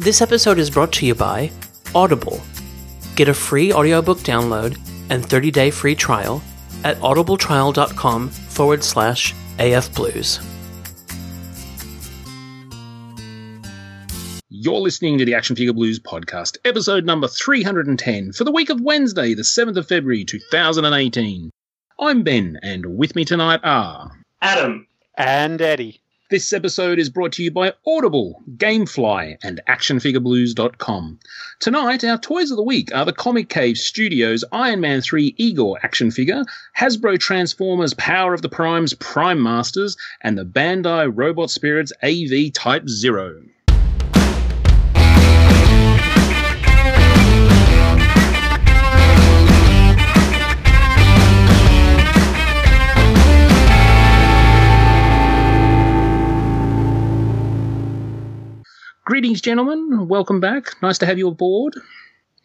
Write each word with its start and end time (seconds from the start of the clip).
This 0.00 0.22
episode 0.22 0.58
is 0.58 0.70
brought 0.70 0.92
to 0.92 1.04
you 1.04 1.14
by 1.14 1.50
Audible. 1.94 2.40
Get 3.16 3.28
a 3.28 3.34
free 3.34 3.70
audiobook 3.70 4.16
download 4.20 4.80
and 5.10 5.22
30 5.22 5.50
day 5.50 5.70
free 5.70 5.94
trial 5.94 6.40
at 6.84 6.96
audibletrial.com 7.00 8.30
forward 8.30 8.82
slash 8.82 9.34
afblues. 9.58 10.42
You're 14.48 14.80
listening 14.80 15.18
to 15.18 15.26
the 15.26 15.34
Action 15.34 15.54
Figure 15.54 15.74
Blues 15.74 16.00
podcast, 16.00 16.56
episode 16.64 17.04
number 17.04 17.28
310 17.28 18.32
for 18.32 18.44
the 18.44 18.52
week 18.52 18.70
of 18.70 18.80
Wednesday, 18.80 19.34
the 19.34 19.42
7th 19.42 19.76
of 19.76 19.86
February 19.86 20.24
2018. 20.24 21.50
I'm 21.98 22.22
Ben, 22.22 22.58
and 22.62 22.96
with 22.96 23.14
me 23.14 23.26
tonight 23.26 23.60
are 23.64 24.10
Adam. 24.40 24.86
And 25.18 25.60
Eddie. 25.60 25.99
This 26.30 26.52
episode 26.52 27.00
is 27.00 27.10
brought 27.10 27.32
to 27.32 27.42
you 27.42 27.50
by 27.50 27.72
Audible, 27.84 28.40
Gamefly, 28.56 29.36
and 29.42 29.60
ActionFigureBlues.com. 29.66 31.18
Tonight, 31.58 32.04
our 32.04 32.18
toys 32.18 32.52
of 32.52 32.56
the 32.56 32.62
week 32.62 32.94
are 32.94 33.04
the 33.04 33.12
Comic 33.12 33.48
Cave 33.48 33.76
Studios 33.76 34.44
Iron 34.52 34.80
Man 34.80 35.00
3 35.00 35.34
Igor 35.38 35.80
action 35.82 36.12
figure, 36.12 36.44
Hasbro 36.78 37.18
Transformers 37.18 37.94
Power 37.94 38.32
of 38.32 38.42
the 38.42 38.48
Primes 38.48 38.94
Prime 38.94 39.42
Masters, 39.42 39.96
and 40.20 40.38
the 40.38 40.44
Bandai 40.44 41.10
Robot 41.12 41.50
Spirits 41.50 41.92
AV 42.00 42.52
Type 42.52 42.88
Zero. 42.88 43.42
Greetings, 59.10 59.40
gentlemen. 59.40 60.06
Welcome 60.06 60.38
back. 60.38 60.80
Nice 60.82 60.98
to 60.98 61.06
have 61.06 61.18
you 61.18 61.26
aboard. 61.26 61.74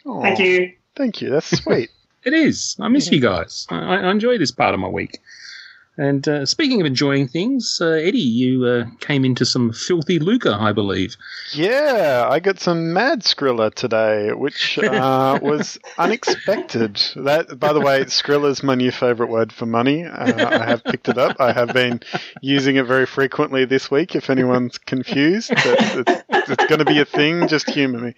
Oh, 0.03 0.19
Thank 0.23 0.39
you. 0.39 0.73
Thank 0.95 1.22
you. 1.22 1.30
That's 1.30 1.55
sweet. 1.61 1.91
It 2.23 2.33
is. 2.33 2.75
I 2.80 2.88
miss 2.88 3.11
you 3.11 3.19
guys. 3.19 3.67
I, 3.69 3.97
I 3.97 4.09
enjoy 4.09 4.39
this 4.39 4.49
part 4.49 4.73
of 4.73 4.80
my 4.80 4.88
week. 4.88 5.19
And 5.97 6.27
uh, 6.27 6.45
speaking 6.45 6.81
of 6.81 6.88
enjoying 6.88 7.27
things, 7.27 7.79
uh, 7.81 7.91
Eddie, 7.91 8.19
you 8.19 8.65
uh, 8.65 8.85
came 8.99 9.23
into 9.23 9.45
some 9.45 9.71
filthy 9.71 10.19
lucre, 10.19 10.53
I 10.53 10.73
believe. 10.73 11.15
yeah, 11.53 12.27
I 12.29 12.39
got 12.39 12.59
some 12.59 12.91
mad 12.91 13.21
Skrilla 13.21 13.73
today, 13.73 14.33
which 14.33 14.77
uh, 14.77 15.39
was 15.43 15.77
unexpected. 15.97 17.01
That, 17.16 17.57
by 17.59 17.71
the 17.71 17.79
way, 17.79 18.03
Skrilla 18.05 18.49
is 18.49 18.61
my 18.61 18.75
new 18.75 18.91
favorite 18.91 19.29
word 19.29 19.53
for 19.53 19.66
money. 19.66 20.03
Uh, 20.03 20.59
I 20.61 20.66
have 20.66 20.83
picked 20.83 21.07
it 21.07 21.17
up. 21.17 21.38
I 21.39 21.53
have 21.53 21.73
been 21.73 22.01
using 22.41 22.75
it 22.75 22.85
very 22.85 23.05
frequently 23.05 23.63
this 23.66 23.89
week. 23.89 24.16
If 24.16 24.29
anyone's 24.29 24.77
confused, 24.77 25.51
it's, 25.55 26.23
it's 26.29 26.66
going 26.66 26.79
to 26.79 26.85
be 26.85 26.99
a 26.99 27.05
thing. 27.05 27.47
Just 27.47 27.69
humour 27.69 27.99
me. 27.99 28.16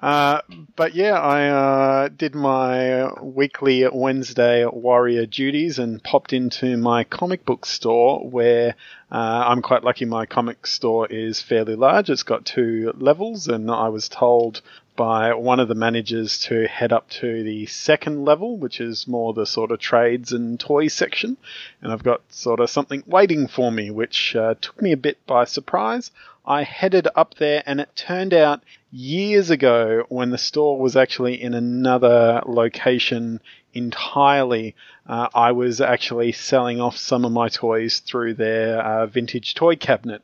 Uh, 0.00 0.40
but 0.76 0.94
yeah, 0.94 1.12
I 1.12 1.48
uh, 1.48 2.08
did 2.08 2.34
my 2.34 3.12
weekly 3.22 3.86
Wednesday 3.92 4.64
warrior 4.64 5.26
duties 5.26 5.78
and 5.78 6.02
popped 6.02 6.32
into 6.32 6.78
my 6.78 7.04
comic 7.04 7.44
book 7.44 7.66
store 7.66 8.26
where 8.26 8.74
uh, 9.12 9.44
I'm 9.46 9.60
quite 9.60 9.84
lucky 9.84 10.06
my 10.06 10.24
comic 10.24 10.66
store 10.66 11.06
is 11.06 11.42
fairly 11.42 11.76
large. 11.76 12.08
It's 12.08 12.22
got 12.22 12.46
two 12.46 12.92
levels, 12.96 13.48
and 13.48 13.70
I 13.70 13.88
was 13.88 14.08
told 14.08 14.62
by 15.00 15.32
one 15.32 15.58
of 15.58 15.68
the 15.68 15.74
managers 15.74 16.38
to 16.38 16.68
head 16.68 16.92
up 16.92 17.08
to 17.08 17.42
the 17.42 17.64
second 17.64 18.22
level, 18.22 18.58
which 18.58 18.82
is 18.82 19.08
more 19.08 19.32
the 19.32 19.46
sort 19.46 19.70
of 19.70 19.78
trades 19.78 20.30
and 20.30 20.60
toys 20.60 20.92
section. 20.92 21.38
And 21.80 21.90
I've 21.90 22.02
got 22.02 22.20
sort 22.28 22.60
of 22.60 22.68
something 22.68 23.02
waiting 23.06 23.48
for 23.48 23.72
me, 23.72 23.90
which 23.90 24.36
uh, 24.36 24.56
took 24.60 24.82
me 24.82 24.92
a 24.92 24.98
bit 24.98 25.16
by 25.26 25.46
surprise. 25.46 26.10
I 26.44 26.64
headed 26.64 27.08
up 27.16 27.36
there, 27.36 27.62
and 27.64 27.80
it 27.80 27.96
turned 27.96 28.34
out 28.34 28.62
years 28.92 29.48
ago 29.48 30.04
when 30.10 30.28
the 30.28 30.36
store 30.36 30.78
was 30.78 30.96
actually 30.96 31.40
in 31.40 31.54
another 31.54 32.42
location 32.44 33.40
entirely, 33.72 34.74
uh, 35.08 35.28
I 35.34 35.52
was 35.52 35.80
actually 35.80 36.32
selling 36.32 36.78
off 36.78 36.98
some 36.98 37.24
of 37.24 37.32
my 37.32 37.48
toys 37.48 38.00
through 38.00 38.34
their 38.34 38.82
uh, 38.82 39.06
vintage 39.06 39.54
toy 39.54 39.76
cabinet. 39.76 40.20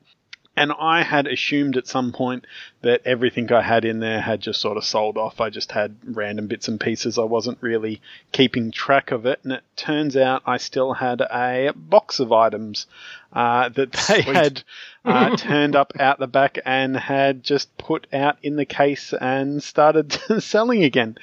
And 0.57 0.73
I 0.73 1.03
had 1.03 1.27
assumed 1.27 1.77
at 1.77 1.87
some 1.87 2.13
point 2.13 2.47
that 2.81 3.03
everything 3.05 3.53
I 3.53 3.61
had 3.61 3.85
in 3.85 4.01
there 4.01 4.21
had 4.21 4.41
just 4.41 4.61
sort 4.61 4.79
of 4.79 4.85
sold 4.85 5.19
off. 5.19 5.41
I 5.41 5.51
just 5.51 5.71
had 5.73 5.97
random 6.05 6.47
bits 6.47 6.69
and 6.69 6.81
pieces. 6.81 7.19
I 7.19 7.25
wasn't 7.25 7.59
really 7.61 8.01
keeping 8.33 8.71
track 8.71 9.11
of 9.11 9.27
it. 9.27 9.41
And 9.43 9.53
it 9.53 9.63
turns 9.77 10.17
out 10.17 10.43
I 10.47 10.57
still 10.57 10.95
had 10.95 11.21
a 11.21 11.73
box 11.77 12.21
of 12.21 12.33
items 12.33 12.87
uh, 13.33 13.69
that 13.71 13.93
they 13.93 14.23
Sweet. 14.23 14.35
had 14.37 14.63
uh, 15.07 15.37
turned 15.37 15.77
up 15.77 15.93
out 15.99 16.19
the 16.19 16.27
back 16.27 16.59
and 16.67 16.97
had 16.97 17.43
just 17.43 17.77
put 17.79 18.07
out 18.13 18.37
in 18.43 18.57
the 18.57 18.65
case 18.65 19.15
and 19.15 19.63
started 19.63 20.13
selling 20.41 20.83
again. 20.83 21.17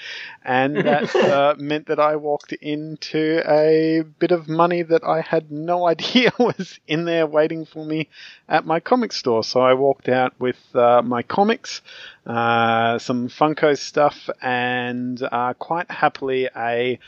And 0.44 0.78
that 0.78 1.16
uh, 1.16 1.56
meant 1.58 1.88
that 1.88 2.00
I 2.00 2.16
walked 2.16 2.54
into 2.54 3.44
a 3.46 4.04
bit 4.20 4.32
of 4.32 4.48
money 4.48 4.82
that 4.82 5.04
I 5.04 5.22
had 5.22 5.52
no 5.52 5.86
idea 5.88 6.32
was 6.40 6.80
in 6.88 7.06
there 7.06 7.28
waiting 7.28 7.66
for 7.66 7.86
me 7.86 8.10
at 8.48 8.66
my 8.66 8.80
comic 8.80 9.12
store. 9.12 9.44
So 9.44 9.60
I 9.62 9.74
walked 9.74 10.10
out 10.10 10.34
with 10.40 10.60
uh, 10.74 11.02
my 11.04 11.22
comics, 11.22 11.82
uh, 12.26 12.98
some 13.00 13.28
Funko 13.28 13.78
stuff, 13.78 14.30
and 14.42 15.22
uh, 15.22 15.54
quite 15.54 15.92
happily 15.92 16.50
a 16.56 17.00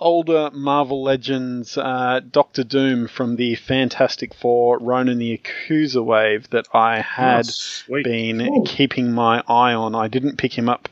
older 0.00 0.50
Marvel 0.52 1.02
Legends 1.02 1.76
uh, 1.78 2.20
Doctor 2.30 2.64
Doom 2.64 3.06
from 3.08 3.36
the 3.36 3.54
Fantastic 3.54 4.34
Four 4.34 4.78
Ronan 4.78 5.18
the 5.18 5.32
Accuser 5.32 6.02
wave 6.02 6.50
that 6.50 6.66
I 6.74 7.00
had 7.00 7.48
Oh, 7.90 8.02
been 8.02 8.40
Cool. 8.46 8.64
keeping 8.66 9.12
my 9.12 9.42
eye 9.48 9.72
on. 9.74 9.94
I 9.94 10.08
didn't 10.08 10.36
pick 10.36 10.56
him 10.58 10.68
up 10.68 10.88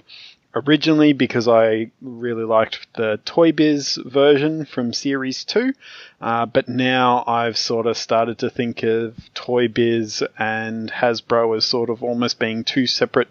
originally 0.54 1.12
because 1.14 1.48
I 1.48 1.90
really 2.02 2.44
liked 2.44 2.86
the 2.94 3.18
Toy 3.24 3.52
Biz 3.52 3.98
version 4.04 4.66
from 4.66 4.92
Series 4.92 5.44
2, 5.44 5.72
uh, 6.20 6.46
but 6.46 6.69
now 6.69 7.24
I've 7.26 7.56
sort 7.56 7.86
of 7.86 7.96
started 7.96 8.38
to 8.38 8.50
think 8.50 8.82
of 8.82 9.14
Toy 9.34 9.69
Biz 9.69 10.22
and 10.38 10.90
Hasbro 10.90 11.56
as 11.56 11.64
sort 11.64 11.88
of 11.90 12.02
almost 12.02 12.38
being 12.38 12.64
two 12.64 12.86
separate 12.86 13.28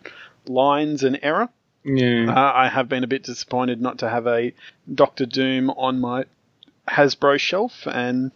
lines 0.47 1.03
in 1.03 1.23
error. 1.23 1.49
Yeah. 1.83 2.31
Uh, 2.31 2.51
I 2.53 2.67
have 2.69 2.87
been 2.89 3.03
a 3.03 3.07
bit 3.07 3.23
disappointed 3.23 3.81
not 3.81 3.99
to 3.99 4.09
have 4.09 4.27
a 4.27 4.53
Doctor 4.93 5.25
Doom 5.25 5.69
on 5.71 5.99
my 5.99 6.25
Hasbro 6.87 7.39
shelf, 7.39 7.87
and 7.87 8.31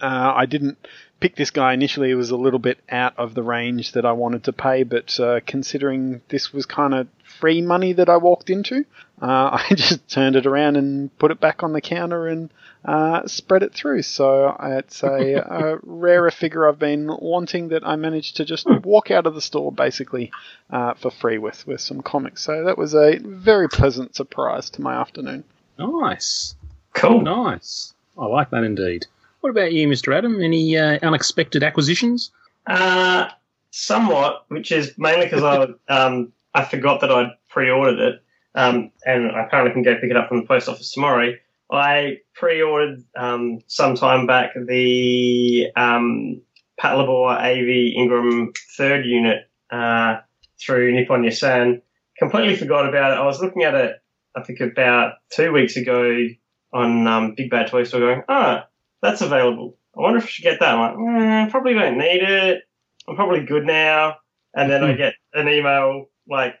uh, 0.00 0.32
I 0.36 0.46
didn't 0.46 0.78
pick 1.20 1.36
this 1.36 1.50
guy 1.50 1.72
initially. 1.72 2.10
It 2.10 2.14
was 2.16 2.30
a 2.30 2.36
little 2.36 2.58
bit 2.58 2.78
out 2.90 3.14
of 3.16 3.34
the 3.34 3.42
range 3.42 3.92
that 3.92 4.04
I 4.04 4.12
wanted 4.12 4.44
to 4.44 4.52
pay, 4.52 4.82
but 4.82 5.18
uh, 5.20 5.40
considering 5.46 6.22
this 6.28 6.52
was 6.52 6.66
kind 6.66 6.94
of 6.94 7.08
free 7.38 7.62
money 7.62 7.92
that 7.94 8.08
I 8.08 8.16
walked 8.16 8.50
into, 8.50 8.84
uh, 9.20 9.58
I 9.70 9.74
just 9.74 10.08
turned 10.08 10.36
it 10.36 10.46
around 10.46 10.76
and 10.76 11.16
put 11.18 11.30
it 11.30 11.40
back 11.40 11.62
on 11.62 11.72
the 11.72 11.80
counter 11.80 12.26
and 12.26 12.50
uh, 12.84 13.26
spread 13.26 13.62
it 13.62 13.74
through. 13.74 14.02
So 14.02 14.56
it's 14.60 15.02
a, 15.02 15.34
a 15.34 15.78
rarer 15.82 16.30
figure 16.30 16.68
I've 16.68 16.78
been 16.78 17.08
wanting 17.08 17.68
that 17.68 17.86
I 17.86 17.96
managed 17.96 18.36
to 18.36 18.44
just 18.44 18.66
walk 18.84 19.10
out 19.10 19.26
of 19.26 19.34
the 19.34 19.40
store 19.40 19.72
basically 19.72 20.30
uh, 20.70 20.94
for 20.94 21.10
free 21.10 21.38
with 21.38 21.66
with 21.66 21.80
some 21.80 22.02
comics. 22.02 22.42
So 22.42 22.64
that 22.64 22.78
was 22.78 22.94
a 22.94 23.18
very 23.18 23.68
pleasant 23.68 24.14
surprise 24.14 24.70
to 24.70 24.82
my 24.82 24.94
afternoon. 24.94 25.44
nice. 25.78 26.54
Cool. 26.92 27.22
Nice. 27.22 27.94
I 28.18 28.26
like 28.26 28.50
that 28.50 28.64
indeed. 28.64 29.06
What 29.40 29.50
about 29.50 29.72
you, 29.72 29.88
Mr. 29.88 30.14
Adam? 30.14 30.42
Any 30.42 30.76
uh, 30.76 30.98
unexpected 31.02 31.62
acquisitions? 31.62 32.30
Uh, 32.66 33.28
somewhat, 33.70 34.44
which 34.48 34.72
is 34.72 34.98
mainly 34.98 35.26
because 35.26 35.42
I 35.42 35.92
um, 35.92 36.32
I 36.54 36.64
forgot 36.64 37.00
that 37.00 37.10
I'd 37.10 37.30
pre-ordered 37.48 37.98
it, 37.98 38.22
um, 38.54 38.90
and 39.04 39.30
I 39.30 39.44
apparently 39.44 39.72
can 39.72 39.82
go 39.82 39.94
pick 40.00 40.10
it 40.10 40.16
up 40.16 40.28
from 40.28 40.40
the 40.40 40.46
post 40.46 40.68
office 40.68 40.92
tomorrow. 40.92 41.32
I 41.72 42.18
pre-ordered 42.34 43.04
um, 43.16 43.60
some 43.68 43.94
time 43.94 44.26
back 44.26 44.50
the 44.54 45.68
um, 45.76 46.42
Patlabor 46.80 47.36
AV 47.36 47.94
Ingram 47.96 48.52
third 48.76 49.04
unit 49.04 49.48
uh, 49.70 50.16
through 50.60 50.92
Nippon 50.92 51.22
Yasan. 51.22 51.82
Completely 52.18 52.56
forgot 52.56 52.88
about 52.88 53.12
it. 53.12 53.18
I 53.18 53.24
was 53.24 53.40
looking 53.40 53.62
at 53.62 53.74
it, 53.74 53.96
I 54.34 54.42
think 54.42 54.60
about 54.60 55.14
two 55.30 55.52
weeks 55.52 55.76
ago 55.76 56.26
on 56.72 57.06
um, 57.06 57.34
Big 57.34 57.50
Bad 57.50 57.68
Toy 57.68 57.84
Store, 57.84 58.00
going, 58.00 58.22
ah, 58.28 58.66
that's 59.02 59.20
available. 59.20 59.76
I 59.96 60.02
wonder 60.02 60.18
if 60.18 60.24
I 60.24 60.28
should 60.28 60.44
get 60.44 60.60
that. 60.60 60.74
I'm 60.74 60.80
like, 60.80 60.96
mm, 60.96 61.50
probably 61.50 61.74
don't 61.74 61.98
need 61.98 62.22
it. 62.22 62.62
I'm 63.08 63.16
probably 63.16 63.44
good 63.44 63.64
now. 63.64 64.16
And 64.54 64.70
then 64.70 64.84
I 64.84 64.92
get 64.94 65.14
an 65.34 65.48
email 65.48 66.06
like 66.30 66.54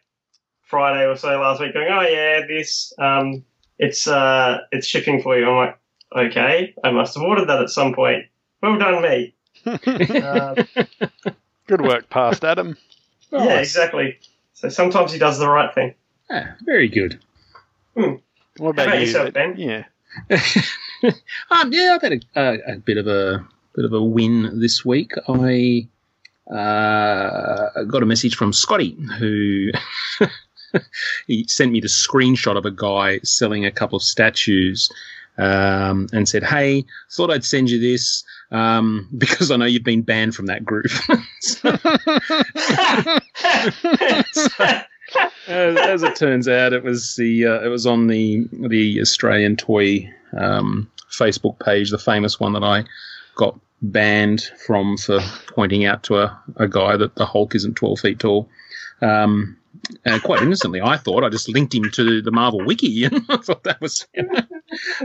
Friday 0.62 1.04
or 1.06 1.16
so 1.16 1.28
last 1.40 1.60
week 1.60 1.72
going, 1.72 1.88
oh 1.90 2.02
yeah, 2.02 2.46
this 2.46 2.92
um, 2.98 3.44
it's 3.78 4.06
uh, 4.06 4.58
it's 4.72 4.86
shipping 4.86 5.22
for 5.22 5.38
you. 5.38 5.48
I'm 5.48 5.56
like, 5.56 5.78
okay, 6.30 6.74
I 6.84 6.90
must 6.90 7.14
have 7.14 7.22
ordered 7.24 7.46
that 7.48 7.60
at 7.62 7.70
some 7.70 7.94
point. 7.94 8.26
Well 8.62 8.78
done, 8.78 9.02
me. 9.02 9.34
Uh, 9.66 10.64
Good 11.66 11.80
work, 11.82 12.10
past 12.10 12.44
Adam. 12.44 12.76
Yeah, 13.32 13.60
exactly. 13.60 14.18
So 14.54 14.68
sometimes 14.70 15.12
he 15.12 15.18
does 15.20 15.38
the 15.38 15.48
right 15.48 15.72
thing. 15.72 15.94
Ah, 16.30 16.56
very 16.64 16.88
good. 16.88 17.20
What 17.94 18.20
How 18.58 18.66
about, 18.70 18.88
about 18.88 18.94
you? 18.98 19.06
yourself, 19.06 19.32
Ben? 19.32 19.54
Yeah. 19.56 19.84
um, 21.52 21.72
yeah, 21.72 21.92
I've 21.94 22.02
had 22.02 22.12
a, 22.14 22.20
a, 22.34 22.72
a 22.72 22.76
bit 22.78 22.96
of 22.98 23.06
a 23.06 23.46
bit 23.76 23.84
of 23.84 23.92
a 23.92 24.02
win 24.02 24.58
this 24.58 24.84
week. 24.84 25.12
I 25.28 25.86
uh, 26.52 27.84
got 27.84 28.02
a 28.02 28.06
message 28.06 28.36
from 28.36 28.52
Scotty 28.52 28.96
who 29.18 29.70
he 31.26 31.44
sent 31.46 31.72
me 31.72 31.80
the 31.80 31.88
screenshot 31.88 32.56
of 32.56 32.64
a 32.64 32.70
guy 32.70 33.20
selling 33.20 33.64
a 33.64 33.70
couple 33.70 33.96
of 33.96 34.02
statues 34.02 34.90
um, 35.38 36.08
and 36.12 36.28
said, 36.28 36.42
"Hey, 36.42 36.84
thought 37.10 37.30
I'd 37.30 37.44
send 37.44 37.70
you 37.70 37.80
this 37.80 38.24
um, 38.50 39.08
because 39.16 39.50
I 39.50 39.56
know 39.56 39.64
you've 39.64 39.84
been 39.84 40.02
banned 40.02 40.34
from 40.34 40.46
that 40.46 40.64
group." 40.64 40.88
so, 41.40 41.78
as, 45.48 45.76
as, 45.76 46.02
it 46.02 46.16
turns 46.16 46.46
out, 46.48 46.72
it 46.72 46.82
was 46.82 47.16
the 47.16 47.46
uh, 47.46 47.60
it 47.60 47.68
was 47.68 47.86
on 47.86 48.08
the 48.08 48.46
the 48.52 49.00
Australian 49.00 49.56
toy 49.56 50.12
um, 50.36 50.90
Facebook 51.10 51.58
page, 51.64 51.90
the 51.90 51.98
famous 51.98 52.38
one 52.38 52.52
that 52.52 52.64
I 52.64 52.84
got 53.34 53.58
banned 53.82 54.42
from 54.66 54.96
for 54.96 55.20
pointing 55.48 55.84
out 55.84 56.02
to 56.04 56.18
a, 56.18 56.42
a 56.56 56.68
guy 56.68 56.96
that 56.96 57.14
the 57.14 57.26
Hulk 57.26 57.54
isn't 57.54 57.74
twelve 57.74 58.00
feet 58.00 58.18
tall. 58.18 58.48
Um, 59.02 59.56
and 60.04 60.22
quite 60.22 60.42
innocently, 60.42 60.80
I 60.80 60.96
thought 60.96 61.24
I 61.24 61.28
just 61.28 61.48
linked 61.48 61.74
him 61.74 61.90
to 61.90 62.22
the 62.22 62.30
Marvel 62.30 62.64
wiki, 62.64 63.04
and 63.04 63.24
I 63.28 63.36
thought 63.36 63.64
that 63.64 63.80
was, 63.80 64.06
you 64.14 64.22
know, 64.32 64.42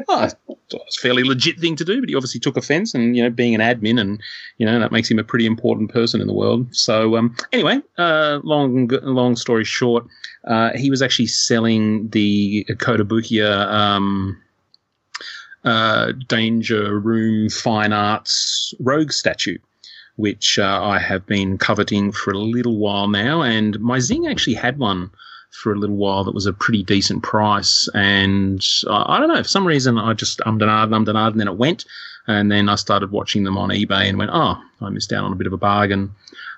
oh, 0.08 0.30
a 0.50 0.78
fairly 1.00 1.24
legit 1.24 1.60
thing 1.60 1.76
to 1.78 1.86
do. 1.86 2.00
But 2.00 2.10
he 2.10 2.16
obviously 2.16 2.40
took 2.40 2.58
offence, 2.58 2.94
and 2.94 3.16
you 3.16 3.24
know, 3.24 3.30
being 3.30 3.56
an 3.56 3.62
admin, 3.62 4.00
and 4.00 4.22
you 4.58 4.66
know, 4.66 4.80
that 4.80 4.92
makes 4.92 5.10
him 5.10 5.20
a 5.20 5.24
pretty 5.24 5.46
important 5.46 5.92
person 5.92 6.22
in 6.22 6.28
the 6.28 6.34
world. 6.34 6.76
So 6.76 7.18
um, 7.18 7.36
anyway, 7.52 7.82
uh, 7.98 8.40
long 8.44 8.88
long 9.04 9.36
story 9.36 9.64
short, 9.64 10.06
uh, 10.46 10.72
he 10.76 10.90
was 10.90 11.02
actually 11.02 11.28
selling 11.28 12.10
the 12.10 12.66
Kotobukiya 12.70 13.68
um, 13.72 14.42
uh, 15.66 16.14
Danger 16.28 17.00
Room 17.00 17.50
Fine 17.50 17.94
Arts 17.94 18.74
Rogue 18.80 19.12
statue 19.12 19.58
which 20.16 20.58
uh, 20.60 20.82
I 20.82 21.00
have 21.00 21.26
been 21.26 21.58
coveting 21.58 22.12
for 22.12 22.32
a 22.32 22.38
little 22.38 22.78
while 22.78 23.08
now. 23.08 23.42
And 23.42 23.80
my 23.80 24.00
Zing 24.00 24.28
actually 24.28 24.54
had 24.54 24.78
one 24.80 25.12
for 25.52 25.74
a 25.74 25.78
little 25.78 25.96
while 25.96 26.24
that 26.24 26.34
was 26.34 26.46
a 26.46 26.54
pretty 26.54 26.84
decent 26.84 27.24
price. 27.24 27.90
And 27.94 28.66
uh, 28.88 29.06
I 29.08 29.20
don't 29.20 29.30
know, 29.30 29.44
for 29.44 29.50
some 29.50 29.68
reason 29.68 29.98
I 29.98 30.14
just 30.14 30.40
ummed 30.46 30.62
and 30.62 30.72
ahed, 30.72 30.96
and 30.96 31.08
and 31.08 31.40
then 31.40 31.48
it 31.48 31.58
went. 31.58 31.86
And 32.28 32.52
then 32.52 32.70
I 32.70 32.76
started 32.76 33.12
watching 33.12 33.44
them 33.44 33.58
on 33.58 33.70
eBay 33.70 34.10
and 34.10 34.18
went, 34.18 34.32
oh, 34.34 34.60
I 34.82 34.90
missed 34.90 35.14
out 35.14 35.26
on 35.26 35.32
a 35.32 35.36
bit 35.36 35.48
of 35.48 35.54
a 35.54 35.58
bargain. 35.58 36.14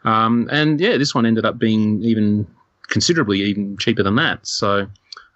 Um, 0.06 0.48
and 0.52 0.80
yeah, 0.80 0.98
this 0.98 1.14
one 1.14 1.26
ended 1.26 1.46
up 1.46 1.60
being 1.60 2.02
even 2.04 2.48
considerably 2.88 3.42
even 3.42 3.76
cheaper 3.78 4.04
than 4.04 4.16
that. 4.16 4.48
So 4.48 4.88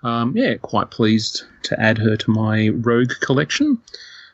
um, 0.03 0.35
yeah, 0.35 0.55
quite 0.55 0.91
pleased 0.91 1.43
to 1.63 1.79
add 1.79 1.97
her 1.97 2.15
to 2.17 2.31
my 2.31 2.69
Rogue 2.69 3.13
collection. 3.21 3.79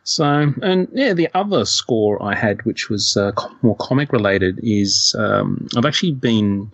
So, 0.03 0.53
and 0.61 0.87
yeah, 0.93 1.13
the 1.13 1.29
other 1.33 1.65
score 1.65 2.21
I 2.23 2.33
had, 2.33 2.63
which 2.63 2.89
was 2.89 3.17
uh, 3.17 3.33
more 3.61 3.75
comic 3.75 4.13
related, 4.13 4.59
is 4.63 5.13
um, 5.19 5.67
I've 5.75 5.85
actually 5.85 6.13
been 6.13 6.71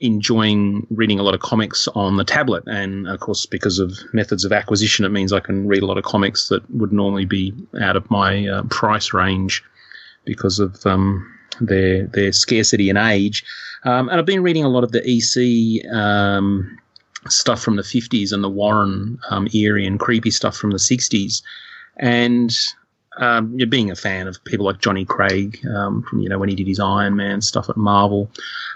enjoying 0.00 0.86
reading 0.90 1.18
a 1.18 1.22
lot 1.22 1.34
of 1.34 1.40
comics 1.40 1.88
on 1.88 2.16
the 2.16 2.24
tablet. 2.24 2.64
And 2.66 3.06
of 3.08 3.20
course, 3.20 3.46
because 3.46 3.78
of 3.78 3.98
methods 4.12 4.44
of 4.44 4.52
acquisition, 4.52 5.04
it 5.04 5.10
means 5.10 5.32
I 5.32 5.40
can 5.40 5.66
read 5.68 5.82
a 5.82 5.86
lot 5.86 5.98
of 5.98 6.04
comics 6.04 6.48
that 6.48 6.68
would 6.70 6.92
normally 6.92 7.26
be 7.26 7.54
out 7.80 7.96
of 7.96 8.10
my 8.10 8.46
uh, 8.46 8.62
price 8.64 9.12
range 9.12 9.62
because 10.24 10.58
of 10.58 10.84
um, 10.86 11.34
their 11.60 12.06
their 12.06 12.32
scarcity 12.32 12.88
and 12.90 12.98
age. 12.98 13.44
Um, 13.84 14.08
and 14.08 14.18
I've 14.18 14.26
been 14.26 14.42
reading 14.42 14.64
a 14.64 14.68
lot 14.68 14.84
of 14.84 14.92
the 14.92 15.00
EC 15.00 15.90
um, 15.90 16.78
stuff 17.28 17.62
from 17.62 17.76
the 17.76 17.82
50s 17.82 18.32
and 18.32 18.42
the 18.42 18.48
Warren 18.48 19.18
um, 19.30 19.48
eerie 19.52 19.86
and 19.86 20.00
creepy 20.00 20.30
stuff 20.30 20.56
from 20.56 20.70
the 20.70 20.78
60s. 20.78 21.42
And 21.96 22.50
um, 23.18 23.54
you're 23.56 23.66
being 23.66 23.90
a 23.90 23.96
fan 23.96 24.26
of 24.26 24.42
people 24.44 24.66
like 24.66 24.80
Johnny 24.80 25.04
Craig 25.04 25.64
um, 25.66 26.02
from 26.02 26.20
you 26.20 26.28
know 26.28 26.38
when 26.38 26.48
he 26.48 26.54
did 26.54 26.66
his 26.66 26.80
Iron 26.80 27.16
Man 27.16 27.40
stuff 27.40 27.68
at 27.68 27.76
Marvel. 27.76 28.30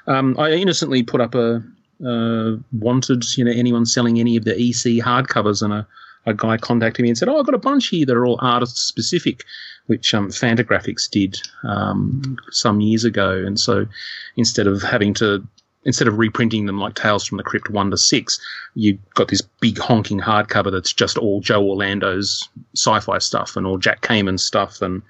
Um, 0.07 0.37
I 0.39 0.53
innocently 0.53 1.03
put 1.03 1.21
up 1.21 1.35
a 1.35 1.63
uh, 2.05 2.57
wanted 2.73 3.25
you 3.37 3.45
know 3.45 3.53
anyone 3.53 3.87
selling 3.87 4.19
any 4.19 4.37
of 4.37 4.45
the 4.45 4.53
EC 4.53 5.03
hardcovers, 5.03 5.63
and 5.63 5.73
a, 5.73 5.87
a 6.27 6.35
guy 6.35 6.57
contacted 6.57 7.03
me 7.03 7.11
and 7.11 7.19
said, 7.19 7.29
"Oh, 7.29 7.39
I've 7.39 7.47
got 7.47 7.55
a 7.55 7.59
bunch 7.59 7.89
here 7.89 8.05
that 8.07 8.17
are 8.17 8.27
all 8.27 8.39
artist 8.41 8.77
specific." 8.77 9.45
Which 9.87 10.15
um, 10.15 10.31
Fantagraphics 10.31 11.11
did 11.11 11.39
um, 11.63 12.39
some 12.51 12.81
years 12.81 13.05
ago, 13.05 13.45
and 13.45 13.61
so 13.61 13.87
instead 14.35 14.67
of 14.67 14.83
having 14.83 15.13
to 15.15 15.47
instead 15.85 16.09
of 16.09 16.19
reprinting 16.19 16.67
them 16.67 16.79
like 16.79 16.95
Tales 16.95 17.27
from 17.27 17.39
the 17.39 17.45
Crypt 17.45 17.71
one 17.71 17.91
to 17.91 17.99
six, 17.99 18.41
you've 18.75 18.99
got 19.15 19.29
this 19.29 19.43
big 19.61 19.79
honking 19.79 20.21
hardcover 20.21 20.73
that's 20.73 20.93
just 20.93 21.19
all 21.19 21.41
Joe 21.41 21.63
Orlando's 21.63 22.49
sci-fi 22.77 23.19
stuff 23.19 23.57
and 23.57 23.67
all 23.67 23.79
Jack 23.79 24.01
Kamen 24.03 24.39
stuff 24.39 24.83
and 24.83 25.03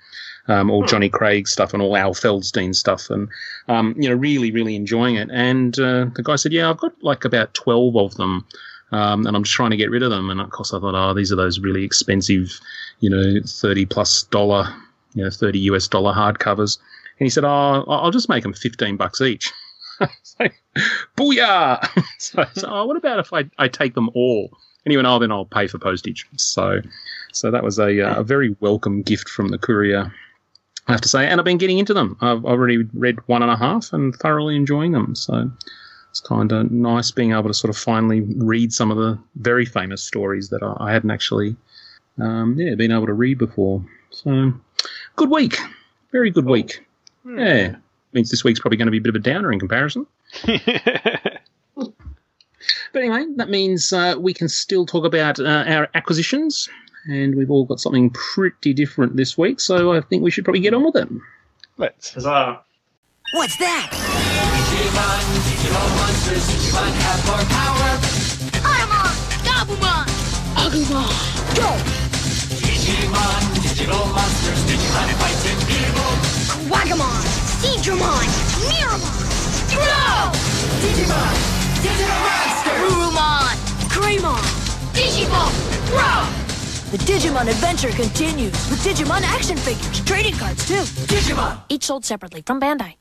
um, 0.49 0.71
all 0.71 0.85
Johnny 0.85 1.09
Craig 1.09 1.49
stuff 1.49 1.73
and 1.73 1.83
all 1.83 1.97
Al 1.97 2.15
Feldstein 2.15 2.75
stuff 2.75 3.09
and 3.11 3.29
um, 3.69 3.95
you 3.99 4.09
know 4.09 4.15
really 4.15 4.51
really 4.51 4.77
enjoying 4.77 5.17
it. 5.17 5.31
And 5.33 5.79
uh, 5.79 6.07
the 6.15 6.23
guy 6.23 6.37
said, 6.37 6.53
"Yeah, 6.53 6.71
I've 6.71 6.79
got 6.79 6.93
like 7.03 7.25
about 7.25 7.55
twelve 7.55 7.97
of 7.97 8.15
them." 8.17 8.47
Um, 8.93 9.27
and 9.27 9.35
I'm 9.35 9.43
just 9.43 9.57
trying 9.57 9.71
to 9.71 9.77
get 9.77 9.91
rid 9.91 10.05
of 10.05 10.11
them. 10.11 10.31
And 10.31 10.41
of 10.41 10.51
course, 10.51 10.73
I 10.73 10.79
thought, 10.79 10.95
oh, 10.95 11.15
these 11.15 11.33
are 11.33 11.37
those 11.37 11.59
really 11.59 11.83
expensive, 11.83 12.61
you 13.01 13.11
know, 13.11 13.41
thirty 13.45 13.87
plus 13.87 14.23
dollar, 14.25 14.73
you 15.15 15.25
know, 15.25 15.31
thirty 15.31 15.59
US 15.61 15.89
dollar 15.89 16.13
hardcovers. 16.13 16.79
And 17.19 17.27
he 17.27 17.31
said, 17.31 17.45
oh, 17.45 17.85
I'll 17.89 18.13
just 18.13 18.29
make 18.29 18.45
them 18.45 18.53
fifteen 18.53 18.97
bucks 18.97 19.21
each. 19.21 19.53
like, 20.41 20.55
booyah! 21.17 21.87
so, 22.19 22.45
so 22.55 22.69
oh, 22.69 22.87
what 22.87 22.97
about 22.97 23.19
if 23.19 23.33
I, 23.33 23.45
I 23.59 23.69
take 23.69 23.95
them 23.95 24.11
all? 24.15 24.51
And 24.85 24.93
he 24.93 24.97
went, 24.97 25.07
oh, 25.07 25.19
then 25.19 25.33
I'll 25.33 25.47
pay 25.47 25.67
for 25.67 25.79
postage. 25.79 26.27
So, 26.37 26.81
so 27.33 27.51
that 27.51 27.63
was 27.63 27.79
a, 27.79 28.01
uh, 28.01 28.21
a 28.21 28.25
very 28.25 28.55
welcome 28.61 29.03
gift 29.03 29.29
from 29.29 29.49
the 29.49 29.59
courier, 29.59 30.13
I 30.87 30.93
have 30.93 31.01
to 31.03 31.09
say. 31.09 31.27
And 31.27 31.41
I've 31.41 31.45
been 31.45 31.59
getting 31.59 31.79
into 31.79 31.95
them. 31.95 32.17
I've 32.21 32.45
already 32.45 32.85
read 32.93 33.27
one 33.27 33.43
and 33.43 33.51
a 33.51 33.57
half 33.57 33.93
and 33.93 34.15
thoroughly 34.17 34.57
enjoying 34.57 34.93
them. 34.93 35.15
So 35.15 35.51
it's 36.11 36.21
kind 36.21 36.53
of 36.53 36.71
nice 36.71 37.11
being 37.11 37.33
able 37.33 37.49
to 37.49 37.55
sort 37.55 37.71
of 37.71 37.79
finally 37.79 38.21
read 38.21 38.73
some 38.73 38.91
of 38.91 38.99
the 38.99 39.19
very 39.37 39.65
famous 39.65 40.03
stories 40.03 40.51
that 40.51 40.63
I, 40.63 40.77
I 40.79 40.93
hadn't 40.93 41.11
actually, 41.11 41.57
um, 42.21 42.57
yeah, 42.59 42.75
been 42.75 42.93
able 42.93 43.07
to 43.07 43.15
read 43.15 43.39
before. 43.39 43.83
So, 44.11 44.53
good 45.17 45.31
week. 45.31 45.57
Very 46.13 46.31
good 46.31 46.45
week. 46.45 46.85
Yeah 47.27 47.77
means 48.15 48.31
this 48.31 48.45
week's 48.45 48.61
probably 48.61 48.77
going 48.77 48.87
to 48.87 48.93
be 48.93 48.99
a 48.99 49.01
bit 49.01 49.11
of 49.11 49.17
a 49.17 49.19
downer 49.21 49.53
in 49.53 49.59
comparison. 49.59 50.07
but 50.47 51.93
anyway, 52.95 53.25
that 53.37 53.51
means 53.51 53.93
uh, 53.93 54.15
we 54.19 54.33
can 54.33 54.49
still 54.49 54.87
talk 54.87 55.05
about 55.05 55.39
uh, 55.41 55.65
our 55.67 55.89
acquisitions, 55.95 56.69
and 57.07 57.35
we've 57.35 57.51
all 57.51 57.65
got 57.65 57.81
something 57.81 58.11
pretty 58.11 58.73
different 58.73 59.17
this 59.17 59.37
week, 59.37 59.61
so 59.61 59.93
I 59.93 60.01
think 60.01 60.23
we 60.23 60.31
should 60.31 60.45
probably 60.45 60.61
get 60.61 60.75
on 60.75 60.85
with 60.85 60.97
it. 60.97 61.09
Let's. 61.77 62.15
Huzzah. 62.15 62.61
What's 63.35 63.57
that? 63.59 63.91
Digimon, 63.91 65.25
digital 65.51 65.89
monsters, 65.99 66.45
Digimon 66.55 66.93
have 67.03 67.21
more 67.27 67.45
power. 67.51 67.99
Patamon, 68.63 69.15
Gabumon, 69.43 70.07
Agumon, 70.55 71.11
go! 71.57 71.71
Digimon, 72.63 73.43
digital 73.63 74.07
monsters, 74.07 74.61
Digimon 74.71 75.09
fighting 75.19 75.64
Digimon! 80.85 81.35
Digital 81.83 82.21
Monster! 82.29 82.77
Urumon! 82.85 83.57
Greymon! 83.89 84.45
Digivolve! 84.93 85.57
Grow! 85.89 86.29
The 86.91 86.99
Digimon 86.99 87.49
adventure 87.49 87.89
continues 87.89 88.53
with 88.69 88.85
Digimon 88.85 89.23
action 89.23 89.57
figures, 89.57 90.05
trading 90.05 90.35
cards 90.35 90.69
too. 90.69 90.83
Digimon! 91.07 91.59
Each 91.71 91.85
sold 91.85 92.05
separately 92.05 92.43
from 92.43 92.61
Bandai. 92.61 92.97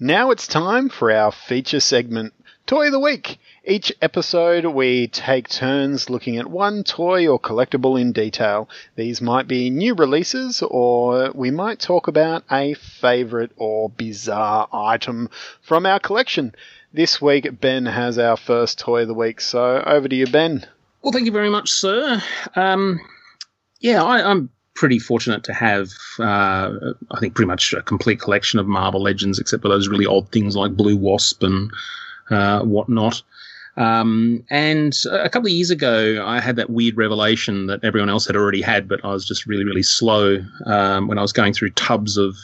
Now 0.00 0.32
it's 0.32 0.48
time 0.48 0.88
for 0.88 1.12
our 1.12 1.30
feature 1.30 1.78
segment, 1.78 2.34
Toy 2.66 2.86
of 2.86 2.92
the 2.92 2.98
Week. 2.98 3.38
Each 3.64 3.92
episode, 4.02 4.64
we 4.64 5.06
take 5.06 5.48
turns 5.48 6.10
looking 6.10 6.38
at 6.38 6.48
one 6.48 6.82
toy 6.82 7.28
or 7.28 7.38
collectible 7.38 8.00
in 8.00 8.10
detail. 8.10 8.68
These 8.96 9.20
might 9.20 9.46
be 9.46 9.70
new 9.70 9.94
releases, 9.94 10.60
or 10.62 11.30
we 11.34 11.52
might 11.52 11.78
talk 11.78 12.08
about 12.08 12.42
a 12.50 12.74
favorite 12.74 13.52
or 13.56 13.90
bizarre 13.90 14.66
item 14.72 15.30
from 15.62 15.86
our 15.86 16.00
collection. 16.00 16.52
This 16.92 17.22
week, 17.22 17.60
Ben 17.60 17.86
has 17.86 18.18
our 18.18 18.36
first 18.36 18.80
toy 18.80 19.02
of 19.02 19.08
the 19.08 19.14
week, 19.14 19.40
so 19.40 19.80
over 19.86 20.08
to 20.08 20.16
you, 20.16 20.26
Ben. 20.26 20.66
Well, 21.02 21.12
thank 21.12 21.24
you 21.24 21.30
very 21.30 21.48
much, 21.48 21.70
sir. 21.70 22.20
Um, 22.56 22.98
yeah, 23.78 24.02
I, 24.02 24.28
am 24.28 24.50
pretty 24.74 24.98
fortunate 24.98 25.44
to 25.44 25.52
have, 25.52 25.88
uh, 26.18 26.72
I 27.12 27.20
think, 27.20 27.36
pretty 27.36 27.46
much 27.46 27.72
a 27.74 27.82
complete 27.82 28.20
collection 28.20 28.58
of 28.58 28.66
Marvel 28.66 29.00
Legends, 29.00 29.38
except 29.38 29.62
for 29.62 29.68
those 29.68 29.86
really 29.86 30.04
odd 30.04 30.32
things 30.32 30.56
like 30.56 30.76
Blue 30.76 30.96
Wasp 30.96 31.44
and 31.44 31.70
uh, 32.28 32.62
whatnot. 32.62 33.22
Um, 33.76 34.42
and 34.50 34.92
a 35.12 35.30
couple 35.30 35.46
of 35.46 35.52
years 35.52 35.70
ago, 35.70 36.24
I 36.26 36.40
had 36.40 36.56
that 36.56 36.70
weird 36.70 36.96
revelation 36.96 37.66
that 37.68 37.84
everyone 37.84 38.10
else 38.10 38.26
had 38.26 38.34
already 38.34 38.62
had, 38.62 38.88
but 38.88 39.04
I 39.04 39.12
was 39.12 39.24
just 39.24 39.46
really, 39.46 39.64
really 39.64 39.84
slow 39.84 40.44
um, 40.66 41.06
when 41.06 41.18
I 41.18 41.22
was 41.22 41.32
going 41.32 41.52
through 41.52 41.70
tubs 41.70 42.16
of 42.16 42.34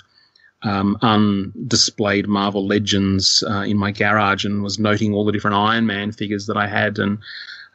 um, 0.62 0.96
undisplayed 1.02 2.26
Marvel 2.26 2.66
Legends 2.66 3.44
uh, 3.48 3.60
in 3.62 3.76
my 3.76 3.92
garage 3.92 4.44
and 4.44 4.62
was 4.62 4.78
noting 4.78 5.14
all 5.14 5.24
the 5.24 5.32
different 5.32 5.56
Iron 5.56 5.86
Man 5.86 6.12
figures 6.12 6.46
that 6.46 6.56
I 6.56 6.66
had 6.66 6.98
and 6.98 7.18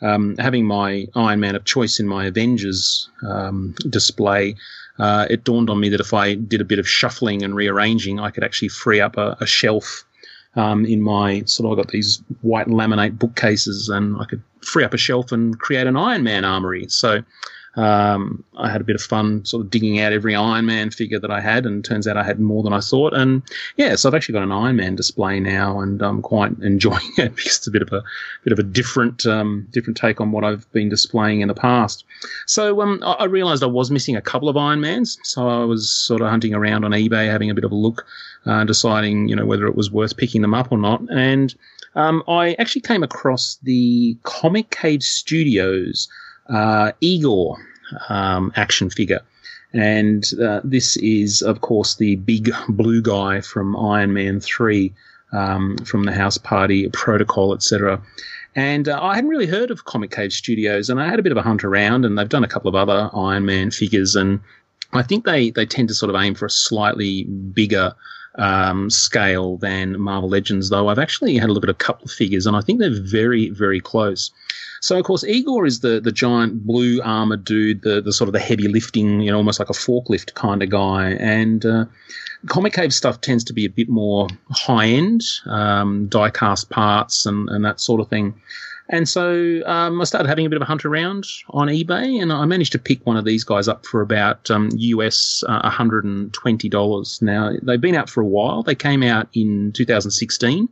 um, 0.02 0.36
having 0.38 0.66
my 0.66 1.08
Iron 1.16 1.40
Man 1.40 1.56
of 1.56 1.64
choice 1.64 2.00
in 2.00 2.08
my 2.08 2.26
Avengers 2.26 3.10
um, 3.24 3.76
display. 3.90 4.56
uh, 5.02 5.26
it 5.30 5.44
dawned 5.44 5.70
on 5.70 5.80
me 5.80 5.90
that 5.90 6.00
if 6.00 6.14
I 6.14 6.36
did 6.36 6.62
a 6.62 6.66
bit 6.66 6.80
of 6.80 6.88
shuffling 6.88 7.44
and 7.44 7.56
rearranging, 7.56 8.20
I 8.20 8.30
could 8.30 8.44
actually 8.44 8.70
free 8.70 9.02
up 9.02 9.18
a, 9.18 9.38
a 9.40 9.46
shelf 9.48 10.06
um, 10.56 10.86
in 10.86 11.02
my 11.02 11.44
sort 11.46 11.66
of. 11.66 11.72
I've 11.72 11.86
got 11.86 11.92
these 11.92 12.22
white 12.42 12.68
laminate 12.68 13.18
bookcases, 13.18 13.90
and 13.90 14.18
I 14.22 14.26
could 14.26 14.44
free 14.62 14.84
up 14.84 14.94
a 14.94 14.98
shelf 14.98 15.32
and 15.32 15.60
create 15.60 15.88
an 15.88 15.98
Iron 15.98 16.24
Man 16.24 16.46
armory. 16.46 16.88
So 16.90 17.24
um, 17.76 18.44
I 18.58 18.70
had 18.70 18.82
a 18.82 18.84
bit 18.84 18.96
of 18.96 19.02
fun 19.02 19.46
sort 19.46 19.64
of 19.64 19.70
digging 19.70 20.00
out 20.00 20.12
every 20.12 20.36
Iron 20.36 20.66
Man 20.66 20.90
figure 20.90 21.20
that 21.20 21.32
I 21.32 21.40
had, 21.40 21.66
and 21.66 21.86
turns 21.86 22.06
out 22.06 22.18
I 22.18 22.24
had 22.24 22.40
more 22.40 22.64
than 22.64 22.74
I 22.74 22.82
thought. 22.82 23.14
And 23.14 23.44
yeah, 23.78 23.96
so 23.96 24.10
I've 24.10 24.16
actually 24.16 24.34
got 24.34 24.44
an 24.44 24.52
Iron 24.52 24.76
Man 24.76 24.96
display 24.96 25.40
now, 25.40 25.80
and 25.80 26.02
I'm 26.02 26.22
quite 26.22 26.52
enjoying 26.62 27.12
it 27.18 27.36
because 27.36 27.58
it's 27.58 27.68
a 27.68 27.72
bit 27.72 27.82
of 27.82 27.94
a 27.94 28.04
bit 28.44 28.52
of 28.52 28.60
a 28.60 28.64
different 28.64 29.26
um, 29.26 29.68
different 29.72 29.98
take 29.98 30.20
on 30.20 30.32
what 30.32 30.44
I've 30.44 30.70
been 30.74 30.90
displaying 30.90 31.42
in 31.42 31.48
the 31.48 31.54
past. 31.54 32.04
So 32.46 32.82
um, 32.82 33.00
I, 33.04 33.14
I 33.14 33.26
realised 33.26 33.64
I 33.64 33.68
was 33.68 33.90
missing 33.90 34.16
a 34.16 34.22
couple 34.22 34.50
of 34.50 34.58
Iron 34.58 34.82
Mans, 34.82 35.18
so 35.24 35.48
I 35.48 35.64
was 35.64 35.90
sort 35.90 36.22
of 36.22 36.30
hunting 36.30 36.54
around 36.54 36.84
on 36.84 36.92
eBay, 36.92 37.32
having 37.32 37.50
a 37.50 37.56
bit 37.56 37.64
of 37.64 37.72
a 37.72 37.76
look, 37.76 38.06
uh, 38.46 38.66
deciding 38.66 39.30
you 39.30 39.36
know 39.36 39.46
whether 39.46 39.66
it 39.66 39.76
was 39.76 39.90
worth 39.90 40.18
picking 40.18 40.42
them 40.42 40.54
up 40.54 40.72
or 40.72 40.78
not, 40.78 41.02
and 41.10 41.56
um, 41.96 42.24
I 42.28 42.54
actually 42.54 42.82
came 42.82 43.04
across 43.04 43.58
the 43.64 44.18
Comic 44.24 44.72
Cave 44.72 45.04
Studios 45.04 46.10
uh, 46.48 46.92
Igor 47.02 47.58
um, 48.10 48.52
action 48.56 48.90
figure. 48.90 49.22
And 49.74 50.26
uh, 50.42 50.62
this 50.64 50.98
is, 50.98 51.42
of 51.42 51.62
course, 51.62 51.96
the 51.96 52.18
big 52.18 52.52
blue 52.68 53.02
guy 53.02 53.42
from 53.42 53.76
Iron 53.78 54.14
Man 54.14 54.40
3, 54.40 54.94
um, 55.32 55.78
from 55.78 56.04
the 56.04 56.12
House 56.12 56.38
Party 56.38 56.90
Protocol, 56.90 57.54
etc. 57.54 58.02
And 58.56 58.90
uh, 58.90 59.00
I 59.02 59.16
hadn't 59.16 59.30
really 59.30 59.48
heard 59.48 59.72
of 59.72 59.86
Comic 59.86 60.12
Cave 60.12 60.34
Studios, 60.34 60.90
and 60.90 61.02
I 61.02 61.08
had 61.08 61.20
a 61.20 61.24
bit 61.24 61.32
of 61.32 61.38
a 61.38 61.42
hunt 61.42 61.64
around, 61.64 62.04
and 62.04 62.18
they've 62.18 62.28
done 62.28 62.44
a 62.44 62.50
couple 62.50 62.68
of 62.68 62.76
other 62.76 63.10
Iron 63.14 63.46
Man 63.46 63.72
figures, 63.72 64.16
and 64.16 64.42
I 64.92 65.04
think 65.04 65.26
they, 65.26 65.52
they 65.52 65.66
tend 65.66 65.88
to 65.88 65.96
sort 65.96 66.14
of 66.14 66.22
aim 66.22 66.36
for 66.36 66.46
a 66.46 66.50
slightly 66.50 67.24
bigger 67.24 67.94
um, 68.36 68.90
scale 68.90 69.58
than 69.58 70.00
Marvel 70.00 70.30
Legends, 70.30 70.70
though 70.70 70.90
I've 70.90 71.00
actually 71.00 71.38
had 71.38 71.50
a 71.50 71.54
look 71.54 71.64
at 71.64 71.70
a 71.70 71.74
couple 71.74 72.06
of 72.06 72.12
figures, 72.12 72.46
and 72.46 72.58
I 72.58 72.62
think 72.62 72.80
they're 72.80 73.02
very, 73.02 73.50
very 73.50 73.80
close. 73.80 74.32
So 74.82 74.98
of 74.98 75.06
course 75.06 75.24
Igor 75.24 75.68
is 75.68 75.82
the 75.82 76.02
the 76.02 76.12
giant 76.12 76.66
blue 76.66 77.02
armored 77.04 77.46
dude, 77.46 77.84
the 77.84 78.02
the 78.02 78.12
sort 78.12 78.28
of 78.28 78.34
the 78.34 78.40
heavy 78.40 78.68
lifting, 78.68 79.22
you 79.22 79.32
know, 79.32 79.38
almost 79.38 79.60
like 79.60 79.70
a 79.70 79.74
forklift 79.74 80.34
kind 80.34 80.64
of 80.64 80.70
guy. 80.70 81.12
And 81.12 81.64
uh, 81.66 81.86
Comic 82.48 82.74
Cave 82.74 82.92
stuff 82.92 83.22
tends 83.22 83.44
to 83.46 83.54
be 83.54 83.66
a 83.66 83.70
bit 83.70 83.90
more 83.90 84.28
high 84.50 84.88
end, 84.88 85.22
um, 85.46 86.08
die 86.08 86.32
cast 86.32 86.72
parts 86.72 87.28
and 87.28 87.48
and 87.50 87.64
that 87.64 87.80
sort 87.80 88.02
of 88.02 88.10
thing. 88.10 88.34
And 88.90 89.08
so 89.08 89.62
um, 89.68 90.02
I 90.02 90.04
started 90.04 90.28
having 90.28 90.48
a 90.48 90.50
bit 90.50 90.58
of 90.58 90.64
a 90.64 90.66
hunt 90.66 90.84
around 90.84 91.26
on 91.52 91.68
eBay, 91.68 92.22
and 92.22 92.34
I 92.34 92.44
managed 92.46 92.74
to 92.74 92.80
pick 92.80 93.06
one 93.06 93.16
of 93.16 93.24
these 93.24 93.44
guys 93.44 93.68
up 93.68 93.86
for 93.86 94.02
about 94.02 94.52
um, 94.52 94.70
US 94.74 95.44
uh, 95.48 95.70
$120. 95.70 97.22
Now, 97.22 97.52
they've 97.62 97.80
been 97.80 97.96
out 97.96 98.10
for 98.10 98.20
a 98.20 98.26
while. 98.26 98.64
They 98.64 98.76
came 98.76 99.02
out 99.02 99.30
in 99.34 99.72
2016. 99.72 100.68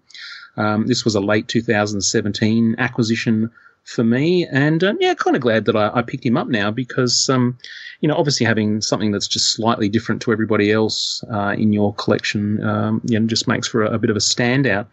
Um, 0.58 0.88
this 0.88 1.06
was 1.06 1.16
a 1.16 1.22
late 1.22 1.48
2017 1.48 2.76
acquisition 2.78 3.52
for 3.90 4.04
me. 4.04 4.46
And 4.46 4.84
um, 4.84 4.98
yeah, 5.00 5.14
kind 5.14 5.36
of 5.36 5.42
glad 5.42 5.66
that 5.66 5.76
I, 5.76 5.92
I, 5.94 6.02
picked 6.02 6.26
him 6.26 6.38
up 6.38 6.48
now 6.48 6.72
because, 6.72 7.30
um, 7.30 7.58
you 8.02 8.08
know, 8.08 8.16
obviously 8.16 8.46
having 8.46 8.82
something 8.82 9.12
that's 9.12 9.28
just 9.28 9.54
slightly 9.54 9.90
different 9.90 10.22
to 10.24 10.32
everybody 10.32 10.72
else 10.72 11.24
uh, 11.32 11.56
in 11.58 11.74
your 11.74 11.94
collection, 11.96 12.64
um, 12.64 13.02
you 13.06 13.20
know, 13.20 13.26
just 13.26 13.48
makes 13.48 13.68
for 13.68 13.84
a, 13.84 13.94
a, 13.94 13.98
bit 13.98 14.10
of 14.10 14.16
a 14.16 14.20
standout. 14.20 14.88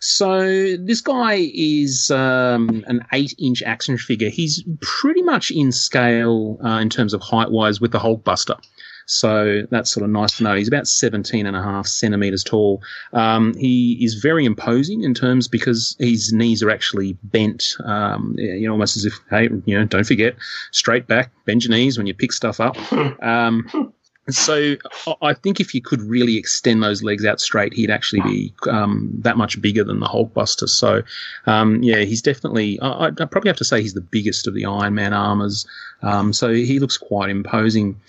So 0.00 0.76
this 0.78 1.00
guy 1.00 1.50
is 1.54 2.10
um, 2.10 2.84
an 2.88 3.06
eight-inch 3.12 3.62
action 3.62 3.96
figure. 3.96 4.30
He's 4.30 4.64
pretty 4.80 5.22
much 5.22 5.52
in 5.52 5.70
scale 5.70 6.58
uh, 6.64 6.80
in 6.80 6.90
terms 6.90 7.14
of 7.14 7.22
height-wise 7.22 7.80
with 7.80 7.92
the 7.92 8.00
Hulkbuster. 8.00 8.58
So 9.06 9.62
that's 9.70 9.90
sort 9.90 10.04
of 10.04 10.10
nice 10.10 10.36
to 10.38 10.44
know. 10.44 10.54
He's 10.54 10.68
about 10.68 10.86
17 10.86 11.46
and 11.46 11.56
a 11.56 11.62
half 11.62 11.86
centimeters 11.86 12.44
tall. 12.44 12.82
Um, 13.12 13.54
he 13.54 13.98
is 14.04 14.14
very 14.14 14.44
imposing 14.44 15.02
in 15.02 15.14
terms 15.14 15.48
because 15.48 15.96
his 15.98 16.32
knees 16.32 16.62
are 16.62 16.70
actually 16.70 17.16
bent, 17.24 17.64
um, 17.84 18.34
you 18.38 18.66
know, 18.66 18.72
almost 18.72 18.96
as 18.96 19.04
if, 19.04 19.18
hey, 19.30 19.48
you 19.64 19.78
know, 19.78 19.84
don't 19.84 20.06
forget, 20.06 20.36
straight 20.70 21.06
back, 21.06 21.32
bend 21.44 21.64
your 21.64 21.72
knees 21.72 21.98
when 21.98 22.06
you 22.06 22.14
pick 22.14 22.32
stuff 22.32 22.60
up. 22.60 22.76
Um, 23.22 23.92
so 24.30 24.76
I 25.20 25.34
think 25.34 25.58
if 25.58 25.74
you 25.74 25.82
could 25.82 26.00
really 26.00 26.36
extend 26.36 26.82
those 26.82 27.02
legs 27.02 27.24
out 27.24 27.40
straight, 27.40 27.74
he'd 27.74 27.90
actually 27.90 28.20
be 28.22 28.54
um, 28.70 29.10
that 29.22 29.36
much 29.36 29.60
bigger 29.60 29.82
than 29.82 29.98
the 29.98 30.06
Hulkbuster. 30.06 30.68
So 30.68 31.02
um, 31.46 31.82
yeah, 31.82 31.98
he's 31.98 32.22
definitely. 32.22 32.78
I, 32.80 33.06
would 33.06 33.16
probably 33.16 33.48
have 33.48 33.56
to 33.56 33.64
say 33.64 33.82
he's 33.82 33.94
the 33.94 34.00
biggest 34.00 34.46
of 34.46 34.54
the 34.54 34.64
Iron 34.64 34.94
Man 34.94 35.12
armors. 35.12 35.66
Um, 36.02 36.32
so 36.32 36.52
he 36.52 36.78
looks 36.78 36.96
quite 36.96 37.30
imposing. 37.30 38.00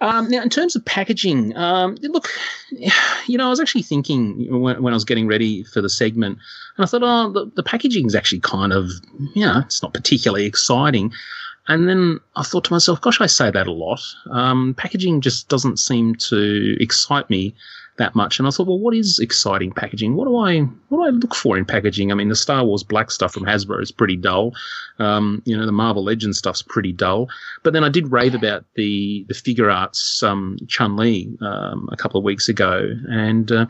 Um, 0.00 0.30
now, 0.30 0.42
in 0.42 0.50
terms 0.50 0.76
of 0.76 0.84
packaging, 0.84 1.56
um, 1.56 1.96
look, 2.02 2.28
you 3.26 3.38
know, 3.38 3.46
I 3.46 3.50
was 3.50 3.58
actually 3.58 3.82
thinking 3.82 4.60
when, 4.60 4.82
when, 4.82 4.92
I 4.92 4.96
was 4.96 5.04
getting 5.04 5.26
ready 5.26 5.64
for 5.64 5.80
the 5.80 5.90
segment, 5.90 6.38
and 6.76 6.84
I 6.84 6.86
thought, 6.86 7.02
oh, 7.02 7.32
the, 7.32 7.50
the 7.56 7.62
packaging 7.64 8.06
is 8.06 8.14
actually 8.14 8.40
kind 8.40 8.72
of, 8.72 8.90
you 9.34 9.44
know, 9.44 9.60
it's 9.64 9.82
not 9.82 9.94
particularly 9.94 10.46
exciting. 10.46 11.12
And 11.68 11.86
then 11.86 12.18
I 12.34 12.42
thought 12.42 12.64
to 12.64 12.72
myself, 12.72 13.00
gosh, 13.00 13.20
I 13.20 13.26
say 13.26 13.50
that 13.50 13.66
a 13.66 13.72
lot. 13.72 14.00
Um, 14.30 14.74
packaging 14.74 15.20
just 15.20 15.48
doesn't 15.48 15.78
seem 15.78 16.14
to 16.16 16.76
excite 16.80 17.28
me 17.28 17.54
that 17.98 18.14
much. 18.14 18.38
And 18.38 18.48
I 18.48 18.50
thought, 18.50 18.66
well, 18.66 18.78
what 18.78 18.94
is 18.94 19.18
exciting 19.18 19.72
packaging? 19.72 20.14
What 20.14 20.26
do 20.26 20.36
I 20.36 20.60
what 20.88 20.98
do 20.98 21.04
I 21.04 21.10
look 21.10 21.34
for 21.34 21.58
in 21.58 21.64
packaging? 21.64 22.10
I 22.10 22.14
mean, 22.14 22.28
the 22.28 22.36
Star 22.36 22.64
Wars 22.64 22.82
Black 22.82 23.10
stuff 23.10 23.32
from 23.32 23.44
Hasbro 23.44 23.82
is 23.82 23.92
pretty 23.92 24.16
dull. 24.16 24.54
Um, 24.98 25.42
you 25.44 25.56
know, 25.56 25.66
the 25.66 25.72
Marvel 25.72 26.02
Legends 26.02 26.38
stuff's 26.38 26.62
pretty 26.62 26.92
dull. 26.92 27.28
But 27.62 27.72
then 27.72 27.84
I 27.84 27.88
did 27.88 28.10
rave 28.10 28.34
about 28.34 28.64
the 28.74 29.24
the 29.28 29.34
Figuarts 29.34 30.22
um, 30.22 30.56
Chun 30.68 30.96
Li 30.96 31.30
um, 31.40 31.88
a 31.92 31.96
couple 31.96 32.18
of 32.18 32.24
weeks 32.24 32.48
ago, 32.48 32.90
and 33.08 33.50
uh, 33.52 33.66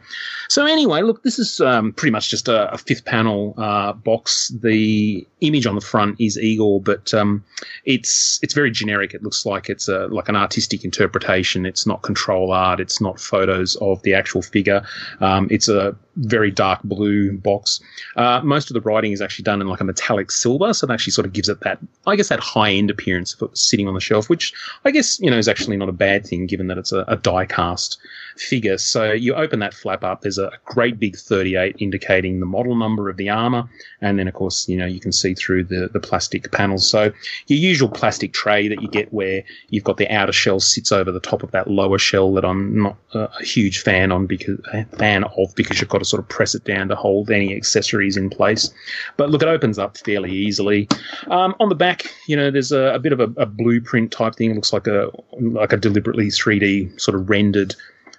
so 0.49 0.65
anyway, 0.65 1.03
look, 1.03 1.23
this 1.23 1.39
is 1.39 1.61
um, 1.61 1.93
pretty 1.93 2.13
much 2.13 2.31
just 2.31 2.49
a, 2.49 2.73
a 2.73 2.79
fifth 2.79 3.05
panel 3.05 3.55
uh, 3.59 3.93
box. 3.93 4.53
The 4.63 5.27
image 5.41 5.67
on 5.67 5.75
the 5.75 5.81
front 5.81 6.21
is 6.21 6.39
Igor, 6.39 6.81
but 6.81 7.13
um, 7.15 7.45
it's 7.85 8.39
it's 8.43 8.55
very 8.55 8.71
generic. 8.71 9.15
It 9.15 9.23
looks 9.23 9.45
like 9.45 9.69
it's 9.69 9.89
a 9.89 10.07
like 10.09 10.29
an 10.29 10.37
artistic 10.37 10.85
interpretation. 10.85 11.67
It's 11.67 11.87
not 11.87 12.03
control 12.03 12.53
art. 12.53 12.81
It's 12.81 13.01
not 13.01 13.19
photos 13.19 13.77
of 13.77 14.03
the 14.03 14.15
actual 14.19 14.43
figure. 14.43 14.83
Um, 15.21 15.49
it's 15.51 15.69
a 15.69 15.97
very 16.19 16.51
dark 16.51 16.81
blue 16.83 17.37
box. 17.39 17.81
Uh, 18.17 18.41
most 18.43 18.71
of 18.71 18.75
the 18.75 18.81
writing 18.81 19.13
is 19.13 19.21
actually 19.21 19.45
done 19.45 19.61
in 19.61 19.69
like 19.69 19.81
a 19.81 19.85
metallic 19.85 20.31
silver, 20.31 20.73
so 20.73 20.87
that 20.87 20.93
actually 20.93 21.13
sort 21.13 21.27
of 21.27 21.33
gives 21.33 21.49
it 21.49 21.61
that, 21.61 21.79
I 22.07 22.17
guess, 22.17 22.29
that 22.29 22.41
high 22.41 22.73
end 22.73 22.91
appearance 22.91 23.35
if 23.35 23.43
it 23.43 23.57
sitting 23.57 23.87
on 23.87 23.95
the 23.95 24.01
shelf, 24.01 24.29
which 24.29 24.53
I 24.85 24.91
guess 24.91 25.21
you 25.21 25.31
know 25.31 25.39
is 25.39 25.49
actually 25.49 25.77
not 25.77 25.89
a 25.89 25.93
bad 25.93 26.27
thing 26.27 26.47
given 26.47 26.67
that 26.69 26.79
it's 26.79 26.93
a, 26.93 27.05
a 27.09 27.17
die 27.17 27.47
cast 27.47 27.99
figure. 28.37 28.79
So 28.79 29.13
you 29.13 29.35
open 29.35 29.61
that 29.61 29.75
flap 29.75 30.05
up. 30.05 30.23
There's 30.23 30.39
a 30.39 30.51
great 30.65 30.99
big 30.99 31.17
38 31.17 31.77
indicating 31.79 32.41
the 32.41 32.47
model 32.47 32.75
number 32.75 33.09
of 33.09 33.17
the 33.17 33.31
armor, 33.31 33.69
and 34.01 34.19
then 34.19 34.29
of 34.29 34.35
course 34.35 34.69
you 34.69 34.77
know 34.77 34.87
you 34.87 35.01
can 35.01 35.13
see 35.13 35.35
through 35.35 35.65
the 35.65 35.89
the 35.93 36.01
plastic 36.01 36.51
panels. 36.51 36.89
So 36.89 37.13
your 37.47 37.59
usual 37.59 37.89
plastic 37.89 38.33
tray 38.33 38.69
that 38.69 38.83
you 38.83 38.89
get 38.89 39.13
where 39.13 39.45
you've 39.71 39.85
got 39.85 39.97
the 39.97 40.09
outer 40.09 40.33
shell 40.33 40.61
sits 40.61 40.91
over 40.93 41.13
the 41.13 41.21
top 41.21 41.43
of 41.43 41.53
that 41.53 41.69
lower 41.69 41.99
shell 41.99 42.33
that 42.35 42.45
I'm 42.45 42.83
not 42.83 42.97
a 43.15 43.45
huge 43.45 43.83
fan 43.83 44.08
on 44.13 44.27
because 44.27 44.59
fan 44.97 45.25
of 45.25 45.55
because 45.55 45.81
you've 45.81 45.89
got 45.91 45.99
to 45.99 46.05
sort 46.05 46.21
of 46.21 46.29
press 46.29 46.55
it 46.55 46.65
down 46.65 46.89
to 46.89 46.95
hold 46.95 47.31
any 47.31 47.55
accessories 47.55 48.17
in 48.17 48.31
place. 48.31 48.73
But 49.17 49.31
look, 49.31 49.43
it 49.43 49.49
opens 49.49 49.79
up 49.79 49.99
fairly 49.99 50.33
easily. 50.33 50.89
Um, 51.29 51.55
on 51.61 51.69
the 51.69 51.75
back, 51.75 52.15
you 52.27 52.37
know, 52.37 52.51
there's 52.51 52.73
a, 52.73 52.95
a 52.95 52.99
bit 52.99 53.13
of 53.13 53.21
a, 53.21 53.31
a, 53.37 53.47
blueprint 53.47 54.13
type 54.13 54.35
thing. 54.37 54.51
It 54.51 54.55
looks 54.55 54.73
like 54.73 54.87
a 54.87 55.11
like 55.41 55.73
a 55.73 55.77
deliberately 55.77 56.27
3D 56.27 57.01
sort 57.01 57.15
of 57.15 57.29
rendered 57.29 57.75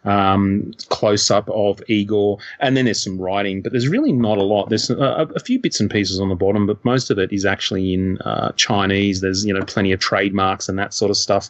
um, 0.06 0.72
close 0.90 1.30
up 1.30 1.50
of 1.50 1.82
Igor, 1.88 2.38
and 2.60 2.78
then 2.78 2.86
there's 2.86 3.04
some 3.04 3.20
writing, 3.20 3.62
but 3.62 3.72
there's 3.72 3.88
really 3.88 4.12
not 4.12 4.38
a 4.38 4.44
lot. 4.44 4.70
There's 4.70 4.90
a, 4.90 5.28
a, 5.36 5.40
few 5.40 5.60
bits 5.60 5.80
and 5.80 5.90
pieces 5.90 6.20
on 6.20 6.30
the 6.30 6.36
bottom, 6.36 6.66
but 6.66 6.84
most 6.86 7.10
of 7.12 7.20
it 7.20 7.34
is 7.34 7.46
actually 7.46 7.94
in 7.94 8.18
uh, 8.20 8.52
Chinese. 8.54 9.22
There's 9.22 9.46
you 9.46 9.54
know 9.54 9.64
plenty 9.66 9.92
of 9.92 10.00
trademarks 10.00 10.70
and 10.70 10.80
that 10.80 10.94
sort 10.94 11.12
of 11.12 11.18
stuff. 11.18 11.50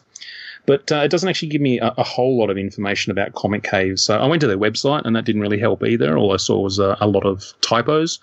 But 0.70 0.92
uh, 0.92 0.98
it 0.98 1.10
doesn't 1.10 1.28
actually 1.28 1.48
give 1.48 1.60
me 1.60 1.80
a, 1.80 1.92
a, 1.98 2.04
whole 2.04 2.38
lot 2.38 2.48
of 2.48 2.56
information 2.56 3.10
about 3.10 3.34
Comic 3.34 3.64
Cave. 3.64 3.98
So 3.98 4.16
I 4.16 4.26
went 4.28 4.40
to 4.42 4.46
their 4.46 4.56
website, 4.56 5.02
and 5.04 5.16
that 5.16 5.24
didn't 5.24 5.40
really 5.40 5.58
help 5.58 5.82
either. 5.82 6.16
All 6.16 6.32
I 6.32 6.36
saw 6.36 6.60
was 6.60 6.78
a, 6.78 6.96
a 7.00 7.08
lot 7.08 7.26
of 7.26 7.52
typos. 7.60 8.20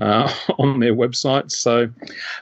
Uh, 0.00 0.32
on 0.58 0.80
their 0.80 0.94
website. 0.94 1.50
So, 1.50 1.90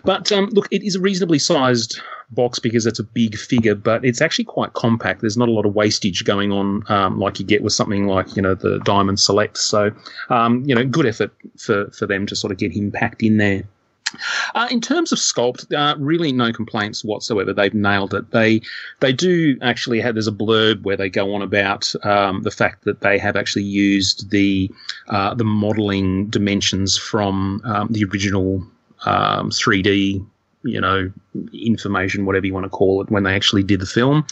but 0.05 0.31
um, 0.31 0.49
look, 0.50 0.69
it 0.71 0.85
is 0.85 0.95
a 0.95 1.00
reasonably 1.00 1.41
sized 1.41 2.00
box 2.31 2.61
because 2.61 2.87
it's 2.87 3.00
a 3.00 3.03
big 3.03 3.37
figure, 3.37 3.75
but 3.75 4.05
it's 4.05 4.21
actually 4.21 4.45
quite 4.45 4.75
compact. 4.75 5.23
There's 5.23 5.37
not 5.37 5.49
a 5.49 5.53
lot 5.53 5.67
of 5.67 5.75
wastage 5.75 6.25
going 6.25 6.53
on 6.53 6.85
um, 6.88 7.19
like 7.19 7.41
you 7.41 7.45
get 7.45 7.65
with 7.65 7.73
something 7.73 8.07
like 8.07 8.37
you 8.37 8.43
know 8.43 8.55
the 8.55 8.79
Diamond 8.85 9.19
Select. 9.19 9.59
So, 9.59 9.91
um, 10.29 10.62
you 10.67 10.75
know, 10.77 10.85
good 10.85 11.05
effort 11.05 11.33
for 11.57 11.91
for 11.91 12.07
them 12.07 12.27
to 12.27 12.37
sort 12.37 12.53
of 12.53 12.59
get 12.59 12.71
him 12.71 12.93
packed 12.93 13.25
in 13.25 13.38
there. 13.38 13.65
Uh, 14.55 14.69
in 14.71 14.81
terms 14.81 15.12
of 15.12 15.19
sculpt, 15.19 15.73
uh, 15.75 15.97
really 15.99 16.33
no 16.33 16.53
complaints 16.53 17.05
whatsoever. 17.05 17.53
They've 17.53 17.75
nailed 17.75 18.15
it. 18.15 18.31
They 18.31 18.62
they 19.00 19.12
do 19.12 19.57
actually 19.62 20.00
have. 20.00 20.15
There's 20.15 20.29
a 20.29 20.33
blurb 20.33 20.83
where 20.83 20.97
they 20.97 21.09
go 21.09 21.35
on 21.35 21.43
about 21.43 21.93
um, 22.05 22.43
the 22.43 22.50
fact 22.50 22.85
that 22.85 23.00
they 23.00 23.19
have 23.19 23.37
actually 23.37 23.65
used 23.65 24.31
the 24.31 24.71
uh, 25.09 25.35
the 25.35 25.45
modelling 25.45 26.27
dimensions 26.27 26.97
from 26.97 27.61
um, 27.65 27.88
the 27.91 28.05
original 28.05 28.65
um, 29.05 29.50
3D 29.50 30.25
you 30.62 30.81
know, 30.81 31.11
information, 31.53 32.27
whatever 32.27 32.47
you 32.47 32.53
want 32.53 32.65
to 32.65 32.71
call 32.71 33.00
it, 33.00 33.11
when 33.11 33.23
they 33.23 33.35
actually 33.35 33.62
did 33.62 33.81
the 33.81 33.87
film. 33.87 34.27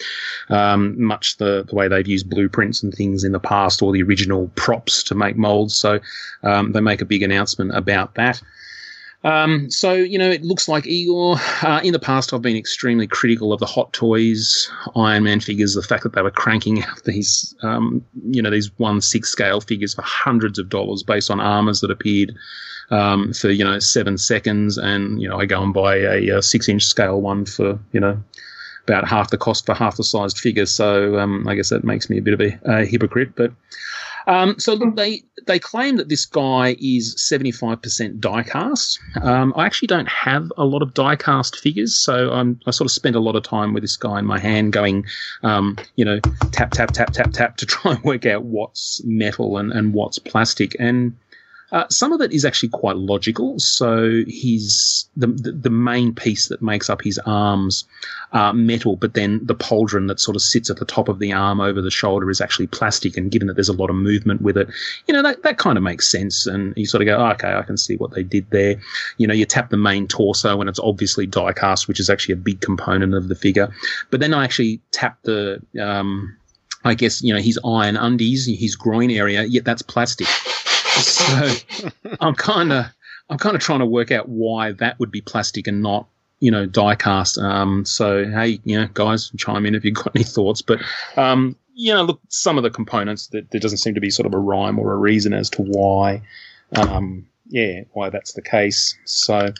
Um, 0.49 1.00
much 1.00 1.37
the, 1.37 1.64
the 1.68 1.75
way 1.75 1.88
they've 1.88 2.06
used 2.06 2.28
blueprints 2.28 2.83
and 2.83 2.92
things 2.92 3.25
in 3.25 3.33
the 3.33 3.40
past 3.40 3.83
or 3.83 3.92
the 3.92 4.02
original 4.02 4.50
props 4.56 5.02
to 5.04 5.14
make 5.14 5.37
molds. 5.37 5.76
So 5.76 6.00
um, 6.42 6.73
they 6.73 6.80
make 6.80 7.00
a 7.00 7.06
big 7.06 7.23
announcement 7.23 7.75
about 7.76 8.14
that. 8.16 8.42
Um, 9.25 9.70
so, 9.70 9.92
you 9.94 10.18
know, 10.18 10.30
it 10.30 10.44
looks 10.44 10.68
like 10.68 10.87
Igor. 10.87 11.37
Uh, 11.62 11.80
in 11.82 11.92
the 11.92 11.99
past, 11.99 12.32
I've 12.32 12.42
been 12.42 12.56
extremely 12.56 13.06
critical 13.06 13.52
of 13.52 13.61
the 13.61 13.66
Hot 13.66 13.92
Toys 13.92 14.70
Iron 14.94 15.25
Man 15.25 15.40
figures, 15.40 15.75
the 15.75 15.82
fact 15.82 16.02
that 16.04 16.12
they 16.12 16.23
were 16.23 16.30
cranking 16.30 16.82
out 16.85 17.02
these, 17.04 17.54
um, 17.62 18.04
you 18.28 18.40
know, 18.40 18.50
these 18.50 18.70
1 18.78 19.00
6 19.00 19.28
scale 19.28 19.61
figures 19.61 19.94
for 19.94 20.02
hundreds 20.02 20.58
of 20.58 20.68
dollars 20.68 21.02
based 21.02 21.30
on 21.30 21.40
armors 21.40 21.80
that 21.80 21.90
appeared 21.90 22.35
um, 22.90 23.32
for, 23.32 23.50
you 23.50 23.64
know, 23.64 23.78
seven 23.78 24.16
seconds. 24.18 24.78
And, 24.78 25.20
you 25.20 25.28
know, 25.28 25.40
I 25.40 25.46
go 25.46 25.62
and 25.62 25.75
buy 25.75 25.96
a, 25.96 26.28
a 26.28 26.42
six 26.42 26.68
inch 26.68 26.85
scale 26.85 27.20
one 27.20 27.46
for, 27.46 27.78
you 27.92 28.00
know, 28.00 28.23
about 28.85 29.08
half 29.08 29.30
the 29.30 29.38
cost 29.38 29.66
for 29.66 29.75
half 29.75 29.96
the 29.96 30.04
sized 30.04 30.38
figure. 30.38 30.66
So 30.66 31.18
um, 31.18 31.49
I 31.49 31.56
guess 31.56 31.70
that 31.70 31.82
makes 31.82 32.08
me 32.08 32.18
a 32.18 32.23
bit 32.23 32.35
of 32.35 32.40
a, 32.40 32.58
a 32.64 32.85
hypocrite. 32.85 33.35
But 33.35 33.52
um, 34.26 34.59
so 34.59 34.76
they 34.76 35.23
they 35.47 35.59
claim 35.59 35.97
that 35.97 36.09
this 36.09 36.26
guy 36.26 36.76
is 36.80 37.14
75% 37.16 38.18
diecast. 38.18 38.99
Um, 39.23 39.52
I 39.56 39.66
actually 39.66 39.87
don't 39.87 40.09
have 40.09 40.52
a 40.56 40.64
lot 40.64 40.83
of 40.83 40.95
diecast 40.95 41.56
figures, 41.56 41.95
so 41.95 42.33
I'm, 42.33 42.61
I 42.66 42.73
sort 42.73 42.87
of 42.87 42.92
spent 42.92 43.14
a 43.14 43.21
lot 43.21 43.37
of 43.37 43.45
time 43.45 43.73
with 43.73 43.83
this 43.83 43.97
guy 43.97 44.18
in 44.18 44.26
my 44.26 44.38
hand, 44.38 44.73
going, 44.73 45.04
um, 45.42 45.76
you 45.95 46.04
know, 46.04 46.18
tap 46.50 46.73
tap 46.73 46.90
tap 46.92 47.12
tap 47.12 47.33
tap 47.33 47.56
to 47.59 47.66
try 47.66 47.92
and 47.92 48.02
work 48.02 48.26
out 48.26 48.42
what's 48.42 49.00
metal 49.04 49.59
and, 49.59 49.73
and 49.73 49.95
what's 49.95 50.18
plastic. 50.18 50.75
And 50.80 51.16
uh, 51.73 51.85
some 51.90 52.12
of 52.12 52.20
it 52.20 52.32
is 52.32 52.44
actually 52.44 52.68
quite 52.68 52.96
logical. 52.96 53.58
So 53.58 54.00
the, 54.00 55.04
the, 55.16 55.52
the 55.52 55.70
main 55.70 56.14
piece 56.14 56.49
that 56.49 56.62
makes 56.62 56.88
up 56.88 57.02
his 57.02 57.18
arms 57.26 57.85
are 58.32 58.52
metal, 58.52 58.96
but 58.96 59.14
then 59.14 59.44
the 59.44 59.54
pauldron 59.54 60.06
that 60.08 60.20
sort 60.20 60.37
of 60.37 60.42
sits 60.42 60.70
at 60.70 60.76
the 60.76 60.85
top 60.85 61.08
of 61.08 61.18
the 61.18 61.32
arm 61.32 61.61
over 61.61 61.82
the 61.82 61.90
shoulder 61.90 62.30
is 62.30 62.40
actually 62.40 62.68
plastic. 62.68 63.16
And 63.16 63.30
given 63.30 63.49
that 63.49 63.54
there's 63.54 63.68
a 63.68 63.73
lot 63.73 63.90
of 63.90 63.96
movement 63.96 64.42
with 64.42 64.56
it, 64.56 64.68
you 65.08 65.14
know 65.14 65.23
that 65.23 65.42
that 65.42 65.58
kind 65.58 65.76
of 65.76 65.82
makes 65.82 66.08
sense. 66.08 66.46
And 66.46 66.73
you 66.76 66.87
sort 66.87 67.02
of 67.02 67.06
go, 67.06 67.16
oh, 67.16 67.30
okay, 67.32 67.54
I 67.54 67.62
can 67.62 67.76
see 67.76 67.96
what 67.96 68.12
they 68.12 68.23
did 68.23 68.49
there. 68.50 68.76
You 69.16 69.26
know, 69.26 69.35
you 69.35 69.44
tap 69.44 69.70
the 69.70 69.76
main 69.76 70.06
torso 70.06 70.61
and 70.61 70.70
it's 70.70 70.80
obviously 70.80 71.26
diecast, 71.26 71.88
which 71.88 71.99
is 71.99 72.08
actually 72.08 72.35
a 72.35 72.38
big 72.38 72.61
component 72.61 73.14
of 73.14 73.28
the 73.28 73.35
figure. 73.35 73.73
But 74.11 74.20
then 74.20 74.35
I 74.35 74.44
actually 74.44 74.80
tap 74.92 75.18
the 75.23 75.61
um, 75.80 76.37
I 76.85 76.94
guess 76.94 77.23
you 77.23 77.35
know 77.35 77.40
his 77.40 77.58
iron 77.64 77.96
undies, 77.96 78.46
his 78.46 78.76
groin 78.76 79.11
area. 79.11 79.42
Yet 79.44 79.64
that's 79.64 79.82
plastic. 79.82 80.28
So 81.17 81.53
I'm 82.21 82.35
kind 82.35 82.73
of 82.73 82.87
I'm 83.29 83.38
kind 83.38 83.57
of 83.57 83.62
trying 83.62 83.81
to 83.81 83.87
work 83.87 84.11
out 84.11 84.29
why 84.29 84.73
that 84.73 84.99
would 85.00 85.11
be 85.11 85.21
plastic 85.21 85.67
and 85.67 85.83
not 85.83 86.07
you 86.41 86.50
know 86.50 86.67
die 86.67 86.95
cast. 86.95 87.38
Um, 87.38 87.85
so 87.85 88.25
hey, 88.25 88.61
you 88.65 88.81
know, 88.81 88.88
guys, 88.93 89.31
chime 89.37 89.67
in 89.67 89.75
if 89.75 89.85
you've 89.85 89.95
got 89.95 90.15
any 90.15 90.25
thoughts. 90.25 90.62
But 90.62 90.81
um, 91.17 91.57
you 91.75 91.93
know, 91.93 92.03
look, 92.05 92.21
some 92.29 92.57
of 92.57 92.62
the 92.62 92.71
components 92.71 93.29
that 93.29 93.50
there 93.50 93.61
doesn't 93.61 93.79
seem 93.79 93.95
to 93.95 94.00
be 94.00 94.11
sort 94.11 94.26
of 94.26 94.35
a 94.35 94.38
rhyme 94.38 94.79
or 94.79 94.93
a 94.93 94.97
reason 94.97 95.33
as 95.33 95.50
to 95.50 95.62
why, 95.62 96.23
um, 96.75 97.26
yeah, 97.49 97.83
why 97.93 98.11
that's 98.11 98.33
the 98.33 98.43
case. 98.43 98.97
So, 99.05 99.53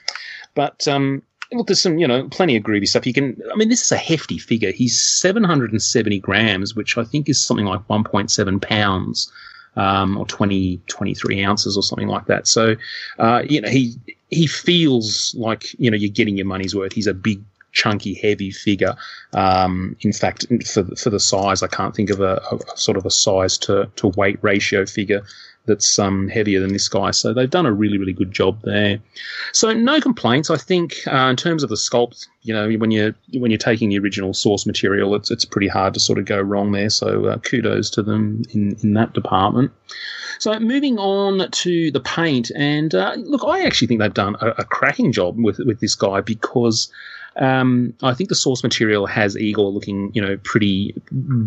but 0.55 0.87
um, 0.88 1.23
look, 1.52 1.66
there's 1.66 1.81
some, 1.81 1.99
you 1.99 2.07
know, 2.07 2.28
plenty 2.28 2.57
of 2.57 2.62
groovy 2.62 2.88
stuff. 2.88 3.07
You 3.07 3.12
can, 3.12 3.40
I 3.52 3.57
mean, 3.57 3.69
this 3.69 3.85
is 3.85 3.93
a 3.93 3.97
hefty 3.97 4.38
figure. 4.38 4.73
He's 4.73 5.00
770 5.00 6.19
grams, 6.21 6.75
which 6.75 6.97
I 6.97 7.05
think 7.05 7.28
is 7.28 7.45
something 7.45 7.66
like 7.66 7.87
1.7 7.88 8.62
pounds 8.62 9.31
um, 9.76 10.16
or 10.16 10.26
20, 10.26 10.80
23 10.87 11.45
ounces 11.45 11.76
or 11.76 11.83
something 11.83 12.09
like 12.09 12.26
that. 12.26 12.47
So, 12.47 12.76
uh, 13.18 13.42
you 13.49 13.61
know, 13.61 13.68
he 13.68 13.95
he 14.30 14.47
feels 14.47 15.35
like 15.38 15.78
you 15.78 15.90
know 15.90 15.97
you're 15.97 16.11
getting 16.11 16.37
your 16.37 16.47
money's 16.47 16.75
worth. 16.75 16.92
He's 16.92 17.06
a 17.06 17.14
big, 17.14 17.42
chunky, 17.73 18.14
heavy 18.14 18.50
figure. 18.50 18.97
Um, 19.33 19.97
in 20.00 20.12
fact, 20.12 20.47
for 20.66 20.85
for 20.97 21.11
the 21.11 21.21
size, 21.21 21.62
I 21.62 21.68
can't 21.68 21.95
think 21.95 22.11
of 22.11 22.21
a, 22.21 22.42
a, 22.50 22.76
sort 22.76 22.97
of 22.97 23.06
a 23.06 23.11
size 23.11 23.59
to 23.59 23.90
to 23.97 24.09
weight 24.09 24.38
ratio 24.42 24.87
figure 24.87 25.23
that's 25.66 25.99
um, 25.99 26.28
heavier 26.28 26.61
than 26.61 26.73
this 26.73 26.88
guy. 26.88 27.11
So 27.11 27.32
they've 27.32 27.50
done 27.50 27.66
a 27.66 27.73
really, 27.73 27.99
really 27.99 28.12
good 28.12 28.32
job 28.32 28.61
there. 28.62 28.99
So 29.52 29.73
no 29.73 30.00
complaints. 30.00 30.50
I 30.50 30.56
think 30.56 30.96
uh, 31.06 31.28
in 31.30 31.37
terms 31.37 31.62
of 31.62 31.68
the 31.68 31.76
sculpt, 31.76 32.26
you 32.42 32.55
know, 32.55 32.70
when 32.79 32.90
you're 32.90 33.14
when 33.35 33.50
you're 33.50 33.59
taking 33.59 33.88
the 33.88 33.98
original 33.98 34.33
source 34.35 34.66
material, 34.66 35.14
it's 35.14 35.31
it's 35.31 35.44
pretty 35.44 35.68
hard 35.68 35.94
to 35.94 36.00
sort 36.00 36.18
of 36.18 36.24
go 36.24 36.40
wrong 36.40 36.72
there. 36.72 36.90
So 36.90 37.26
uh, 37.26 37.38
kudos 37.38 37.90
to 37.90 38.02
them 38.02 38.42
in 38.50 38.76
in 38.83 38.94
that 38.94 39.12
department. 39.12 39.72
So 40.38 40.59
moving 40.61 40.98
on 40.98 41.50
to 41.50 41.90
the 41.90 42.00
paint, 42.00 42.50
and 42.55 42.94
uh, 42.94 43.14
look, 43.16 43.42
I 43.44 43.64
actually 43.64 43.88
think 43.88 44.00
they've 44.00 44.12
done 44.12 44.37
a, 44.40 44.48
a 44.59 44.64
cracking 44.64 45.12
job 45.12 45.37
with 45.38 45.59
with 45.59 45.81
this 45.81 45.94
guy 45.94 46.20
because. 46.20 46.90
Um, 47.37 47.94
I 48.03 48.14
think 48.14 48.29
the 48.29 48.35
source 48.35 48.62
material 48.62 49.07
has 49.07 49.37
Igor 49.37 49.70
looking, 49.70 50.11
you 50.14 50.22
know, 50.22 50.38
pretty 50.42 50.94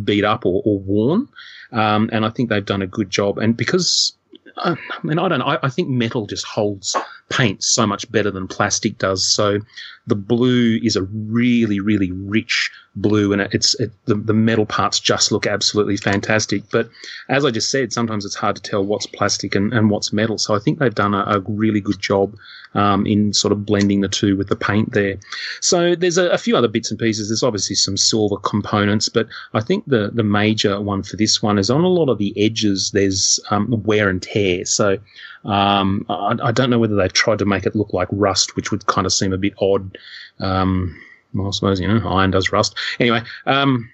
beat 0.04 0.23
up 0.23 0.45
or, 0.45 0.62
or 0.65 0.80
worn. 0.80 1.28
Um, 1.71 2.10
and 2.12 2.25
I 2.25 2.30
think 2.30 2.49
they've 2.49 2.65
done 2.65 2.82
a 2.82 2.88
good 2.88 3.10
job. 3.10 3.38
And 3.38 3.56
because 3.58 4.13
uh, 4.58 4.75
I 4.91 5.08
mean, 5.08 5.19
I 5.19 5.28
don't 5.28 5.39
know. 5.39 5.45
I, 5.45 5.60
I, 5.63 5.69
think 5.69 5.89
metal 5.89 6.25
just 6.25 6.45
holds 6.45 6.95
paint 7.30 7.63
so 7.63 7.86
much 7.88 8.12
better 8.12 8.32
than 8.32 8.47
plastic 8.47 8.97
does. 8.97 9.23
So 9.23 9.60
the 10.08 10.15
blue 10.15 10.80
is 10.84 10.95
a 10.95 11.04
really, 11.04 11.80
really 11.80 12.12
rich 12.12 12.71
blue, 13.01 13.33
and 13.33 13.41
it's 13.41 13.79
it, 13.79 13.91
the, 14.05 14.15
the 14.15 14.33
metal 14.33 14.65
parts 14.65 14.99
just 14.99 15.31
look 15.31 15.47
absolutely 15.47 15.97
fantastic. 15.97 16.63
But 16.71 16.89
as 17.27 17.45
I 17.45 17.51
just 17.51 17.71
said, 17.71 17.93
sometimes 17.93 18.25
it's 18.25 18.35
hard 18.35 18.55
to 18.55 18.62
tell 18.62 18.83
what's 18.83 19.05
plastic 19.05 19.55
and, 19.55 19.73
and 19.73 19.89
what's 19.89 20.13
metal. 20.13 20.38
So 20.38 20.55
I 20.55 20.59
think 20.59 20.79
they've 20.79 20.93
done 20.93 21.13
a, 21.13 21.23
a 21.27 21.39
really 21.47 21.81
good 21.81 21.99
job 21.99 22.35
um, 22.73 23.05
in 23.05 23.33
sort 23.33 23.51
of 23.51 23.65
blending 23.65 24.01
the 24.01 24.07
two 24.07 24.38
with 24.38 24.49
the 24.49 24.55
paint 24.55 24.93
there. 24.93 25.17
So 25.62 25.95
there's 25.95 26.17
a, 26.17 26.29
a, 26.29 26.38
few 26.38 26.55
other 26.55 26.67
bits 26.67 26.91
and 26.91 26.99
pieces. 26.99 27.29
There's 27.29 27.43
obviously 27.43 27.75
some 27.75 27.97
silver 27.97 28.38
components, 28.38 29.09
but 29.09 29.27
I 29.53 29.62
think 29.62 29.85
the 29.88 30.12
the 30.13 30.23
major 30.23 30.79
one 30.79 31.03
for 31.03 31.17
this 31.17 31.41
one 31.41 31.57
is 31.57 31.69
on 31.69 31.81
a 31.81 31.88
lot 31.88 32.09
of 32.09 32.17
the 32.17 32.33
edges. 32.38 32.91
There's 32.91 33.39
um, 33.49 33.83
wear 33.83 34.09
and 34.09 34.21
tear. 34.21 34.65
So 34.65 34.97
um, 35.45 36.05
I, 36.09 36.35
I, 36.43 36.51
don't 36.51 36.69
know 36.69 36.79
whether 36.79 36.95
they've 36.95 37.13
tried 37.13 37.39
to 37.39 37.45
make 37.45 37.65
it 37.65 37.75
look 37.75 37.93
like 37.93 38.09
rust, 38.12 38.55
which 38.55 38.71
would 38.71 38.85
kind 38.88 39.07
of 39.07 39.13
seem 39.13 39.31
a 39.31 39.38
bit 39.38 39.53
odd. 39.59 39.97
Um, 40.39 40.99
well, 41.33 41.47
I 41.47 41.51
suppose 41.51 41.79
you 41.79 41.87
know 41.87 42.07
iron 42.07 42.31
does 42.31 42.51
rust. 42.51 42.77
Anyway, 42.99 43.21
um, 43.45 43.89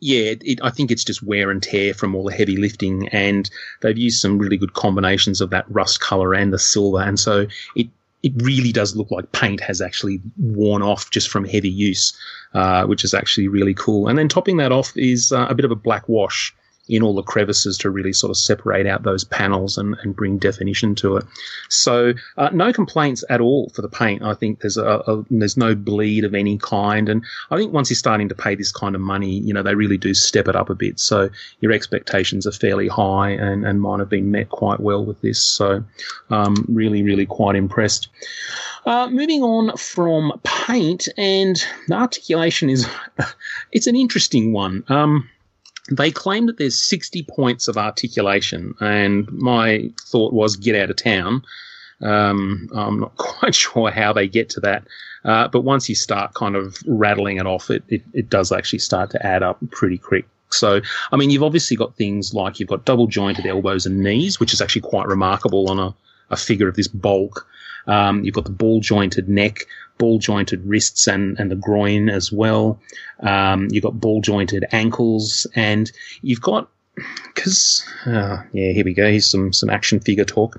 yeah, 0.00 0.30
it, 0.30 0.42
it, 0.44 0.60
I 0.62 0.70
think 0.70 0.90
it's 0.90 1.04
just 1.04 1.22
wear 1.22 1.50
and 1.50 1.62
tear 1.62 1.94
from 1.94 2.14
all 2.14 2.24
the 2.24 2.34
heavy 2.34 2.56
lifting, 2.56 3.08
and 3.08 3.48
they've 3.80 3.96
used 3.96 4.20
some 4.20 4.38
really 4.38 4.56
good 4.56 4.74
combinations 4.74 5.40
of 5.40 5.50
that 5.50 5.64
rust 5.68 6.00
color 6.00 6.34
and 6.34 6.52
the 6.52 6.58
silver, 6.58 7.00
and 7.00 7.18
so 7.18 7.46
it 7.76 7.88
it 8.22 8.32
really 8.36 8.72
does 8.72 8.94
look 8.94 9.10
like 9.10 9.32
paint 9.32 9.60
has 9.60 9.80
actually 9.80 10.20
worn 10.38 10.82
off 10.82 11.10
just 11.10 11.28
from 11.28 11.44
heavy 11.44 11.70
use, 11.70 12.16
uh, 12.54 12.84
which 12.84 13.04
is 13.04 13.14
actually 13.14 13.48
really 13.48 13.74
cool. 13.74 14.08
And 14.08 14.18
then 14.18 14.28
topping 14.28 14.58
that 14.58 14.70
off 14.72 14.96
is 14.96 15.32
uh, 15.32 15.46
a 15.48 15.54
bit 15.54 15.64
of 15.64 15.70
a 15.70 15.76
black 15.76 16.08
wash 16.08 16.54
in 16.88 17.02
all 17.02 17.14
the 17.14 17.22
crevices 17.22 17.78
to 17.78 17.90
really 17.90 18.12
sort 18.12 18.30
of 18.30 18.36
separate 18.36 18.86
out 18.86 19.04
those 19.04 19.24
panels 19.24 19.78
and, 19.78 19.96
and 20.02 20.16
bring 20.16 20.36
definition 20.38 20.94
to 20.96 21.16
it. 21.16 21.24
So 21.68 22.12
uh, 22.36 22.50
no 22.52 22.72
complaints 22.72 23.24
at 23.30 23.40
all 23.40 23.70
for 23.70 23.82
the 23.82 23.88
paint. 23.88 24.22
I 24.22 24.34
think 24.34 24.60
there's 24.60 24.76
a, 24.76 25.02
a, 25.06 25.24
there's 25.30 25.56
no 25.56 25.74
bleed 25.74 26.24
of 26.24 26.34
any 26.34 26.58
kind, 26.58 27.08
and 27.08 27.24
I 27.50 27.56
think 27.56 27.72
once 27.72 27.88
you're 27.88 27.96
starting 27.96 28.28
to 28.28 28.34
pay 28.34 28.54
this 28.54 28.72
kind 28.72 28.94
of 28.94 29.00
money, 29.00 29.38
you 29.38 29.54
know 29.54 29.62
they 29.62 29.74
really 29.74 29.98
do 29.98 30.12
step 30.12 30.48
it 30.48 30.56
up 30.56 30.70
a 30.70 30.74
bit. 30.74 30.98
So 30.98 31.30
your 31.60 31.72
expectations 31.72 32.46
are 32.46 32.52
fairly 32.52 32.88
high, 32.88 33.30
and, 33.30 33.64
and 33.64 33.80
mine 33.80 34.00
have 34.00 34.08
been 34.08 34.30
met 34.30 34.48
quite 34.48 34.80
well 34.80 35.04
with 35.04 35.20
this. 35.20 35.40
So 35.40 35.84
um, 36.30 36.64
really, 36.68 37.02
really 37.02 37.26
quite 37.26 37.54
impressed. 37.54 38.08
Uh, 38.84 39.08
moving 39.08 39.42
on 39.42 39.76
from 39.76 40.32
paint 40.42 41.08
and 41.16 41.64
the 41.86 41.94
articulation 41.94 42.68
is 42.68 42.88
it's 43.72 43.86
an 43.86 43.94
interesting 43.94 44.52
one. 44.52 44.82
Um, 44.88 45.28
they 45.90 46.10
claim 46.10 46.46
that 46.46 46.58
there's 46.58 46.80
60 46.82 47.24
points 47.24 47.68
of 47.68 47.76
articulation, 47.76 48.74
and 48.80 49.30
my 49.32 49.90
thought 50.00 50.32
was 50.32 50.56
get 50.56 50.76
out 50.76 50.90
of 50.90 50.96
town. 50.96 51.42
Um, 52.00 52.68
I'm 52.74 53.00
not 53.00 53.16
quite 53.16 53.54
sure 53.54 53.90
how 53.90 54.12
they 54.12 54.28
get 54.28 54.50
to 54.50 54.60
that, 54.60 54.84
uh, 55.24 55.48
but 55.48 55.62
once 55.62 55.88
you 55.88 55.94
start 55.94 56.34
kind 56.34 56.56
of 56.56 56.78
rattling 56.86 57.38
it 57.38 57.46
off, 57.46 57.70
it, 57.70 57.82
it, 57.88 58.02
it 58.12 58.30
does 58.30 58.52
actually 58.52 58.80
start 58.80 59.10
to 59.10 59.26
add 59.26 59.42
up 59.42 59.58
pretty 59.70 59.98
quick. 59.98 60.26
So, 60.50 60.80
I 61.10 61.16
mean, 61.16 61.30
you've 61.30 61.42
obviously 61.42 61.76
got 61.76 61.96
things 61.96 62.34
like 62.34 62.60
you've 62.60 62.68
got 62.68 62.84
double 62.84 63.06
jointed 63.06 63.46
elbows 63.46 63.86
and 63.86 64.00
knees, 64.00 64.38
which 64.38 64.52
is 64.52 64.60
actually 64.60 64.82
quite 64.82 65.06
remarkable 65.06 65.70
on 65.70 65.78
a, 65.78 65.94
a 66.30 66.36
figure 66.36 66.68
of 66.68 66.76
this 66.76 66.88
bulk. 66.88 67.48
Um, 67.86 68.22
you've 68.22 68.34
got 68.34 68.44
the 68.44 68.50
ball 68.50 68.80
jointed 68.80 69.28
neck, 69.28 69.66
ball 70.02 70.18
jointed 70.18 70.66
wrists 70.66 71.06
and, 71.06 71.38
and 71.38 71.48
the 71.48 71.54
groin 71.54 72.08
as 72.08 72.32
well. 72.32 72.80
Um, 73.20 73.68
you've 73.70 73.84
got 73.84 74.00
ball 74.00 74.20
jointed 74.20 74.64
ankles, 74.72 75.46
and 75.54 75.92
you've 76.22 76.40
got 76.40 76.68
because 77.26 77.84
uh, 78.04 78.42
yeah, 78.52 78.72
here 78.72 78.84
we 78.84 78.94
go. 78.94 79.08
Here's 79.08 79.30
some 79.30 79.52
some 79.52 79.70
action 79.70 80.00
figure 80.00 80.24
talk. 80.24 80.58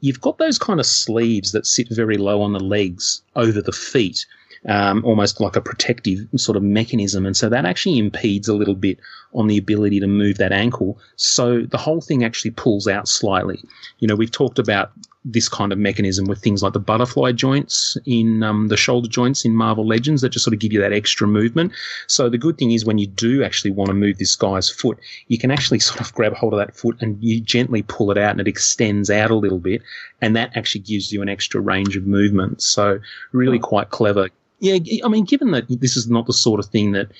You've 0.00 0.22
got 0.22 0.38
those 0.38 0.58
kind 0.58 0.80
of 0.80 0.86
sleeves 0.86 1.52
that 1.52 1.66
sit 1.66 1.88
very 1.90 2.16
low 2.16 2.40
on 2.40 2.54
the 2.54 2.60
legs 2.60 3.20
over 3.36 3.60
the 3.60 3.72
feet. 3.72 4.24
Um, 4.66 5.04
almost 5.04 5.40
like 5.40 5.54
a 5.54 5.60
protective 5.60 6.26
sort 6.36 6.56
of 6.56 6.64
mechanism. 6.64 7.26
And 7.26 7.36
so 7.36 7.48
that 7.48 7.64
actually 7.64 7.96
impedes 7.96 8.48
a 8.48 8.54
little 8.54 8.74
bit 8.74 8.98
on 9.32 9.46
the 9.46 9.56
ability 9.56 10.00
to 10.00 10.08
move 10.08 10.38
that 10.38 10.50
ankle. 10.50 10.98
So 11.14 11.62
the 11.62 11.78
whole 11.78 12.00
thing 12.00 12.24
actually 12.24 12.50
pulls 12.50 12.88
out 12.88 13.06
slightly. 13.06 13.62
You 14.00 14.08
know, 14.08 14.16
we've 14.16 14.32
talked 14.32 14.58
about 14.58 14.90
this 15.32 15.48
kind 15.48 15.72
of 15.72 15.78
mechanism 15.78 16.26
with 16.26 16.40
things 16.40 16.62
like 16.62 16.72
the 16.72 16.80
butterfly 16.80 17.32
joints 17.32 17.96
in 18.06 18.42
um, 18.42 18.68
the 18.68 18.76
shoulder 18.76 19.08
joints 19.08 19.44
in 19.44 19.54
Marvel 19.54 19.86
Legends 19.86 20.22
that 20.22 20.30
just 20.30 20.44
sort 20.44 20.54
of 20.54 20.60
give 20.60 20.72
you 20.72 20.80
that 20.80 20.92
extra 20.92 21.26
movement. 21.26 21.72
So 22.06 22.28
the 22.28 22.38
good 22.38 22.56
thing 22.56 22.72
is 22.72 22.84
when 22.84 22.98
you 22.98 23.06
do 23.06 23.44
actually 23.44 23.70
want 23.70 23.88
to 23.88 23.94
move 23.94 24.18
this 24.18 24.34
guy's 24.34 24.70
foot, 24.70 24.98
you 25.28 25.38
can 25.38 25.50
actually 25.50 25.78
sort 25.88 26.00
of 26.00 26.12
grab 26.14 26.34
hold 26.34 26.54
of 26.54 26.58
that 26.58 26.74
foot 26.74 26.96
and 27.00 27.22
you 27.22 27.40
gently 27.40 27.82
pull 27.82 28.10
it 28.10 28.18
out 28.18 28.32
and 28.32 28.40
it 28.40 28.48
extends 28.48 29.10
out 29.10 29.30
a 29.30 29.36
little 29.36 29.58
bit, 29.58 29.82
and 30.20 30.34
that 30.34 30.56
actually 30.56 30.80
gives 30.80 31.12
you 31.12 31.22
an 31.22 31.28
extra 31.28 31.60
range 31.60 31.96
of 31.96 32.06
movement. 32.06 32.62
So 32.62 33.00
really 33.32 33.58
quite 33.58 33.90
clever. 33.90 34.28
Yeah, 34.60 34.78
I 35.04 35.08
mean, 35.08 35.24
given 35.24 35.52
that 35.52 35.66
this 35.68 35.96
is 35.96 36.08
not 36.08 36.26
the 36.26 36.32
sort 36.32 36.58
of 36.58 36.66
thing 36.66 36.92
that 36.92 37.12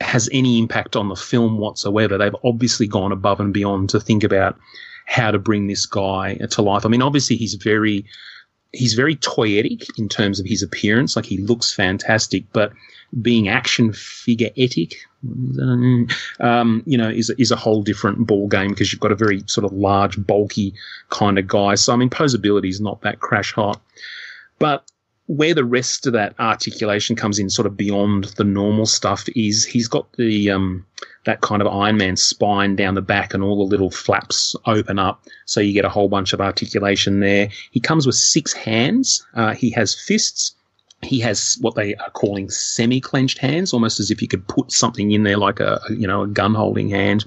has 0.00 0.28
any 0.32 0.58
impact 0.58 0.96
on 0.96 1.08
the 1.08 1.16
film 1.16 1.58
whatsoever, 1.58 2.18
they've 2.18 2.36
obviously 2.44 2.86
gone 2.86 3.12
above 3.12 3.40
and 3.40 3.54
beyond 3.54 3.90
to 3.90 4.00
think 4.00 4.24
about 4.24 4.58
how 5.06 5.30
to 5.30 5.38
bring 5.38 5.66
this 5.66 5.86
guy 5.86 6.34
to 6.34 6.62
life. 6.62 6.86
I 6.86 6.88
mean, 6.88 7.02
obviously 7.02 7.36
he's 7.36 7.54
very 7.54 8.04
he's 8.72 8.94
very 8.94 9.16
toyetic 9.16 9.86
in 9.98 10.08
terms 10.08 10.40
of 10.40 10.46
his 10.46 10.62
appearance. 10.62 11.14
Like 11.14 11.26
he 11.26 11.38
looks 11.38 11.72
fantastic, 11.72 12.44
but 12.52 12.72
being 13.20 13.48
action 13.48 13.92
figure 13.92 14.50
etic, 14.56 14.94
um, 16.40 16.82
you 16.86 16.96
know, 16.96 17.10
is 17.10 17.30
is 17.38 17.50
a 17.50 17.56
whole 17.56 17.82
different 17.82 18.26
ball 18.26 18.48
game 18.48 18.70
because 18.70 18.92
you've 18.92 19.00
got 19.00 19.12
a 19.12 19.16
very 19.16 19.42
sort 19.46 19.64
of 19.64 19.72
large, 19.72 20.24
bulky 20.26 20.74
kind 21.10 21.38
of 21.38 21.46
guy. 21.46 21.74
So 21.74 21.92
I 21.92 21.96
mean, 21.96 22.10
posability 22.10 22.68
is 22.68 22.80
not 22.80 23.02
that 23.02 23.20
crash 23.20 23.52
hot, 23.52 23.80
but 24.58 24.90
where 25.26 25.54
the 25.54 25.64
rest 25.64 26.06
of 26.06 26.14
that 26.14 26.34
articulation 26.40 27.16
comes 27.16 27.38
in, 27.38 27.48
sort 27.48 27.66
of 27.66 27.76
beyond 27.76 28.24
the 28.36 28.44
normal 28.44 28.86
stuff, 28.86 29.28
is 29.36 29.64
he's 29.64 29.88
got 29.88 30.10
the 30.14 30.50
um, 30.50 30.84
that 31.24 31.40
kind 31.40 31.62
of 31.62 31.68
Iron 31.68 31.96
Man 31.96 32.16
spine 32.16 32.76
down 32.76 32.94
the 32.94 33.02
back, 33.02 33.34
and 33.34 33.42
all 33.42 33.56
the 33.56 33.70
little 33.70 33.90
flaps 33.90 34.56
open 34.66 34.98
up, 34.98 35.24
so 35.46 35.60
you 35.60 35.72
get 35.72 35.84
a 35.84 35.90
whole 35.90 36.08
bunch 36.08 36.32
of 36.32 36.40
articulation 36.40 37.20
there. 37.20 37.48
He 37.70 37.80
comes 37.80 38.06
with 38.06 38.16
six 38.16 38.52
hands. 38.52 39.24
Uh, 39.34 39.54
he 39.54 39.70
has 39.70 39.94
fists. 39.94 40.54
He 41.02 41.18
has 41.20 41.58
what 41.60 41.74
they 41.74 41.96
are 41.96 42.10
calling 42.10 42.48
semi-clenched 42.48 43.38
hands, 43.38 43.72
almost 43.72 43.98
as 43.98 44.10
if 44.10 44.22
you 44.22 44.28
could 44.28 44.46
put 44.46 44.70
something 44.70 45.10
in 45.10 45.24
there, 45.24 45.36
like 45.36 45.60
a 45.60 45.80
you 45.90 46.06
know 46.06 46.22
a 46.22 46.28
gun-holding 46.28 46.90
hand. 46.90 47.24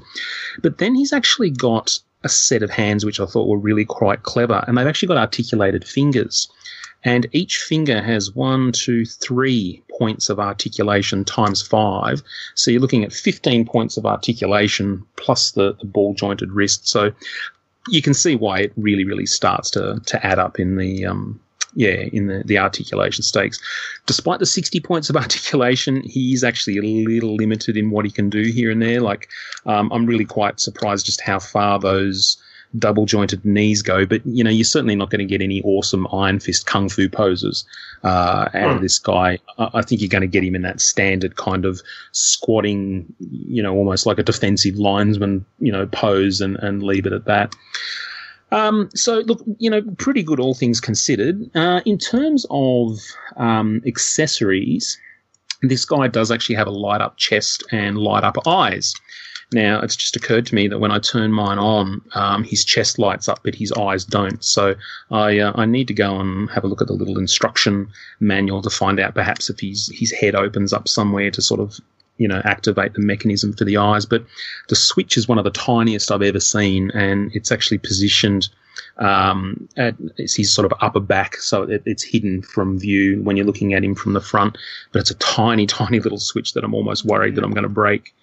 But 0.62 0.78
then 0.78 0.96
he's 0.96 1.14
actually 1.14 1.50
got 1.50 1.98
a 2.24 2.30
set 2.30 2.64
of 2.64 2.72
hands 2.72 3.06
which 3.06 3.20
I 3.20 3.26
thought 3.26 3.48
were 3.48 3.58
really 3.58 3.86
quite 3.86 4.24
clever, 4.24 4.64
and 4.68 4.78
they've 4.78 4.88
actually 4.88 5.08
got 5.08 5.18
articulated 5.18 5.88
fingers 5.88 6.50
and 7.06 7.28
each 7.32 7.58
finger 7.58 8.02
has 8.02 8.34
one, 8.34 8.72
two, 8.72 9.06
three 9.06 9.82
points 9.98 10.28
of 10.28 10.40
articulation 10.40 11.24
times 11.24 11.62
five. 11.62 12.22
So 12.56 12.72
you're 12.72 12.82
looking 12.82 13.04
at 13.04 13.14
15 13.14 13.66
points 13.66 13.96
of 13.96 14.08
articulation 14.08 15.06
plus 15.16 15.52
the, 15.52 15.74
the 15.80 15.86
ball 15.86 16.16
jointed 16.16 16.52
wrist. 16.52 16.88
So 16.88 17.12
you 17.88 18.02
can 18.02 18.16
see 18.16 18.36
why 18.36 18.62
it 18.62 18.74
really, 18.76 19.06
really 19.06 19.28
starts 19.28 19.70
to, 19.72 20.02
to 20.08 20.26
add 20.26 20.40
up 20.40 20.60
in 20.60 20.78
the, 20.78 21.06
um, 21.06 21.40
yeah, 21.76 22.06
in 22.12 22.26
the, 22.26 22.42
the 22.44 22.58
articulation 22.58 23.22
stakes. 23.22 23.60
Despite 24.08 24.40
the 24.40 24.48
60 24.48 24.80
points 24.80 25.12
of 25.12 25.16
articulation, 25.16 26.02
he's 26.02 26.44
actually 26.44 26.78
a 26.78 26.82
little 26.82 27.36
limited 27.36 27.78
in 27.78 27.92
what 27.92 28.06
he 28.06 28.12
can 28.12 28.32
do 28.32 28.42
here 28.42 28.72
and 28.72 28.82
there. 28.82 29.00
Like, 29.00 29.30
um, 29.68 29.92
I'm 29.92 30.08
really 30.08 30.26
quite 30.26 30.60
surprised 30.60 31.06
just 31.06 31.22
how 31.22 31.38
far 31.38 31.80
those 31.80 32.42
double 32.78 33.06
jointed 33.06 33.44
knees 33.46 33.82
go, 33.82 34.06
but 34.06 34.26
you 34.26 34.44
know 34.44 34.50
you're 34.50 34.64
certainly 34.64 34.96
not 34.96 35.10
going 35.10 35.20
to 35.20 35.26
get 35.26 35.42
any 35.42 35.62
awesome 35.64 36.08
Iron 36.12 36.40
Fist 36.40 36.66
kung 36.66 36.90
fu 36.90 37.10
poses 37.10 37.66
uh, 38.04 38.50
out 38.54 38.72
of 38.72 38.78
hmm. 38.78 38.84
this 38.84 39.00
guy. 39.00 39.40
I, 39.58 39.70
I 39.76 39.82
think 39.82 40.02
you're 40.02 40.10
going 40.10 40.22
to 40.22 40.28
get 40.28 40.44
him 40.44 40.56
in 40.56 40.62
that 40.64 40.82
standard 40.82 41.36
kind 41.36 41.66
of 41.66 41.82
squatting, 42.12 43.06
you 43.20 43.62
know, 43.62 43.76
almost 43.76 44.06
like 44.06 44.20
a 44.20 44.24
defensive 44.24 44.76
linesman, 44.76 45.46
you 45.60 45.72
know, 45.72 45.88
pose, 45.88 46.42
and 46.42 46.58
and 46.58 46.84
leave 46.84 47.06
it 47.06 47.14
at 47.14 47.26
that. 47.26 47.56
Um, 48.52 48.90
so 48.96 49.20
look, 49.20 49.44
you 49.58 49.70
know, 49.70 49.82
pretty 49.98 50.24
good 50.24 50.40
all 50.40 50.54
things 50.54 50.80
considered. 50.80 51.50
Uh, 51.56 51.82
in 51.86 51.98
terms 51.98 52.46
of 52.50 52.98
um, 53.38 53.82
accessories, 53.86 55.00
this 55.62 55.86
guy 55.86 56.08
does 56.08 56.32
actually 56.32 56.56
have 56.56 56.68
a 56.68 56.72
light 56.72 57.02
up 57.02 57.18
chest 57.18 57.64
and 57.72 57.98
light 57.98 58.24
up 58.24 58.48
eyes. 58.48 58.94
Now, 59.54 59.80
it's 59.80 59.96
just 59.96 60.16
occurred 60.16 60.46
to 60.48 60.56
me 60.56 60.68
that 60.68 60.80
when 60.80 60.92
I 60.92 61.00
turn 61.00 61.32
mine 61.32 61.60
on, 61.60 62.02
um, 62.14 62.44
his 62.44 62.66
chest 62.66 62.98
lights 62.98 63.30
up, 63.30 63.42
but 63.44 63.56
his 63.56 63.72
eyes 63.74 64.04
don't. 64.04 64.44
So 64.44 64.76
I 65.12 65.40
uh, 65.40 65.52
I 65.56 65.66
need 65.66 65.88
to 65.90 65.94
go 65.94 66.20
and 66.20 66.50
have 66.50 66.64
a 66.64 66.68
look 66.68 66.82
at 66.82 66.88
the 66.88 66.94
little 66.94 67.20
instruction 67.20 67.90
manual 68.20 68.62
to 68.64 68.70
find 68.70 69.00
out 69.00 69.14
perhaps 69.14 69.50
if 69.50 69.60
his 69.60 69.92
his 69.94 70.12
head 70.12 70.36
opens 70.36 70.74
up 70.74 70.88
somewhere 70.88 71.30
to 71.32 71.42
sort 71.42 71.60
of 71.60 71.80
you 72.18 72.28
know 72.28 72.42
activate 72.44 72.94
the 72.94 73.02
mechanism 73.02 73.54
for 73.54 73.66
the 73.66 73.78
eyes. 73.78 74.06
But 74.06 74.26
the 74.70 74.76
switch 74.76 75.16
is 75.16 75.28
one 75.28 75.38
of 75.38 75.44
the 75.44 75.52
tiniest 75.52 76.12
I've 76.12 76.22
ever 76.22 76.40
seen, 76.40 76.92
and 76.92 77.32
it's 77.36 77.52
actually 77.52 77.78
positioned. 77.80 78.50
Um, 78.98 79.70
at 79.78 79.96
it's 80.18 80.36
his 80.36 80.54
sort 80.54 80.70
of 80.70 80.78
upper 80.82 81.00
back, 81.00 81.38
so 81.38 81.64
it, 81.64 81.84
it's 81.86 82.04
hidden 82.04 82.42
from 82.42 82.80
view 82.80 83.22
when 83.24 83.38
you're 83.38 83.46
looking 83.46 83.74
at 83.74 83.84
him 83.84 83.96
from 83.96 84.14
the 84.14 84.22
front. 84.22 84.58
But 84.92 85.00
it's 85.00 85.12
a 85.12 85.16
tiny, 85.16 85.66
tiny 85.82 86.00
little 86.00 86.20
switch 86.20 86.54
that 86.54 86.64
I'm 86.64 86.74
almost 86.74 87.06
worried 87.06 87.36
that 87.36 87.44
I'm 87.44 87.54
going 87.54 87.64
to 87.64 87.70
break. 87.70 88.14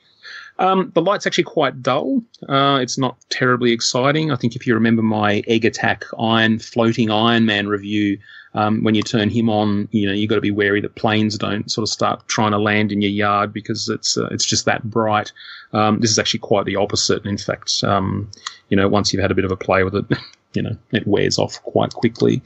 Um, 0.62 0.92
the 0.94 1.02
light's 1.02 1.26
actually 1.26 1.44
quite 1.44 1.82
dull. 1.82 2.22
Uh, 2.48 2.78
it's 2.80 2.96
not 2.96 3.16
terribly 3.30 3.72
exciting. 3.72 4.30
I 4.30 4.36
think 4.36 4.54
if 4.54 4.64
you 4.64 4.74
remember 4.74 5.02
my 5.02 5.42
Egg 5.48 5.64
Attack 5.64 6.04
Iron 6.16 6.60
floating 6.60 7.10
Iron 7.10 7.46
Man 7.46 7.66
review, 7.66 8.18
um, 8.54 8.84
when 8.84 8.94
you 8.94 9.02
turn 9.02 9.28
him 9.28 9.50
on, 9.50 9.88
you 9.90 10.06
know 10.06 10.12
you've 10.12 10.28
got 10.28 10.36
to 10.36 10.40
be 10.40 10.52
wary 10.52 10.80
that 10.80 10.94
planes 10.94 11.36
don't 11.36 11.68
sort 11.68 11.82
of 11.82 11.88
start 11.88 12.28
trying 12.28 12.52
to 12.52 12.58
land 12.58 12.92
in 12.92 13.02
your 13.02 13.10
yard 13.10 13.52
because 13.52 13.88
it's 13.88 14.16
uh, 14.16 14.26
it's 14.26 14.44
just 14.44 14.66
that 14.66 14.84
bright. 14.84 15.32
Um, 15.72 15.98
this 15.98 16.12
is 16.12 16.18
actually 16.20 16.40
quite 16.40 16.64
the 16.64 16.76
opposite. 16.76 17.26
In 17.26 17.38
fact, 17.38 17.82
um, 17.82 18.30
you 18.68 18.76
know 18.76 18.86
once 18.86 19.12
you've 19.12 19.22
had 19.22 19.32
a 19.32 19.34
bit 19.34 19.44
of 19.44 19.50
a 19.50 19.56
play 19.56 19.82
with 19.82 19.96
it, 19.96 20.04
you 20.54 20.62
know 20.62 20.76
it 20.92 21.08
wears 21.08 21.40
off 21.40 21.60
quite 21.64 21.92
quickly. 21.92 22.40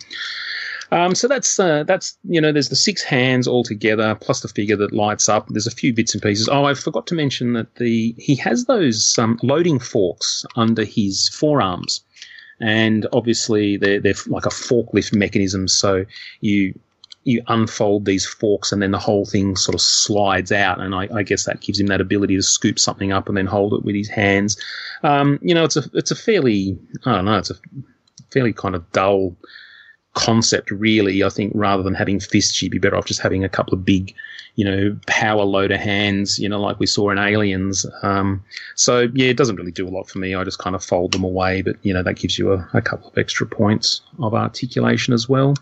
Um, 0.92 1.14
so 1.14 1.28
that's 1.28 1.58
uh, 1.58 1.84
that's 1.84 2.16
you 2.24 2.40
know 2.40 2.52
there's 2.52 2.68
the 2.68 2.76
six 2.76 3.02
hands 3.02 3.48
all 3.48 3.64
together 3.64 4.14
plus 4.14 4.40
the 4.40 4.48
figure 4.48 4.76
that 4.76 4.92
lights 4.92 5.28
up. 5.28 5.48
There's 5.48 5.66
a 5.66 5.72
few 5.72 5.92
bits 5.92 6.14
and 6.14 6.22
pieces. 6.22 6.48
Oh, 6.48 6.64
I 6.64 6.74
forgot 6.74 7.06
to 7.08 7.14
mention 7.14 7.54
that 7.54 7.74
the 7.76 8.14
he 8.18 8.36
has 8.36 8.66
those 8.66 9.16
um, 9.18 9.38
loading 9.42 9.78
forks 9.78 10.44
under 10.54 10.84
his 10.84 11.28
forearms, 11.28 12.02
and 12.60 13.06
obviously 13.12 13.76
they're 13.76 14.00
they're 14.00 14.14
like 14.26 14.46
a 14.46 14.50
forklift 14.50 15.14
mechanism. 15.14 15.68
So 15.68 16.04
you 16.40 16.78
you 17.26 17.42
unfold 17.48 18.04
these 18.04 18.24
forks 18.24 18.70
and 18.70 18.80
then 18.80 18.92
the 18.92 19.00
whole 19.00 19.26
thing 19.26 19.56
sort 19.56 19.74
of 19.74 19.80
slides 19.80 20.52
out. 20.52 20.80
And 20.80 20.94
I, 20.94 21.08
I, 21.12 21.24
guess 21.24 21.44
that 21.44 21.60
gives 21.60 21.80
him 21.80 21.88
that 21.88 22.00
ability 22.00 22.36
to 22.36 22.42
scoop 22.42 22.78
something 22.78 23.10
up 23.10 23.26
and 23.26 23.36
then 23.36 23.46
hold 23.46 23.74
it 23.74 23.84
with 23.84 23.96
his 23.96 24.08
hands. 24.08 24.56
Um, 25.02 25.40
you 25.42 25.52
know, 25.52 25.64
it's 25.64 25.76
a, 25.76 25.82
it's 25.92 26.12
a 26.12 26.14
fairly, 26.14 26.78
I 27.04 27.16
don't 27.16 27.24
know, 27.24 27.36
it's 27.36 27.50
a 27.50 27.56
fairly 28.30 28.52
kind 28.52 28.76
of 28.76 28.88
dull 28.92 29.34
concept, 30.16 30.70
really. 30.70 31.22
I 31.22 31.28
think 31.28 31.52
rather 31.54 31.82
than 31.82 31.94
having 31.94 32.18
fists, 32.18 32.60
you'd 32.60 32.72
be 32.72 32.78
better 32.78 32.96
off 32.96 33.04
just 33.04 33.20
having 33.20 33.44
a 33.44 33.48
couple 33.48 33.74
of 33.74 33.84
big, 33.84 34.14
you 34.56 34.64
know, 34.64 34.98
power 35.06 35.44
loader 35.44 35.76
hands, 35.76 36.38
you 36.38 36.48
know, 36.48 36.60
like 36.60 36.80
we 36.80 36.86
saw 36.86 37.10
in 37.10 37.18
Aliens. 37.18 37.86
Um, 38.02 38.42
so, 38.74 39.08
yeah, 39.12 39.28
it 39.28 39.36
doesn't 39.36 39.56
really 39.56 39.70
do 39.70 39.86
a 39.86 39.90
lot 39.90 40.08
for 40.08 40.18
me. 40.18 40.34
I 40.34 40.42
just 40.42 40.58
kind 40.58 40.74
of 40.74 40.82
fold 40.82 41.12
them 41.12 41.22
away, 41.22 41.60
but, 41.62 41.76
you 41.82 41.92
know, 41.92 42.02
that 42.02 42.14
gives 42.14 42.38
you 42.38 42.54
a, 42.54 42.68
a 42.72 42.80
couple 42.80 43.10
of 43.10 43.18
extra 43.18 43.46
points 43.46 44.00
of 44.18 44.32
articulation 44.34 45.12
as 45.12 45.28
well. 45.28 45.54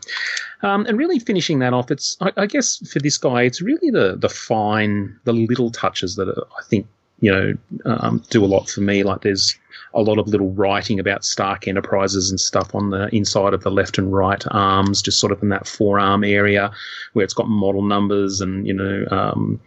Um, 0.63 0.87
and 0.87 0.97
really 0.97 1.19
finishing 1.19 1.59
that 1.59 1.75
off, 1.75 1.91
it's, 1.91 2.17
I, 2.21 2.33
I 2.37 2.47
guess 2.47 2.79
for 2.91 3.01
this 3.01 3.19
guy, 3.19 3.43
it's 3.43 3.61
really 3.61 3.91
the, 3.91 4.17
the 4.17 4.29
fine, 4.31 5.19
the 5.25 5.33
little 5.33 5.71
touches 5.71 6.15
that 6.17 6.29
I 6.29 6.63
think, 6.71 6.87
you 7.21 7.33
know, 7.33 7.55
um, 7.85 8.23
do 8.31 8.45
a 8.45 8.47
lot 8.47 8.69
for 8.69 8.81
me. 8.81 9.03
Like 9.03 9.23
there's, 9.23 9.59
a 9.95 10.03
lot 10.03 10.19
of 10.19 10.29
little 10.29 10.51
writing 10.51 10.99
about 10.99 11.25
Stark 11.25 11.69
Enterprises 11.69 12.31
and 12.31 12.41
stuff 12.41 12.75
on 12.75 12.91
the 12.91 13.15
inside 13.15 13.55
of 13.55 13.63
the 13.63 13.71
left 13.71 13.97
and 13.97 14.13
right 14.13 14.45
arms, 14.51 15.01
just 15.01 15.21
sort 15.21 15.33
of 15.33 15.43
in 15.43 15.49
that 15.51 15.69
forearm 15.69 16.25
area 16.25 16.71
where 17.13 17.25
it's 17.25 17.35
got 17.35 17.49
model 17.49 17.83
numbers 17.83 18.41
and, 18.41 18.67
you 18.67 18.75
know, 18.75 19.07
um, 19.11 19.61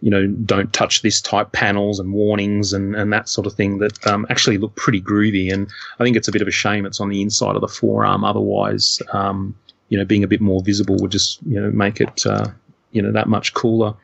you 0.00 0.10
know, 0.10 0.26
don't 0.26 0.72
touch 0.72 1.02
this 1.02 1.20
type 1.20 1.52
panels 1.52 1.98
and 1.98 2.12
warnings 2.12 2.72
and, 2.72 2.94
and 2.94 3.12
that 3.12 3.28
sort 3.28 3.46
of 3.46 3.54
thing 3.54 3.78
that 3.78 4.06
um, 4.06 4.26
actually 4.30 4.58
look 4.58 4.74
pretty 4.76 5.00
groovy. 5.00 5.52
And 5.52 5.68
I 5.98 6.04
think 6.04 6.16
it's 6.16 6.28
a 6.28 6.32
bit 6.32 6.42
of 6.42 6.48
a 6.48 6.52
shame 6.52 6.86
it's 6.86 7.00
on 7.00 7.08
the 7.08 7.22
inside 7.22 7.56
of 7.56 7.60
the 7.60 7.68
forearm. 7.68 8.24
Otherwise, 8.24 9.00
um, 9.12 9.56
you 9.88 9.98
know, 9.98 10.04
being 10.04 10.24
a 10.24 10.28
bit 10.28 10.40
more 10.40 10.62
visible 10.62 10.96
would 11.00 11.10
just, 11.10 11.40
you 11.46 11.60
know, 11.60 11.70
make 11.70 12.00
it, 12.00 12.26
uh, 12.26 12.46
you 12.92 13.02
know, 13.02 13.12
that 13.12 13.28
much 13.28 13.54
cooler. 13.54 13.94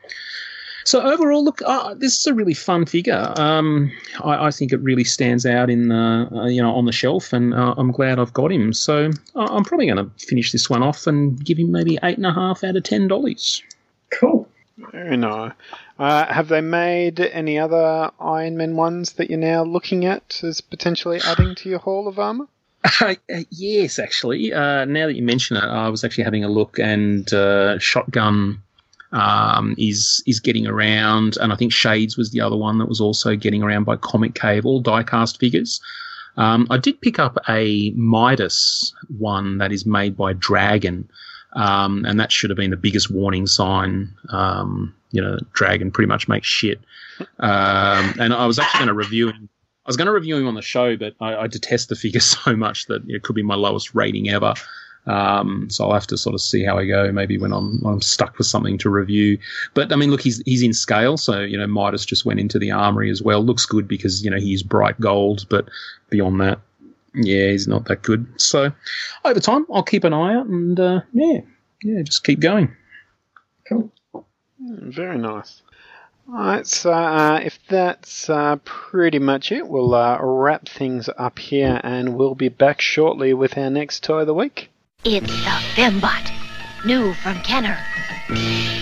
So 0.85 1.01
overall, 1.01 1.43
look, 1.43 1.61
uh, 1.65 1.95
this 1.95 2.19
is 2.19 2.27
a 2.27 2.33
really 2.33 2.53
fun 2.53 2.85
figure. 2.85 3.33
Um, 3.37 3.91
I, 4.23 4.47
I, 4.47 4.51
think 4.51 4.71
it 4.71 4.77
really 4.81 5.03
stands 5.03 5.43
out 5.43 5.71
in 5.71 5.89
the 5.89 6.29
uh, 6.31 6.45
you 6.45 6.61
know 6.61 6.75
on 6.75 6.85
the 6.85 6.91
shelf, 6.91 7.33
and 7.33 7.55
uh, 7.55 7.73
I'm 7.75 7.91
glad 7.91 8.19
I've 8.19 8.33
got 8.33 8.51
him. 8.51 8.71
So 8.71 9.09
uh, 9.35 9.47
I'm 9.49 9.63
probably 9.63 9.87
going 9.87 9.97
to 9.97 10.11
finish 10.23 10.51
this 10.51 10.69
one 10.69 10.83
off 10.83 11.07
and 11.07 11.43
give 11.43 11.57
him 11.57 11.71
maybe 11.71 11.97
eight 12.03 12.17
and 12.17 12.25
a 12.27 12.31
half 12.31 12.63
out 12.63 12.75
of 12.75 12.83
ten 12.83 13.07
dollars. 13.07 13.63
Cool. 14.11 14.47
Very 14.91 15.17
nice. 15.17 15.53
Uh, 15.97 16.31
have 16.31 16.49
they 16.49 16.61
made 16.61 17.19
any 17.19 17.57
other 17.57 18.11
Iron 18.19 18.55
Man 18.55 18.75
ones 18.75 19.13
that 19.13 19.29
you're 19.29 19.39
now 19.39 19.63
looking 19.63 20.05
at 20.05 20.41
as 20.43 20.61
potentially 20.61 21.19
adding 21.25 21.55
to 21.55 21.69
your 21.69 21.79
haul 21.79 22.07
of 22.07 22.19
armor? 22.19 22.47
Uh, 23.01 23.15
yes, 23.49 23.97
actually. 23.97 24.53
Uh, 24.53 24.85
now 24.85 25.07
that 25.07 25.15
you 25.15 25.23
mention 25.23 25.57
it, 25.57 25.63
I 25.63 25.89
was 25.89 26.03
actually 26.03 26.23
having 26.23 26.43
a 26.43 26.47
look, 26.47 26.77
and 26.77 27.33
uh, 27.33 27.79
Shotgun 27.79 28.61
um, 29.15 29.73
is 29.77 30.21
is 30.27 30.39
getting 30.39 30.67
around, 30.67 31.37
and 31.37 31.51
I 31.53 31.55
think 31.55 31.71
Shades 31.71 32.17
was 32.17 32.31
the 32.31 32.41
other 32.41 32.57
one 32.57 32.77
that 32.77 32.89
was 32.89 32.99
also 33.01 33.35
getting 33.35 33.63
around 33.63 33.85
by 33.85 33.95
Comic 33.95 34.35
Cave, 34.35 34.65
all 34.65 34.83
diecast 34.83 35.39
figures. 35.39 35.79
Um, 36.37 36.67
I 36.69 36.77
did 36.77 36.99
pick 36.99 37.17
up 37.17 37.37
a 37.47 37.91
Midas 37.91 38.93
one 39.17 39.57
that 39.59 39.71
is 39.71 39.85
made 39.85 40.17
by 40.17 40.33
Dragon, 40.33 41.09
um, 41.53 42.03
and 42.05 42.19
that 42.19 42.31
should 42.31 42.49
have 42.49 42.57
been 42.57 42.71
the 42.71 42.77
biggest 42.77 43.09
warning 43.09 43.47
sign. 43.47 44.13
Um, 44.29 44.93
you 45.11 45.21
know, 45.21 45.39
Dragon 45.53 45.91
pretty 45.91 46.09
much 46.09 46.27
makes 46.27 46.47
shit. 46.47 46.81
Um, 47.39 48.13
and 48.19 48.33
I 48.33 48.45
was 48.45 48.59
actually 48.59 48.79
going 48.79 48.89
to 48.89 48.93
review 48.93 49.29
him. 49.29 49.47
I 49.85 49.89
was 49.89 49.95
going 49.95 50.07
to 50.07 50.11
review 50.11 50.35
him 50.35 50.47
on 50.47 50.55
the 50.55 50.61
show, 50.61 50.97
but 50.97 51.13
I, 51.21 51.35
I 51.35 51.47
detest 51.47 51.87
the 51.87 51.95
figure 51.95 52.19
so 52.19 52.53
much 52.53 52.87
that 52.87 53.03
it 53.07 53.23
could 53.23 53.35
be 53.35 53.43
my 53.43 53.55
lowest 53.55 53.95
rating 53.95 54.29
ever. 54.29 54.55
Um, 55.07 55.69
so 55.69 55.85
I'll 55.85 55.93
have 55.93 56.07
to 56.07 56.17
sort 56.17 56.33
of 56.33 56.41
see 56.41 56.63
how 56.63 56.77
I 56.77 56.85
go. 56.85 57.11
Maybe 57.11 57.37
when 57.37 57.53
I'm 57.53 57.79
when 57.81 57.95
I'm 57.95 58.01
stuck 58.01 58.37
with 58.37 58.47
something 58.47 58.77
to 58.79 58.89
review. 58.89 59.37
But 59.73 59.91
I 59.91 59.95
mean, 59.95 60.11
look, 60.11 60.21
he's 60.21 60.41
he's 60.45 60.63
in 60.63 60.73
scale. 60.73 61.17
So 61.17 61.41
you 61.41 61.57
know, 61.57 61.67
Midas 61.67 62.05
just 62.05 62.25
went 62.25 62.39
into 62.39 62.59
the 62.59 62.71
armory 62.71 63.09
as 63.09 63.21
well. 63.21 63.43
Looks 63.43 63.65
good 63.65 63.87
because 63.87 64.23
you 64.23 64.31
know 64.31 64.39
he's 64.39 64.63
bright 64.63 64.99
gold. 64.99 65.45
But 65.49 65.69
beyond 66.09 66.41
that, 66.41 66.59
yeah, 67.13 67.49
he's 67.51 67.67
not 67.67 67.85
that 67.85 68.01
good. 68.01 68.27
So 68.37 68.71
over 69.23 69.39
time, 69.39 69.65
I'll 69.71 69.83
keep 69.83 70.03
an 70.03 70.13
eye 70.13 70.35
out 70.35 70.47
and 70.47 70.79
uh, 70.79 71.01
yeah, 71.13 71.41
yeah, 71.83 72.01
just 72.01 72.23
keep 72.23 72.39
going. 72.39 72.75
Cool. 73.67 73.91
Very 74.59 75.17
nice. 75.17 75.61
Alright, 76.27 76.65
so 76.65 76.91
uh, 76.91 77.39
if 77.43 77.59
that's 77.67 78.31
uh, 78.31 78.55
pretty 78.63 79.19
much 79.19 79.51
it, 79.51 79.67
we'll 79.67 79.93
uh, 79.93 80.17
wrap 80.19 80.67
things 80.67 81.07
up 81.19 81.37
here 81.37 81.79
and 81.83 82.15
we'll 82.15 82.33
be 82.33 82.49
back 82.49 82.81
shortly 82.81 83.35
with 83.35 83.55
our 83.59 83.69
next 83.69 84.03
toy 84.03 84.21
of 84.21 84.27
the 84.27 84.33
week. 84.33 84.71
It's 85.07 85.27
the 85.27 85.51
Fembot, 85.75 86.31
new 86.83 87.13
from 87.13 87.39
Kenner. 87.43 87.77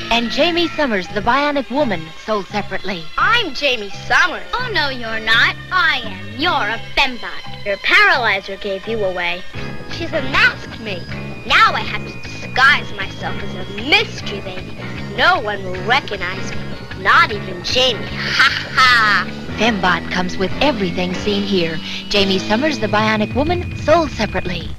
And 0.10 0.32
Jaime 0.32 0.70
Sommers, 0.70 1.06
the 1.14 1.20
Bionic 1.20 1.70
Woman, 1.70 2.02
sold 2.26 2.46
separately. 2.46 3.04
I'm 3.18 3.54
Jaime 3.54 3.90
Sommers. 3.90 4.48
Oh, 4.54 4.72
no, 4.74 4.88
you're 4.88 5.20
not. 5.20 5.58
I 5.70 6.02
am. 6.06 6.40
You're 6.40 6.54
a 6.54 6.80
fembot. 6.96 7.66
Your 7.66 7.76
paralyzer 7.80 8.56
gave 8.56 8.88
you 8.88 9.04
away. 9.04 9.44
She's 9.92 10.14
unmasked 10.14 10.80
me. 10.80 11.02
Now 11.46 11.74
I 11.74 11.82
have 11.82 12.08
to 12.08 12.30
disguise 12.30 12.90
myself 12.94 13.36
as 13.44 13.56
a 13.56 13.90
mystery 13.90 14.40
baby. 14.40 14.78
No 15.18 15.42
one 15.42 15.62
will 15.62 15.84
recognize 15.86 16.52
me. 16.52 17.04
Not 17.04 17.34
even 17.34 17.66
Jaime. 17.66 18.02
Ha 18.06 18.70
ha. 18.72 19.28
Fembot 19.58 20.10
comes 20.10 20.38
with 20.38 20.54
everything 20.62 21.14
seen 21.16 21.44
here. 21.44 21.76
Jaime 22.10 22.40
Sommers, 22.40 22.80
the 22.80 22.88
Bionic 22.88 23.36
Woman, 23.36 23.76
sold 23.76 24.10
separately. 24.10 24.70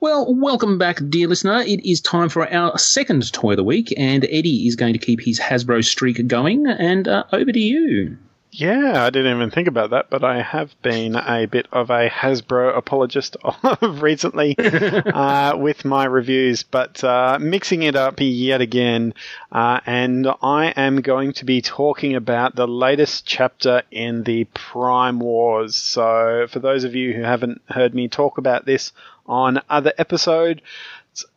Well, 0.00 0.32
welcome 0.32 0.78
back, 0.78 1.00
dear 1.08 1.26
listener. 1.26 1.58
It 1.62 1.84
is 1.84 2.00
time 2.00 2.28
for 2.28 2.48
our 2.48 2.78
second 2.78 3.32
toy 3.32 3.52
of 3.52 3.56
the 3.56 3.64
week, 3.64 3.92
and 3.96 4.24
Eddie 4.30 4.68
is 4.68 4.76
going 4.76 4.92
to 4.92 4.98
keep 5.00 5.20
his 5.20 5.40
Hasbro 5.40 5.84
streak 5.84 6.24
going. 6.28 6.68
And 6.68 7.08
uh, 7.08 7.24
over 7.32 7.50
to 7.50 7.58
you. 7.58 8.16
Yeah, 8.52 9.04
I 9.04 9.10
didn't 9.10 9.36
even 9.36 9.50
think 9.50 9.66
about 9.66 9.90
that, 9.90 10.08
but 10.08 10.22
I 10.24 10.40
have 10.40 10.74
been 10.82 11.16
a 11.16 11.46
bit 11.46 11.66
of 11.72 11.90
a 11.90 12.08
Hasbro 12.08 12.76
apologist 12.76 13.36
recently 13.82 14.56
uh, 14.58 15.56
with 15.56 15.84
my 15.84 16.04
reviews, 16.04 16.62
but 16.62 17.02
uh, 17.02 17.38
mixing 17.40 17.82
it 17.82 17.96
up 17.96 18.14
yet 18.18 18.60
again. 18.60 19.14
Uh, 19.50 19.80
and 19.84 20.28
I 20.42 20.72
am 20.76 21.00
going 21.02 21.32
to 21.34 21.44
be 21.44 21.60
talking 21.60 22.14
about 22.14 22.54
the 22.54 22.68
latest 22.68 23.26
chapter 23.26 23.82
in 23.90 24.22
the 24.22 24.44
Prime 24.44 25.18
Wars. 25.18 25.74
So, 25.74 26.46
for 26.48 26.60
those 26.60 26.84
of 26.84 26.94
you 26.94 27.12
who 27.12 27.22
haven't 27.22 27.62
heard 27.68 27.94
me 27.94 28.08
talk 28.08 28.38
about 28.38 28.64
this 28.64 28.92
on 29.28 29.60
other 29.68 29.92
episode, 29.98 30.62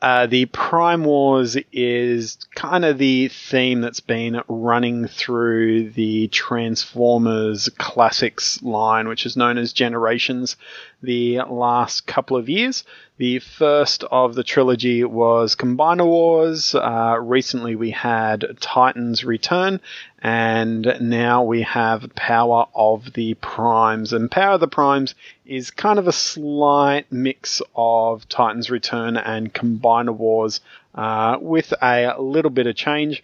uh, 0.02 0.28
the 0.28 0.46
Prime 0.46 1.04
Wars 1.04 1.58
is 1.72 2.38
kind 2.56 2.86
of 2.86 2.98
the 2.98 3.30
theme 3.30 3.82
that's 3.82 4.00
been 4.00 4.42
running 4.48 5.08
through 5.08 5.92
the 5.92 6.28
Transformers 6.28 7.70
Classics 7.78 8.62
line, 8.62 9.08
which 9.08 9.26
is 9.26 9.38
known 9.38 9.58
as 9.58 9.74
Generations, 9.74 10.56
the 11.02 11.40
last 11.50 12.06
couple 12.06 12.38
of 12.38 12.50
years. 12.50 12.84
The 13.18 13.40
first 13.40 14.04
of 14.06 14.36
the 14.36 14.44
trilogy 14.44 15.04
was 15.04 15.56
Combiner 15.56 16.06
Wars. 16.06 16.74
Uh, 16.76 17.18
recently 17.20 17.76
we 17.76 17.92
had 17.92 18.58
Titans 18.60 19.24
Return, 19.24 19.80
and 20.22 20.98
now 21.02 21.44
we 21.44 21.64
have 21.64 22.14
Power 22.16 22.68
of 22.76 23.14
the 23.14 23.34
Primes. 23.36 24.14
And 24.14 24.30
Power 24.30 24.54
of 24.54 24.60
the 24.60 24.68
Primes 24.68 25.16
is 25.46 25.72
kind 25.72 25.98
of 25.98 26.08
a 26.08 26.12
slight 26.12 27.12
mix 27.12 27.62
of 27.76 28.30
Titans 28.30 28.70
Return 28.70 29.18
and 29.18 29.52
Combiner 29.52 30.16
Wars 30.16 30.62
uh, 30.94 31.38
with 31.42 31.74
a 31.82 32.16
little 32.20 32.52
bit 32.52 32.68
of 32.68 32.76
change. 32.76 33.24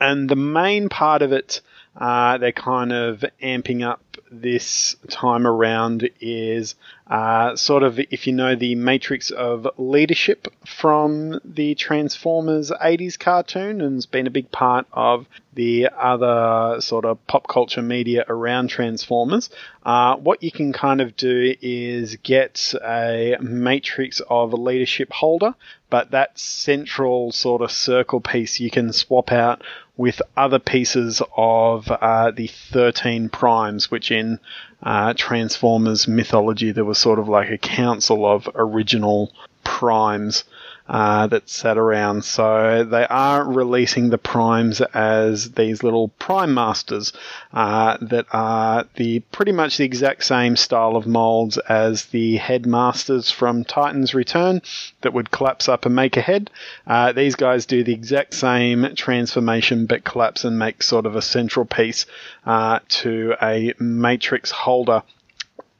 And 0.00 0.28
the 0.28 0.36
main 0.36 0.88
part 0.88 1.20
of 1.20 1.32
it, 1.32 1.60
uh, 1.96 2.38
they're 2.38 2.52
kind 2.52 2.92
of 2.92 3.24
amping 3.42 3.86
up 3.86 4.00
this 4.30 4.96
time 5.08 5.46
around 5.46 6.08
is 6.20 6.74
uh, 7.08 7.54
sort 7.56 7.82
of 7.82 7.98
if 7.98 8.26
you 8.26 8.32
know 8.32 8.54
the 8.54 8.74
matrix 8.74 9.30
of 9.30 9.66
leadership 9.76 10.48
from 10.64 11.40
the 11.44 11.74
Transformers 11.74 12.70
80s 12.70 13.18
cartoon 13.18 13.80
and 13.80 13.96
it's 13.96 14.06
been 14.06 14.26
a 14.26 14.30
big 14.30 14.50
part 14.50 14.86
of 14.92 15.26
the 15.54 15.88
other 15.94 16.80
sort 16.80 17.04
of 17.04 17.24
pop 17.26 17.46
culture 17.46 17.82
media 17.82 18.24
around 18.28 18.68
Transformers. 18.68 19.50
Uh, 19.84 20.16
what 20.16 20.42
you 20.42 20.50
can 20.50 20.72
kind 20.72 21.00
of 21.00 21.16
do 21.16 21.54
is 21.60 22.16
get 22.22 22.74
a 22.82 23.36
matrix 23.40 24.20
of 24.30 24.54
leadership 24.54 25.12
holder, 25.12 25.54
but 25.90 26.12
that 26.12 26.38
central 26.38 27.32
sort 27.32 27.60
of 27.60 27.70
circle 27.70 28.20
piece 28.20 28.60
you 28.60 28.70
can 28.70 28.92
swap 28.92 29.30
out 29.30 29.62
with 29.96 30.22
other 30.36 30.58
pieces 30.58 31.20
of 31.36 31.90
uh, 31.90 32.30
the 32.30 32.46
13 32.46 33.28
primes, 33.28 33.90
which 33.90 34.01
in 34.10 34.40
uh, 34.82 35.14
Transformers 35.16 36.08
mythology 36.08 36.72
there 36.72 36.84
was 36.84 36.98
sort 36.98 37.18
of 37.18 37.28
like 37.28 37.50
a 37.50 37.58
council 37.58 38.26
of 38.26 38.48
original 38.54 39.32
primes 39.64 40.44
uh, 40.88 41.26
that 41.28 41.48
sat 41.48 41.78
around. 41.78 42.24
So 42.24 42.84
they 42.84 43.06
are 43.06 43.44
releasing 43.44 44.10
the 44.10 44.18
primes 44.18 44.80
as 44.80 45.52
these 45.52 45.82
little 45.82 46.08
prime 46.08 46.54
masters 46.54 47.12
uh, 47.52 47.98
that 48.00 48.26
are 48.32 48.86
the 48.96 49.20
pretty 49.20 49.52
much 49.52 49.76
the 49.76 49.84
exact 49.84 50.24
same 50.24 50.56
style 50.56 50.96
of 50.96 51.06
molds 51.06 51.58
as 51.58 52.06
the 52.06 52.36
headmasters 52.36 53.30
from 53.30 53.64
Titans 53.64 54.14
Return 54.14 54.62
that 55.02 55.12
would 55.12 55.30
collapse 55.30 55.68
up 55.68 55.86
and 55.86 55.94
make 55.94 56.16
a 56.16 56.22
head. 56.22 56.50
Uh, 56.86 57.12
these 57.12 57.36
guys 57.36 57.66
do 57.66 57.84
the 57.84 57.94
exact 57.94 58.34
same 58.34 58.94
transformation 58.94 59.86
but 59.86 60.04
collapse 60.04 60.44
and 60.44 60.58
make 60.58 60.82
sort 60.82 61.06
of 61.06 61.16
a 61.16 61.22
central 61.22 61.64
piece 61.64 62.06
uh, 62.46 62.80
to 62.88 63.34
a 63.40 63.72
matrix 63.78 64.50
holder 64.50 65.02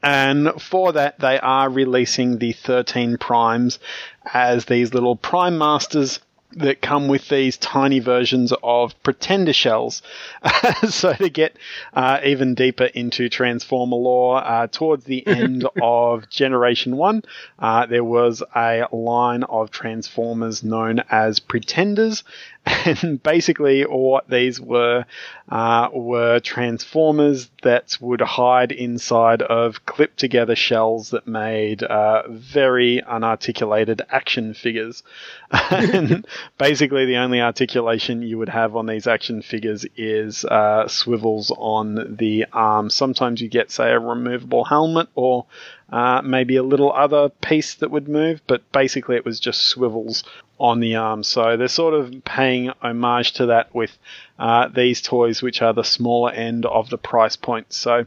and 0.03 0.61
for 0.61 0.91
that, 0.93 1.19
they 1.19 1.39
are 1.39 1.69
releasing 1.69 2.37
the 2.37 2.51
13 2.51 3.17
primes 3.17 3.79
as 4.33 4.65
these 4.65 4.93
little 4.93 5.15
prime 5.15 5.57
masters 5.57 6.19
that 6.57 6.81
come 6.81 7.07
with 7.07 7.29
these 7.29 7.57
tiny 7.57 7.99
versions 7.99 8.53
of 8.63 9.01
pretender 9.03 9.53
shells. 9.53 10.01
so 10.89 11.13
to 11.13 11.29
get 11.29 11.55
uh, 11.93 12.19
even 12.23 12.55
deeper 12.55 12.85
into 12.85 13.29
Transformer 13.29 13.95
lore, 13.95 14.43
uh, 14.43 14.67
towards 14.67 15.05
the 15.05 15.25
end 15.27 15.67
of 15.81 16.29
Generation 16.29 16.97
1, 16.97 17.23
uh, 17.59 17.85
there 17.85 18.03
was 18.03 18.43
a 18.55 18.87
line 18.91 19.43
of 19.43 19.71
Transformers 19.71 20.63
known 20.63 21.03
as 21.09 21.39
Pretenders, 21.39 22.23
and 22.85 23.21
basically 23.21 23.83
what 23.83 24.29
these 24.29 24.59
were 24.59 25.05
uh, 25.49 25.89
were 25.91 26.39
transformers 26.39 27.49
that 27.61 27.97
would 27.99 28.21
hide 28.21 28.71
inside 28.71 29.41
of 29.41 29.85
clipped 29.85 30.17
together 30.17 30.55
shells 30.55 31.09
that 31.09 31.27
made 31.27 31.83
uh, 31.83 32.23
very 32.29 33.01
unarticulated 33.05 34.01
action 34.09 34.53
figures. 34.53 35.03
and 35.51 36.25
basically 36.57 37.05
the 37.05 37.17
only 37.17 37.41
articulation 37.41 38.21
you 38.21 38.37
would 38.37 38.49
have 38.49 38.75
on 38.75 38.85
these 38.85 39.07
action 39.07 39.41
figures 39.41 39.85
is 39.95 40.45
uh, 40.45 40.87
swivels 40.87 41.51
on 41.57 42.17
the 42.17 42.45
arm. 42.53 42.89
Sometimes 42.89 43.41
you 43.41 43.49
get, 43.49 43.71
say, 43.71 43.91
a 43.91 43.99
removable 43.99 44.63
helmet 44.63 45.09
or 45.15 45.45
uh, 45.91 46.21
maybe 46.23 46.55
a 46.55 46.63
little 46.63 46.91
other 46.91 47.29
piece 47.29 47.75
that 47.75 47.91
would 47.91 48.07
move, 48.07 48.41
but 48.47 48.69
basically 48.71 49.15
it 49.15 49.25
was 49.25 49.39
just 49.39 49.63
swivels 49.63 50.23
on 50.59 50.79
the 50.79 50.95
arm. 50.95 51.23
So 51.23 51.57
they're 51.57 51.67
sort 51.67 51.93
of 51.93 52.23
paying 52.23 52.71
homage 52.81 53.33
to 53.33 53.47
that 53.47 53.73
with 53.75 53.97
uh, 54.39 54.69
these 54.69 55.01
toys, 55.01 55.41
which 55.41 55.61
are 55.61 55.73
the 55.73 55.83
smaller 55.83 56.31
end 56.31 56.65
of 56.65 56.89
the 56.89 56.97
price 56.97 57.35
point. 57.35 57.73
So 57.73 58.05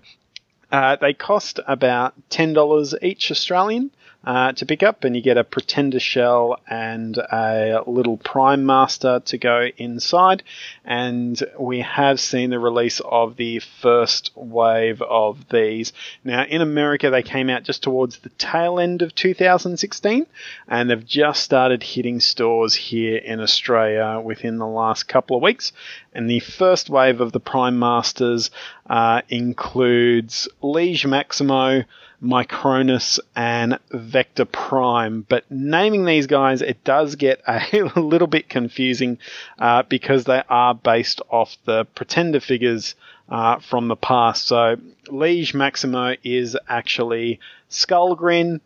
uh, 0.73 0.97
they 0.97 1.13
cost 1.13 1.61
about 1.67 2.15
$10 2.31 3.03
each 3.03 3.31
Australian 3.31 3.91
uh, 4.27 4.51
to 4.53 4.67
pick 4.67 4.83
up, 4.83 5.05
and 5.05 5.15
you 5.15 5.23
get 5.23 5.39
a 5.39 5.45
Pretender 5.45 6.01
shell 6.01 6.59
and 6.69 7.17
a 7.17 7.83
little 7.87 8.17
Prime 8.17 8.67
Master 8.67 9.21
to 9.21 9.39
go 9.39 9.69
inside. 9.77 10.43
And 10.85 11.41
we 11.59 11.81
have 11.81 12.19
seen 12.19 12.51
the 12.51 12.59
release 12.59 13.01
of 13.01 13.37
the 13.37 13.61
first 13.61 14.33
wave 14.35 15.01
of 15.01 15.49
these. 15.51 15.93
Now, 16.25 16.45
in 16.45 16.61
America, 16.61 17.09
they 17.09 17.23
came 17.23 17.49
out 17.49 17.63
just 17.63 17.85
towards 17.85 18.19
the 18.19 18.31
tail 18.31 18.81
end 18.81 19.01
of 19.01 19.15
2016, 19.15 20.27
and 20.67 20.91
they've 20.91 21.07
just 21.07 21.45
started 21.45 21.85
hitting 21.85 22.19
stores 22.19 22.75
here 22.75 23.19
in 23.19 23.41
Australia 23.41 24.21
within 24.21 24.59
the 24.59 24.67
last 24.67 25.05
couple 25.05 25.37
of 25.37 25.43
weeks. 25.43 25.73
And 26.13 26.29
the 26.29 26.41
first 26.41 26.91
wave 26.91 27.21
of 27.21 27.31
the 27.31 27.41
Prime 27.41 27.79
Masters 27.79 28.51
uh, 28.91 29.23
includes 29.29 30.49
Liege 30.63 31.07
Maximo, 31.07 31.85
Micronus, 32.23 33.19
and 33.35 33.79
Vector 33.91 34.45
Prime. 34.45 35.27
But 35.29 35.45
naming 35.51 36.05
these 36.05 36.27
guys, 36.27 36.63
it 36.63 36.85
does 36.85 37.17
get 37.17 37.41
a 37.47 37.61
little 37.97 38.27
bit 38.27 38.49
confusing 38.49 39.19
uh, 39.59 39.83
because 39.83 40.25
they 40.25 40.43
are 40.49 40.75
based 40.75 41.21
off 41.31 41.57
the 41.65 41.85
pretender 41.85 42.41
figures 42.41 42.95
uh, 43.29 43.59
from 43.59 43.89
the 43.89 43.97
past. 43.97 44.47
So 44.47 44.77
Liege 45.09 45.55
Maximo 45.55 46.15
is 46.23 46.57
actually 46.69 47.41
Skullgrin. 47.71 48.61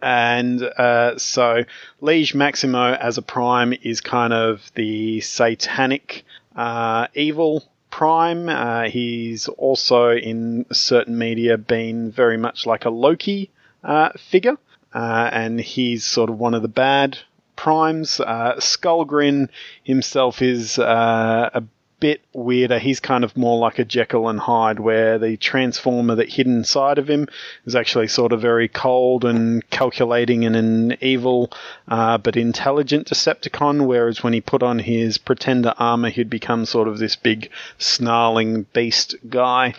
And 0.00 0.62
uh, 0.62 1.16
so 1.16 1.62
Liege 2.00 2.34
Maximo 2.34 2.92
as 2.92 3.18
a 3.18 3.22
prime 3.22 3.72
is 3.82 4.00
kind 4.00 4.32
of 4.32 4.72
the 4.74 5.20
satanic 5.20 6.24
uh, 6.56 7.06
evil 7.14 7.64
prime. 7.92 8.48
Uh, 8.48 8.88
he's 8.88 9.46
also 9.46 10.10
in 10.10 10.66
certain 10.72 11.16
media 11.16 11.56
been 11.56 12.10
very 12.10 12.36
much 12.36 12.66
like 12.66 12.84
a 12.84 12.90
Loki 12.90 13.50
uh, 13.84 14.08
figure, 14.18 14.56
uh, 14.92 15.30
and 15.32 15.60
he's 15.60 16.04
sort 16.04 16.28
of 16.28 16.38
one 16.40 16.54
of 16.54 16.62
the 16.62 16.68
bad 16.68 17.18
primes. 17.54 18.18
Uh, 18.18 18.54
Skullgrin 18.58 19.48
himself 19.84 20.42
is 20.42 20.80
uh, 20.80 21.50
a 21.54 21.62
bit 22.02 22.20
weirder. 22.32 22.80
He's 22.80 22.98
kind 22.98 23.22
of 23.22 23.36
more 23.36 23.60
like 23.60 23.78
a 23.78 23.84
Jekyll 23.84 24.28
and 24.28 24.40
Hyde, 24.40 24.80
where 24.80 25.20
the 25.20 25.36
transformer 25.36 26.16
that 26.16 26.30
hid 26.30 26.48
inside 26.48 26.98
of 26.98 27.08
him 27.08 27.28
is 27.64 27.76
actually 27.76 28.08
sort 28.08 28.32
of 28.32 28.40
very 28.40 28.66
cold 28.66 29.24
and 29.24 29.62
calculating 29.70 30.44
and 30.44 30.56
an 30.56 30.96
evil 31.00 31.52
uh, 31.86 32.18
but 32.18 32.36
intelligent 32.36 33.06
Decepticon, 33.06 33.86
whereas 33.86 34.20
when 34.20 34.32
he 34.32 34.40
put 34.40 34.64
on 34.64 34.80
his 34.80 35.16
pretender 35.16 35.74
armor, 35.78 36.08
he'd 36.08 36.28
become 36.28 36.66
sort 36.66 36.88
of 36.88 36.98
this 36.98 37.14
big 37.14 37.50
snarling 37.78 38.66
beast 38.72 39.14
guy. 39.30 39.72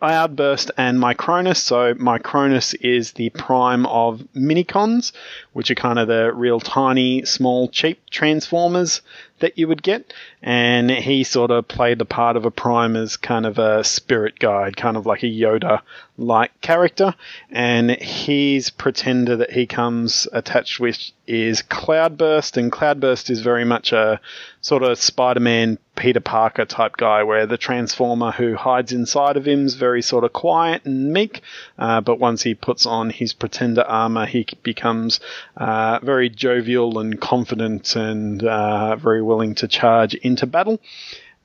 Cloudburst 0.00 0.70
and 0.78 0.98
Micronus. 0.98 1.58
So 1.58 1.94
Micronus 1.94 2.74
is 2.80 3.12
the 3.12 3.28
prime 3.30 3.84
of 3.84 4.26
Minicons, 4.34 5.12
which 5.52 5.70
are 5.70 5.74
kind 5.74 5.98
of 5.98 6.08
the 6.08 6.32
real 6.32 6.58
tiny, 6.58 7.24
small, 7.26 7.68
cheap 7.68 8.00
transformers 8.10 9.02
that 9.40 9.58
you 9.58 9.68
would 9.68 9.82
get. 9.82 10.12
And 10.42 10.90
he 10.90 11.24
sort 11.24 11.50
of 11.50 11.68
played 11.68 11.98
the 11.98 12.04
part 12.04 12.36
of 12.36 12.46
a 12.46 12.50
prime 12.50 12.96
as 12.96 13.16
kind 13.16 13.44
of 13.44 13.58
a 13.58 13.84
spirit 13.84 14.38
guide, 14.38 14.76
kind 14.76 14.96
of 14.96 15.04
like 15.04 15.22
a 15.22 15.26
Yoda 15.26 15.80
like 16.16 16.58
character. 16.60 17.14
And 17.50 17.90
his 17.90 18.70
pretender 18.70 19.36
that 19.36 19.50
he 19.50 19.66
comes 19.66 20.28
attached 20.32 20.80
with 20.80 20.98
is 21.26 21.62
Cloudburst, 21.62 22.56
and 22.56 22.72
Cloudburst 22.72 23.30
is 23.30 23.40
very 23.40 23.64
much 23.64 23.92
a 23.92 24.20
sort 24.60 24.82
of 24.82 24.98
Spider 24.98 25.40
Man 25.40 25.78
Peter 25.96 26.20
Parker 26.20 26.64
type 26.64 26.96
guy, 26.96 27.22
where 27.22 27.46
the 27.46 27.56
Transformer 27.56 28.32
who 28.32 28.56
hides 28.56 28.92
inside 28.92 29.36
of 29.36 29.46
him 29.46 29.66
is 29.66 29.74
very 29.74 29.89
sort 30.00 30.24
of 30.24 30.32
quiet 30.32 30.84
and 30.84 31.12
meek, 31.12 31.42
uh, 31.78 32.00
but 32.00 32.20
once 32.20 32.42
he 32.42 32.54
puts 32.54 32.86
on 32.86 33.10
his 33.10 33.32
pretender 33.32 33.82
armor, 33.82 34.26
he 34.26 34.46
becomes 34.62 35.18
uh, 35.56 35.98
very 36.02 36.28
jovial 36.30 36.98
and 36.98 37.20
confident 37.20 37.96
and 37.96 38.44
uh, 38.44 38.96
very 38.96 39.22
willing 39.22 39.54
to 39.56 39.66
charge 39.68 40.14
into 40.14 40.46
battle. 40.46 40.78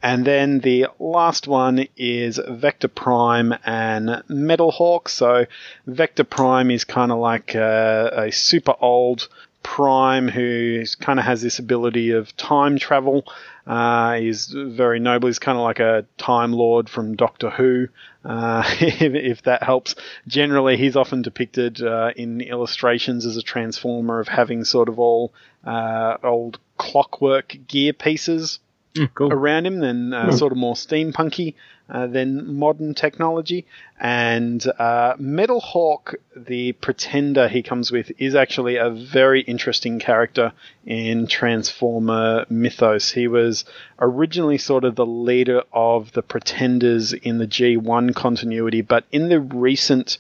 And 0.04 0.24
then 0.24 0.60
the 0.60 0.88
last 1.00 1.48
one 1.48 1.88
is 1.98 2.40
Vector 2.48 2.88
Prime 2.88 3.56
and 3.66 4.22
Metal 4.28 4.70
Hawk. 4.70 5.10
So 5.10 5.48
Vector 5.88 6.24
Prime 6.24 6.70
is 6.70 6.84
kind 6.84 7.12
of 7.12 7.18
like 7.18 7.56
a, 7.56 8.12
a 8.28 8.32
super 8.32 8.76
old 8.80 9.28
Prime 9.64 10.28
who 10.28 10.84
kind 11.00 11.18
of 11.18 11.26
has 11.26 11.42
this 11.42 11.58
ability 11.58 12.12
of 12.12 12.38
time 12.38 12.78
travel. 12.78 13.26
Uh, 13.66 14.16
he's 14.16 14.48
very 14.48 15.00
noble. 15.00 15.28
He's 15.28 15.40
kind 15.40 15.58
of 15.58 15.64
like 15.64 15.80
a 15.80 16.06
Time 16.18 16.54
Lord 16.54 16.90
from 16.90 17.16
Doctor 17.16 17.50
Who, 17.50 17.88
uh, 18.24 18.64
if, 18.80 19.02
if, 19.02 19.42
that 19.44 19.64
helps. 19.64 19.96
Generally, 20.28 20.78
he's 20.78 20.96
often 20.96 21.22
depicted 21.22 21.82
uh, 21.82 22.12
in 22.16 22.42
illustrations 22.42 23.26
as 23.26 23.38
a 23.38 23.42
transformer 23.42 24.20
of 24.20 24.28
having 24.28 24.66
sort 24.66 24.88
of 24.88 25.00
all 25.00 25.34
uh, 25.66 26.18
old 26.24 26.60
clockwork 26.78 27.58
gear 27.68 27.94
pieces 27.94 28.60
Mm, 28.96 29.14
cool. 29.14 29.34
around 29.34 29.68
him 29.68 29.80
than 29.80 30.14
uh, 30.14 30.32
sort 30.32 30.54
of 30.54 30.58
more 30.58 30.76
steampunky 30.76 31.56
uh, 31.90 32.08
than 32.08 32.56
modern 32.56 32.94
technology. 32.94 33.66
And 34.00 34.66
uh, 34.80 35.16
Metal 35.20 35.60
Hawk, 35.60 36.16
the 36.36 36.72
pretender 36.72 37.50
he 37.50 37.62
comes 37.62 37.92
with, 37.92 38.12
is 38.18 38.36
actually 38.36 38.78
a 38.78 38.90
very 38.90 39.42
interesting 39.42 40.00
character 40.00 40.54
in 40.86 41.28
Transformer 41.28 42.46
mythos. 42.50 43.12
He 43.12 43.28
was 43.28 43.66
originally 44.00 44.58
sort 44.58 44.86
of 44.86 44.96
the 44.96 45.06
leader 45.06 45.64
of 45.74 46.14
the 46.14 46.22
pretenders 46.22 47.12
in 47.12 47.38
the 47.38 47.48
G1 47.48 48.16
continuity, 48.16 48.82
but 48.82 49.04
in 49.12 49.28
the 49.28 49.42
recent 49.42 50.18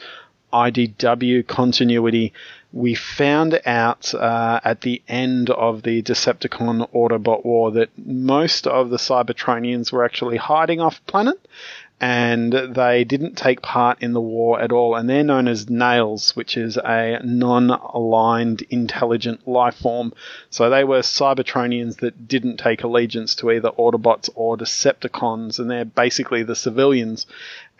IDW 0.51 1.47
continuity, 1.47 2.33
we 2.75 2.93
found 2.93 3.59
out 3.65 4.13
uh, 4.13 4.59
at 4.65 4.81
the 4.81 5.01
end 5.07 5.49
of 5.49 5.83
the 5.83 6.01
Decepticon 6.03 6.91
Autobot 6.93 7.45
War 7.45 7.71
that 7.71 7.89
most 7.97 8.67
of 8.67 8.89
the 8.89 8.97
Cybertronians 8.97 9.93
were 9.93 10.03
actually 10.03 10.35
hiding 10.35 10.81
off 10.81 10.99
planet 11.07 11.39
and 12.01 12.51
they 12.51 13.05
didn't 13.05 13.37
take 13.37 13.61
part 13.61 14.01
in 14.01 14.11
the 14.11 14.19
war 14.19 14.59
at 14.59 14.73
all. 14.73 14.95
And 14.95 15.09
they're 15.09 15.23
known 15.23 15.47
as 15.47 15.69
Nails, 15.69 16.35
which 16.35 16.57
is 16.57 16.75
a 16.77 17.21
non 17.23 17.69
aligned 17.69 18.63
intelligent 18.63 19.47
life 19.47 19.75
form. 19.75 20.13
So 20.49 20.69
they 20.69 20.83
were 20.83 20.99
Cybertronians 20.99 21.97
that 21.99 22.27
didn't 22.27 22.57
take 22.57 22.83
allegiance 22.83 23.35
to 23.35 23.51
either 23.51 23.69
Autobots 23.69 24.29
or 24.35 24.57
Decepticons, 24.57 25.57
and 25.57 25.71
they're 25.71 25.85
basically 25.85 26.43
the 26.43 26.55
civilians 26.55 27.25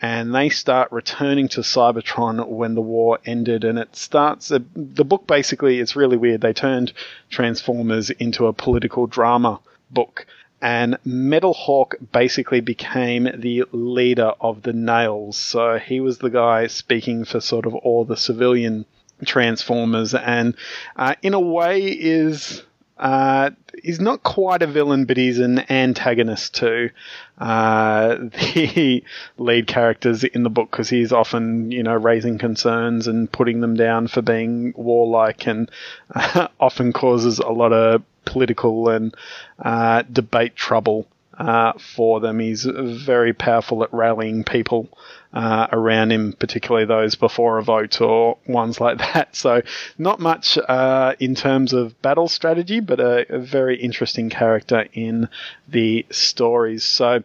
and 0.00 0.34
they 0.34 0.48
start 0.48 0.92
returning 0.92 1.48
to 1.48 1.60
Cybertron 1.60 2.46
when 2.48 2.74
the 2.74 2.80
war 2.80 3.18
ended. 3.24 3.64
And 3.64 3.78
it 3.78 3.96
starts, 3.96 4.50
uh, 4.50 4.58
the 4.74 5.04
book 5.04 5.26
basically, 5.26 5.80
it's 5.80 5.96
really 5.96 6.16
weird. 6.16 6.40
They 6.40 6.52
turned 6.52 6.92
Transformers 7.30 8.10
into 8.10 8.46
a 8.46 8.52
political 8.52 9.06
drama 9.06 9.60
book. 9.90 10.26
And 10.60 10.98
Metal 11.04 11.54
Hawk 11.54 11.96
basically 12.12 12.60
became 12.60 13.28
the 13.36 13.64
leader 13.72 14.32
of 14.40 14.62
the 14.62 14.72
Nails. 14.72 15.36
So 15.36 15.78
he 15.78 16.00
was 16.00 16.18
the 16.18 16.30
guy 16.30 16.66
speaking 16.66 17.24
for 17.24 17.40
sort 17.40 17.66
of 17.66 17.74
all 17.74 18.04
the 18.04 18.16
civilian 18.16 18.86
Transformers, 19.24 20.12
and 20.12 20.54
uh, 20.94 21.14
in 21.22 21.32
a 21.32 21.40
way 21.40 21.80
is 21.84 22.62
uh, 22.98 23.50
he's 23.82 24.00
not 24.00 24.22
quite 24.22 24.62
a 24.62 24.66
villain, 24.66 25.04
but 25.04 25.16
he's 25.16 25.38
an 25.38 25.70
antagonist 25.70 26.54
to 26.56 26.90
uh, 27.38 28.16
the 28.54 29.04
lead 29.36 29.66
characters 29.66 30.24
in 30.24 30.42
the 30.42 30.50
book 30.50 30.70
because 30.70 30.88
he's 30.88 31.12
often, 31.12 31.70
you 31.70 31.82
know, 31.82 31.94
raising 31.94 32.38
concerns 32.38 33.06
and 33.06 33.30
putting 33.30 33.60
them 33.60 33.74
down 33.74 34.08
for 34.08 34.22
being 34.22 34.72
warlike 34.76 35.46
and 35.46 35.70
uh, 36.14 36.48
often 36.60 36.92
causes 36.92 37.38
a 37.38 37.50
lot 37.50 37.72
of 37.72 38.02
political 38.24 38.88
and 38.88 39.14
uh, 39.58 40.02
debate 40.10 40.56
trouble 40.56 41.06
uh, 41.38 41.72
for 41.78 42.20
them. 42.20 42.38
He's 42.38 42.64
very 42.64 43.32
powerful 43.32 43.82
at 43.82 43.92
rallying 43.92 44.44
people 44.44 44.88
uh, 45.32 45.66
around 45.70 46.12
him, 46.12 46.32
particularly 46.32 46.86
those 46.86 47.14
before 47.14 47.58
a 47.58 47.62
vote 47.62 48.00
or 48.00 48.38
ones 48.46 48.80
like 48.80 48.98
that. 48.98 49.36
So, 49.36 49.62
not 49.98 50.18
much 50.18 50.58
uh, 50.58 51.14
in 51.20 51.34
terms 51.34 51.72
of 51.72 52.00
battle 52.00 52.28
strategy, 52.28 52.80
but 52.80 53.00
a, 53.00 53.34
a 53.34 53.38
very 53.38 53.78
interesting 53.78 54.30
character 54.30 54.86
in 54.92 55.28
the 55.68 56.06
stories. 56.10 56.84
So, 56.84 57.22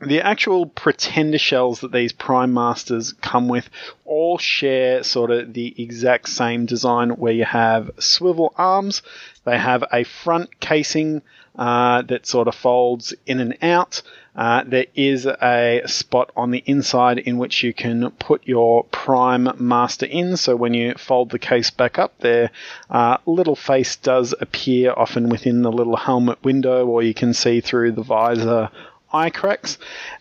the 0.00 0.22
actual 0.22 0.64
pretender 0.64 1.36
shells 1.38 1.80
that 1.80 1.92
these 1.92 2.12
prime 2.12 2.54
masters 2.54 3.12
come 3.20 3.48
with 3.48 3.68
all 4.06 4.38
share 4.38 5.02
sort 5.02 5.30
of 5.30 5.52
the 5.52 5.74
exact 5.76 6.28
same 6.28 6.64
design 6.64 7.10
where 7.10 7.34
you 7.34 7.44
have 7.44 7.90
swivel 7.98 8.54
arms 8.56 9.02
they 9.44 9.58
have 9.58 9.84
a 9.92 10.04
front 10.04 10.58
casing 10.60 11.20
uh, 11.56 12.02
that 12.02 12.26
sort 12.26 12.48
of 12.48 12.54
folds 12.54 13.14
in 13.26 13.40
and 13.40 13.56
out. 13.62 14.02
Uh, 14.36 14.62
there 14.64 14.86
is 14.94 15.26
a 15.26 15.82
spot 15.86 16.30
on 16.36 16.50
the 16.50 16.62
inside 16.64 17.18
in 17.18 17.36
which 17.36 17.62
you 17.62 17.74
can 17.74 18.10
put 18.12 18.46
your 18.46 18.84
prime 18.84 19.48
master 19.58 20.06
in. 20.06 20.36
So 20.36 20.54
when 20.54 20.72
you 20.72 20.94
fold 20.94 21.30
the 21.30 21.38
case 21.38 21.70
back 21.70 21.98
up, 21.98 22.18
their 22.20 22.50
uh, 22.88 23.18
little 23.26 23.56
face 23.56 23.96
does 23.96 24.34
appear 24.40 24.94
often 24.96 25.28
within 25.28 25.62
the 25.62 25.72
little 25.72 25.96
helmet 25.96 26.42
window, 26.44 26.86
or 26.86 27.02
you 27.02 27.12
can 27.12 27.34
see 27.34 27.60
through 27.60 27.92
the 27.92 28.02
visor 28.02 28.70
eye 29.12 29.30
cracks. 29.30 29.78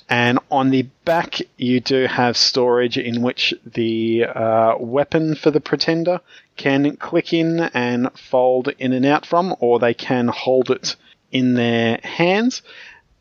And 0.10 0.40
on 0.50 0.72
the 0.72 0.88
back, 1.06 1.40
you 1.58 1.80
do 1.80 2.08
have 2.08 2.36
storage 2.36 2.98
in 2.98 3.22
which 3.22 3.54
the 3.64 4.26
uh, 4.26 4.76
weapon 4.80 5.36
for 5.36 5.52
the 5.52 5.62
pretender 5.62 6.22
can 6.58 6.98
click 6.98 7.32
in 7.32 7.60
and 7.60 8.10
fold 8.18 8.70
in 8.80 8.92
and 8.92 9.06
out 9.06 9.26
from, 9.26 9.56
or 9.60 9.78
they 9.78 9.94
can 9.94 10.28
hold 10.28 10.72
it 10.72 10.96
in 11.32 11.54
their 11.54 12.00
hands. 12.04 12.62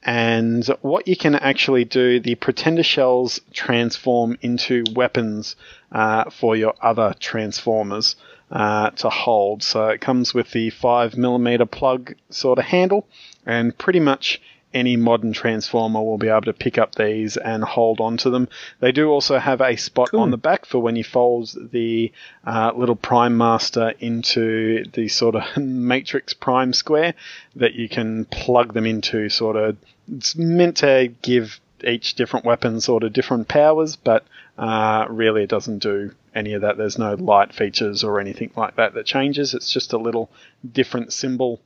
And 0.02 0.64
what 0.80 1.08
you 1.08 1.16
can 1.16 1.34
actually 1.34 1.84
do, 1.84 2.20
the 2.20 2.36
pretender 2.36 2.82
shells 2.82 3.40
transform 3.52 4.38
into 4.40 4.84
weapons 4.94 5.56
uh, 5.92 6.30
for 6.30 6.56
your 6.56 6.74
other 6.80 7.14
transformers 7.18 8.16
uh, 8.50 8.90
to 8.90 9.10
hold. 9.10 9.62
So 9.62 9.88
it 9.88 10.00
comes 10.00 10.32
with 10.32 10.50
the 10.52 10.70
5mm 10.70 11.70
plug 11.70 12.14
sort 12.30 12.58
of 12.58 12.64
handle, 12.64 13.06
and 13.44 13.76
pretty 13.76 14.00
much 14.00 14.40
any 14.74 14.96
modern 14.96 15.32
transformer 15.32 16.02
will 16.02 16.18
be 16.18 16.28
able 16.28 16.42
to 16.42 16.52
pick 16.52 16.76
up 16.78 16.94
these 16.94 17.36
and 17.36 17.64
hold 17.64 18.00
on 18.00 18.16
to 18.18 18.30
them. 18.30 18.48
They 18.80 18.92
do 18.92 19.08
also 19.08 19.38
have 19.38 19.60
a 19.60 19.76
spot 19.76 20.10
Cool. 20.10 20.20
on 20.20 20.30
the 20.30 20.36
back 20.36 20.66
for 20.66 20.78
when 20.80 20.96
you 20.96 21.04
fold 21.04 21.54
the 21.72 22.12
uh, 22.46 22.72
little 22.76 22.96
Prime 22.96 23.36
Master 23.36 23.94
into 24.00 24.84
the 24.92 25.08
sort 25.08 25.34
of 25.34 25.56
Matrix 25.56 26.34
Prime 26.34 26.72
square 26.72 27.14
that 27.56 27.74
you 27.74 27.88
can 27.88 28.26
plug 28.26 28.74
them 28.74 28.86
into. 28.86 29.28
Sort 29.28 29.56
of, 29.56 29.76
it's 30.14 30.36
meant 30.36 30.78
to 30.78 31.12
give 31.22 31.60
each 31.84 32.14
different 32.14 32.44
weapon 32.44 32.80
sort 32.80 33.04
of 33.04 33.12
different 33.12 33.48
powers, 33.48 33.96
but 33.96 34.24
uh, 34.58 35.06
really 35.08 35.44
it 35.44 35.48
doesn't 35.50 35.78
do 35.78 36.12
any 36.34 36.52
of 36.54 36.62
that. 36.62 36.76
There's 36.76 36.98
no 36.98 37.14
light 37.14 37.54
features 37.54 38.04
or 38.04 38.20
anything 38.20 38.50
like 38.56 38.76
that 38.76 38.94
that 38.94 39.06
changes. 39.06 39.54
It's 39.54 39.72
just 39.72 39.92
a 39.92 39.98
little 39.98 40.30
different 40.72 41.12
symbol 41.12 41.60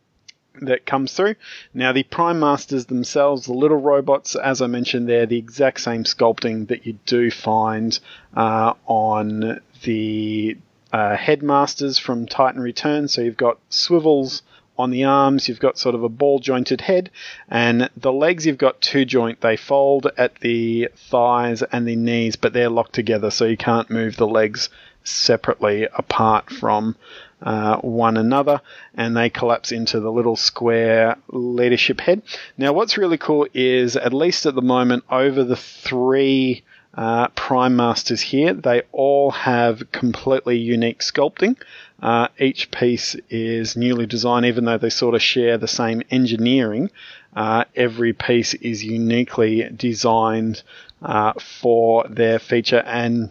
that 0.60 0.86
comes 0.86 1.12
through. 1.12 1.34
Now, 1.74 1.92
the 1.92 2.02
Prime 2.02 2.40
Masters 2.40 2.86
themselves, 2.86 3.46
the 3.46 3.54
little 3.54 3.78
robots, 3.78 4.36
as 4.36 4.60
I 4.60 4.66
mentioned, 4.66 5.08
they're 5.08 5.26
the 5.26 5.38
exact 5.38 5.80
same 5.80 6.04
sculpting 6.04 6.68
that 6.68 6.86
you 6.86 6.98
do 7.06 7.30
find 7.30 7.98
uh, 8.36 8.74
on 8.86 9.60
the 9.82 10.56
uh, 10.92 11.16
Headmasters 11.16 11.98
from 11.98 12.26
Titan 12.26 12.60
Return. 12.60 13.08
So 13.08 13.22
you've 13.22 13.36
got 13.36 13.58
swivels 13.70 14.42
on 14.78 14.90
the 14.90 15.04
arms, 15.04 15.48
you've 15.48 15.60
got 15.60 15.78
sort 15.78 15.94
of 15.94 16.02
a 16.02 16.08
ball 16.08 16.38
jointed 16.38 16.80
head, 16.80 17.10
and 17.48 17.90
the 17.96 18.12
legs 18.12 18.46
you've 18.46 18.58
got 18.58 18.80
two 18.80 19.04
joint. 19.04 19.40
They 19.40 19.56
fold 19.56 20.08
at 20.16 20.36
the 20.36 20.88
thighs 20.96 21.62
and 21.62 21.86
the 21.86 21.96
knees, 21.96 22.36
but 22.36 22.52
they're 22.52 22.70
locked 22.70 22.94
together, 22.94 23.30
so 23.30 23.44
you 23.44 23.56
can't 23.56 23.90
move 23.90 24.16
the 24.16 24.26
legs 24.26 24.70
separately 25.04 25.86
apart 25.94 26.50
from 26.50 26.96
uh, 27.42 27.76
one 27.78 28.16
another, 28.16 28.60
and 28.94 29.16
they 29.16 29.28
collapse 29.28 29.72
into 29.72 30.00
the 30.00 30.12
little 30.12 30.36
square 30.36 31.16
leadership 31.28 32.00
head. 32.00 32.22
Now, 32.56 32.72
what's 32.72 32.96
really 32.96 33.18
cool 33.18 33.46
is, 33.52 33.96
at 33.96 34.14
least 34.14 34.46
at 34.46 34.54
the 34.54 34.62
moment, 34.62 35.04
over 35.10 35.44
the 35.44 35.56
three 35.56 36.62
uh, 36.94 37.28
Prime 37.28 37.74
Masters 37.76 38.20
here, 38.20 38.54
they 38.54 38.82
all 38.92 39.30
have 39.30 39.90
completely 39.92 40.58
unique 40.58 41.00
sculpting. 41.00 41.56
Uh, 42.00 42.28
each 42.38 42.70
piece 42.70 43.14
is 43.30 43.76
newly 43.76 44.06
designed, 44.06 44.46
even 44.46 44.64
though 44.64 44.78
they 44.78 44.90
sort 44.90 45.14
of 45.14 45.22
share 45.22 45.56
the 45.56 45.68
same 45.68 46.02
engineering. 46.10 46.90
Uh, 47.34 47.64
every 47.74 48.12
piece 48.12 48.54
is 48.54 48.84
uniquely 48.84 49.68
designed 49.74 50.62
uh, 51.00 51.32
for 51.60 52.06
their 52.08 52.38
feature, 52.38 52.82
and 52.86 53.30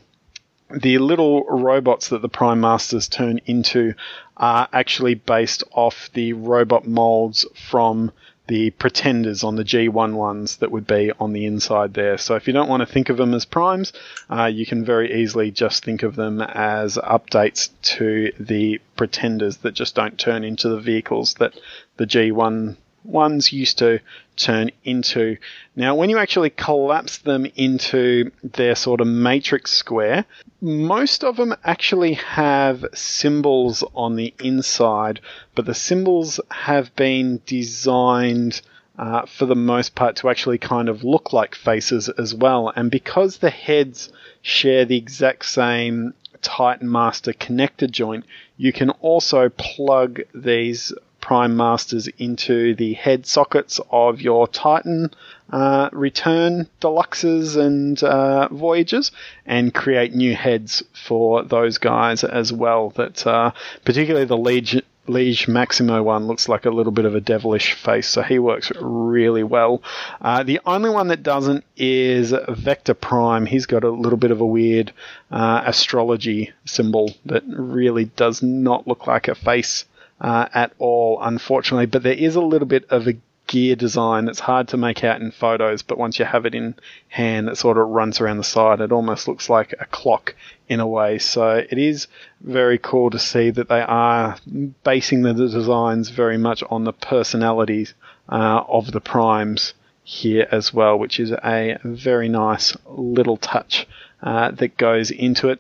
the 0.74 0.98
little 0.98 1.44
robots 1.46 2.10
that 2.10 2.22
the 2.22 2.30
Prime 2.30 2.62
Masters 2.62 3.08
turn 3.08 3.40
into 3.46 3.94
are 4.38 4.68
actually 4.74 5.16
based 5.16 5.64
off 5.72 6.10
the 6.14 6.34
robot 6.34 6.88
molds 6.88 7.46
from 7.70 8.12
the 8.48 8.70
pretenders 8.72 9.44
on 9.44 9.56
the 9.56 9.64
G1 9.64 10.14
ones 10.14 10.58
that 10.58 10.72
would 10.72 10.86
be 10.86 11.12
on 11.20 11.32
the 11.32 11.46
inside 11.46 11.94
there. 11.94 12.18
So 12.18 12.36
if 12.36 12.48
you 12.48 12.54
don't 12.54 12.68
want 12.68 12.82
to 12.82 12.92
think 12.92 13.10
of 13.10 13.18
them 13.18 13.34
as 13.34 13.46
primes, 13.46 13.94
uh, 14.30 14.46
you 14.46 14.66
can 14.66 14.84
very 14.84 15.22
easily 15.22 15.52
just 15.52 15.86
think 15.86 16.04
of 16.04 16.16
them 16.16 16.42
as 16.42 16.98
updates 16.98 17.70
to 17.84 18.34
the 18.40 18.82
pretenders 18.98 19.58
that 19.58 19.74
just 19.74 19.96
don't 19.96 20.20
turn 20.20 20.44
into 20.44 20.68
the 20.68 20.82
vehicles 20.82 21.36
that 21.36 21.54
the 21.98 22.06
G1 22.06 22.76
ones 23.04 23.52
used 23.52 23.78
to 23.80 23.99
turn 24.36 24.72
into. 24.84 25.38
Now, 25.76 25.95
when 25.95 26.10
you 26.10 26.18
actually 26.18 26.49
collapse 26.49 27.20
them 27.20 27.45
into 27.56 28.32
their 28.43 28.76
sort 28.76 29.02
of 29.02 29.08
matrix 29.08 29.72
square, 29.72 30.26
most 30.62 31.24
of 31.24 31.38
them 31.38 31.56
actually 31.64 32.14
have 32.14 32.86
symbols 32.93 33.84
on 33.95 34.16
the 34.16 34.34
inside, 34.43 35.20
but 35.56 35.66
the 35.66 35.74
symbols 35.74 36.39
have 36.49 36.95
been 36.95 37.41
designed 37.45 38.62
uh, 38.97 39.26
for 39.26 39.45
the 39.45 39.56
most 39.56 39.95
part 39.95 40.16
to 40.18 40.30
actually 40.30 40.58
kind 40.58 40.89
of 40.89 41.04
look 41.04 41.34
like 41.34 41.56
faces 41.56 42.10
as 42.10 42.36
well. 42.36 42.72
And 42.76 42.91
because 42.91 43.38
the 43.38 43.49
heads 43.49 44.12
share 44.41 44.86
the 44.86 44.97
exact 44.97 45.45
same 45.45 46.14
Titan 46.41 46.91
Master 46.91 47.34
connector 47.34 47.89
joint, 47.89 48.26
you 48.58 48.74
can 48.74 48.89
also 48.89 49.49
plug 49.49 50.22
these 50.34 50.93
Prime 51.22 51.56
Masters 51.56 52.08
into 52.18 52.76
the 52.76 52.94
head 52.94 53.26
sockets 53.26 53.80
of 53.92 54.22
your 54.22 54.48
Titan 54.48 55.12
uh, 55.52 55.90
Return 55.92 56.68
Deluxes 56.80 57.58
and 57.58 58.02
uh, 58.04 58.48
Voyagers 58.50 59.12
and 59.46 59.74
create 59.74 60.14
new 60.14 60.36
heads 60.36 60.84
for 60.94 61.44
those 61.44 61.78
guys 61.78 62.24
as 62.24 62.52
well. 62.52 62.90
That 62.92 63.26
uh, 63.28 63.52
particularly 63.86 64.26
the 64.26 64.38
Liege, 64.38 64.82
Liege 65.08 65.48
Maximo 65.48 66.02
one 66.04 66.28
looks 66.28 66.48
like 66.48 66.66
a 66.66 66.70
little 66.70 66.92
bit 66.92 67.06
of 67.06 67.16
a 67.16 67.22
devilish 67.22 67.74
face, 67.74 68.08
so 68.08 68.22
he 68.22 68.40
works 68.40 68.72
really 68.80 69.44
well. 69.44 69.84
Uh, 70.22 70.44
the 70.44 70.62
only 70.66 70.90
one 70.90 71.10
that 71.10 71.24
doesn't 71.24 71.66
is 71.76 72.34
Vector 72.48 72.94
Prime. 72.94 73.46
He's 73.46 73.66
got 73.66 73.84
a 73.84 73.90
little 73.90 74.18
bit 74.18 74.32
of 74.32 74.42
a 74.42 74.46
weird 74.46 74.94
uh, 75.32 75.64
astrology 75.66 76.52
symbol 76.66 77.14
that 77.26 77.44
really 77.46 78.06
does 78.06 78.42
not 78.42 78.88
look 78.88 79.06
like 79.08 79.28
a 79.28 79.36
face 79.36 79.86
uh, 80.22 80.48
at 80.54 80.72
all, 80.78 81.20
unfortunately. 81.22 81.88
But 81.88 82.04
there 82.04 82.14
is 82.14 82.36
a 82.36 82.42
little 82.42 82.68
bit 82.68 82.86
of 82.90 83.08
a 83.08 83.18
gear 83.48 83.76
design 83.76 84.24
that's 84.26 84.40
hard 84.40 84.70
to 84.70 84.78
make 84.78 85.04
out 85.04 85.20
in 85.20 85.30
photos, 85.32 85.82
but 85.82 85.98
once 85.98 86.18
you 86.18 86.24
have 86.24 86.46
it 86.46 86.56
in 86.56 86.74
hand, 87.10 87.50
it 87.50 87.58
sort 87.58 87.78
of 87.78 87.88
runs 87.90 88.22
around 88.22 88.38
the 88.38 88.44
side. 88.44 88.80
It 88.80 88.94
almost 88.94 89.28
looks 89.28 89.50
like 89.50 89.74
a 89.80 89.86
clock 89.86 90.36
in 90.70 90.80
a 90.80 90.88
way. 90.88 91.18
So 91.18 91.66
it 91.70 91.78
is 91.78 92.08
very 92.40 92.78
cool 92.78 93.10
to 93.10 93.20
see 93.20 93.50
that 93.50 93.68
they 93.68 93.82
are 93.82 94.38
basing 94.84 95.24
the 95.24 95.34
designs 95.34 96.10
very 96.10 96.38
much 96.38 96.64
on 96.70 96.86
the 96.86 96.94
personalities 96.94 97.94
uh, 98.30 98.64
of 98.70 98.92
the 98.92 99.02
primes 99.02 99.74
here 100.04 100.48
as 100.52 100.74
well, 100.74 100.98
which 100.98 101.20
is 101.20 101.32
a 101.32 101.78
very 101.84 102.30
nice 102.30 102.76
little 102.86 103.38
touch 103.38 103.88
uh, 104.24 104.52
that 104.52 104.78
goes 104.78 105.12
into 105.12 105.50
it. 105.50 105.60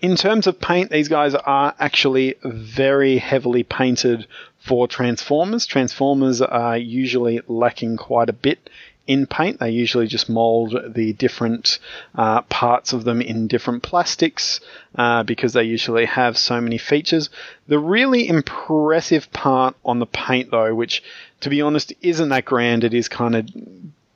In 0.00 0.16
terms 0.16 0.46
of 0.46 0.60
paint, 0.60 0.90
these 0.90 1.08
guys 1.08 1.34
are 1.34 1.74
actually 1.78 2.36
very 2.42 3.18
heavily 3.18 3.62
painted 3.62 4.26
for 4.58 4.88
Transformers. 4.88 5.66
Transformers 5.66 6.40
are 6.40 6.78
usually 6.78 7.40
lacking 7.46 7.98
quite 7.98 8.30
a 8.30 8.32
bit 8.32 8.70
in 9.06 9.26
paint. 9.26 9.60
They 9.60 9.70
usually 9.70 10.06
just 10.06 10.30
mold 10.30 10.74
the 10.94 11.12
different 11.12 11.78
uh, 12.14 12.40
parts 12.42 12.94
of 12.94 13.04
them 13.04 13.20
in 13.20 13.46
different 13.46 13.82
plastics 13.82 14.60
uh, 14.94 15.22
because 15.24 15.52
they 15.52 15.64
usually 15.64 16.06
have 16.06 16.38
so 16.38 16.60
many 16.62 16.78
features. 16.78 17.28
The 17.68 17.78
really 17.78 18.26
impressive 18.26 19.30
part 19.32 19.76
on 19.84 19.98
the 19.98 20.06
paint, 20.06 20.50
though, 20.50 20.74
which 20.74 21.02
to 21.40 21.50
be 21.50 21.60
honest 21.60 21.92
isn't 22.00 22.28
that 22.30 22.46
grand, 22.46 22.84
it 22.84 22.94
is 22.94 23.08
kind 23.08 23.34
of 23.34 23.48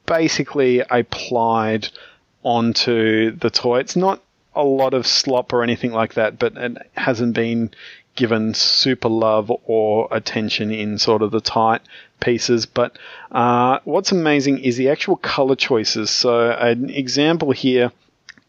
basically 0.06 0.80
applied 0.80 1.88
onto 2.42 3.32
the 3.32 3.50
toy. 3.50 3.80
It's 3.80 3.96
not 3.96 4.22
a 4.54 4.62
lot 4.62 4.94
of 4.94 5.06
slop 5.06 5.52
or 5.52 5.62
anything 5.62 5.92
like 5.92 6.14
that, 6.14 6.38
but 6.38 6.56
it 6.56 6.76
hasn't 6.94 7.34
been 7.34 7.70
given 8.14 8.54
super 8.54 9.08
love 9.08 9.50
or 9.64 10.08
attention 10.12 10.70
in 10.70 10.98
sort 10.98 11.22
of 11.22 11.30
the 11.32 11.40
tight 11.40 11.82
pieces. 12.20 12.66
But 12.66 12.96
uh, 13.32 13.80
what's 13.84 14.12
amazing 14.12 14.58
is 14.58 14.76
the 14.76 14.88
actual 14.88 15.16
color 15.16 15.56
choices. 15.56 16.10
So 16.10 16.50
an 16.50 16.90
example 16.90 17.50
here 17.50 17.90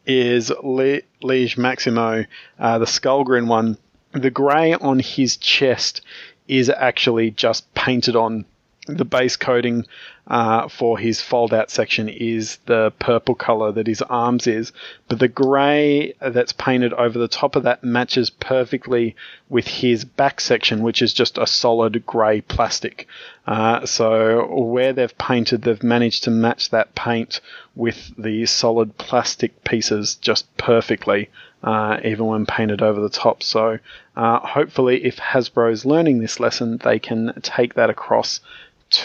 is 0.05 0.51
Le- 0.63 1.01
Liege 1.21 1.57
Maximo, 1.57 2.25
uh, 2.59 2.77
the 2.77 2.85
Skullgrin 2.85 3.47
one. 3.47 3.77
The 4.11 4.29
grey 4.29 4.73
on 4.73 4.99
his 4.99 5.35
chest 5.37 6.01
is 6.47 6.69
actually 6.69 7.31
just 7.31 7.73
painted 7.73 8.15
on. 8.15 8.45
The 8.87 9.03
base 9.03 9.35
coating 9.35 9.87
uh, 10.28 10.67
for 10.67 10.97
his 10.97 11.21
fold 11.21 11.53
out 11.53 11.69
section 11.69 12.09
is 12.09 12.57
the 12.65 12.91
purple 12.97 13.36
color 13.36 13.71
that 13.71 13.86
his 13.86 14.01
arms 14.03 14.47
is, 14.47 14.71
but 15.07 15.19
the 15.19 15.28
grey 15.28 16.13
that's 16.19 16.53
painted 16.53 16.93
over 16.93 17.19
the 17.19 17.28
top 17.28 17.55
of 17.55 17.63
that 17.63 17.84
matches 17.84 18.30
perfectly 18.30 19.15
with 19.49 19.67
his 19.67 20.03
back 20.03 20.41
section, 20.41 20.82
which 20.82 21.01
is 21.01 21.13
just 21.13 21.38
a 21.38 21.45
solid 21.45 22.05
grey 22.05 22.41
plastic. 22.41 23.07
Uh, 23.45 23.86
so 23.86 24.47
where 24.63 24.93
they've 24.93 25.17
painted, 25.19 25.61
they've 25.61 25.84
managed 25.84 26.23
to 26.23 26.32
match 26.32 26.71
that 26.71 26.95
paint 26.95 27.39
with 27.76 28.11
the 28.17 28.45
solid 28.47 28.97
plastic 28.97 29.63
pieces 29.63 30.15
just 30.15 30.57
perfectly. 30.57 31.30
Uh, 31.63 31.99
even 32.03 32.28
when 32.28 32.45
painted 32.45 32.80
over 32.84 33.01
the 33.01 33.09
top. 33.09 33.41
So, 33.41 33.80
uh, 34.15 34.39
hopefully, 34.39 35.03
if 35.03 35.15
Hasbro's 35.15 35.84
learning 35.84 36.19
this 36.19 36.39
lesson, 36.39 36.78
they 36.84 36.99
can 36.99 37.34
take 37.41 37.73
that 37.73 37.89
across 37.89 38.39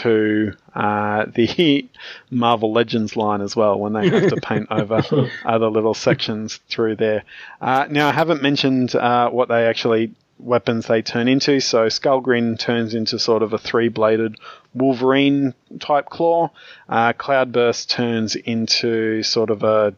to 0.01 0.53
uh, 0.75 1.25
the 1.33 1.87
Marvel 2.29 2.71
Legends 2.71 3.15
line 3.15 3.41
as 3.41 3.55
well 3.55 3.79
when 3.79 3.93
they 3.93 4.09
have 4.09 4.29
to 4.29 4.37
paint 4.37 4.67
over 4.71 5.01
other 5.45 5.69
little 5.69 5.93
sections 5.93 6.59
through 6.69 6.95
there. 6.95 7.23
Uh, 7.59 7.87
now, 7.89 8.09
I 8.09 8.11
haven't 8.11 8.41
mentioned 8.41 8.95
uh, 8.95 9.29
what 9.29 9.49
they 9.49 9.65
actually 9.65 10.13
weapons 10.41 10.87
they 10.87 11.01
turn 11.01 11.27
into. 11.27 11.59
So 11.59 11.87
Skullgrin 11.87 12.57
turns 12.57 12.93
into 12.93 13.19
sort 13.19 13.43
of 13.43 13.53
a 13.53 13.57
three-bladed 13.57 14.37
Wolverine 14.73 15.53
type 15.79 16.09
claw. 16.09 16.49
Uh, 16.89 17.13
Cloudburst 17.13 17.89
turns 17.89 18.35
into 18.35 19.23
sort 19.23 19.49
of 19.49 19.63
a 19.63 19.93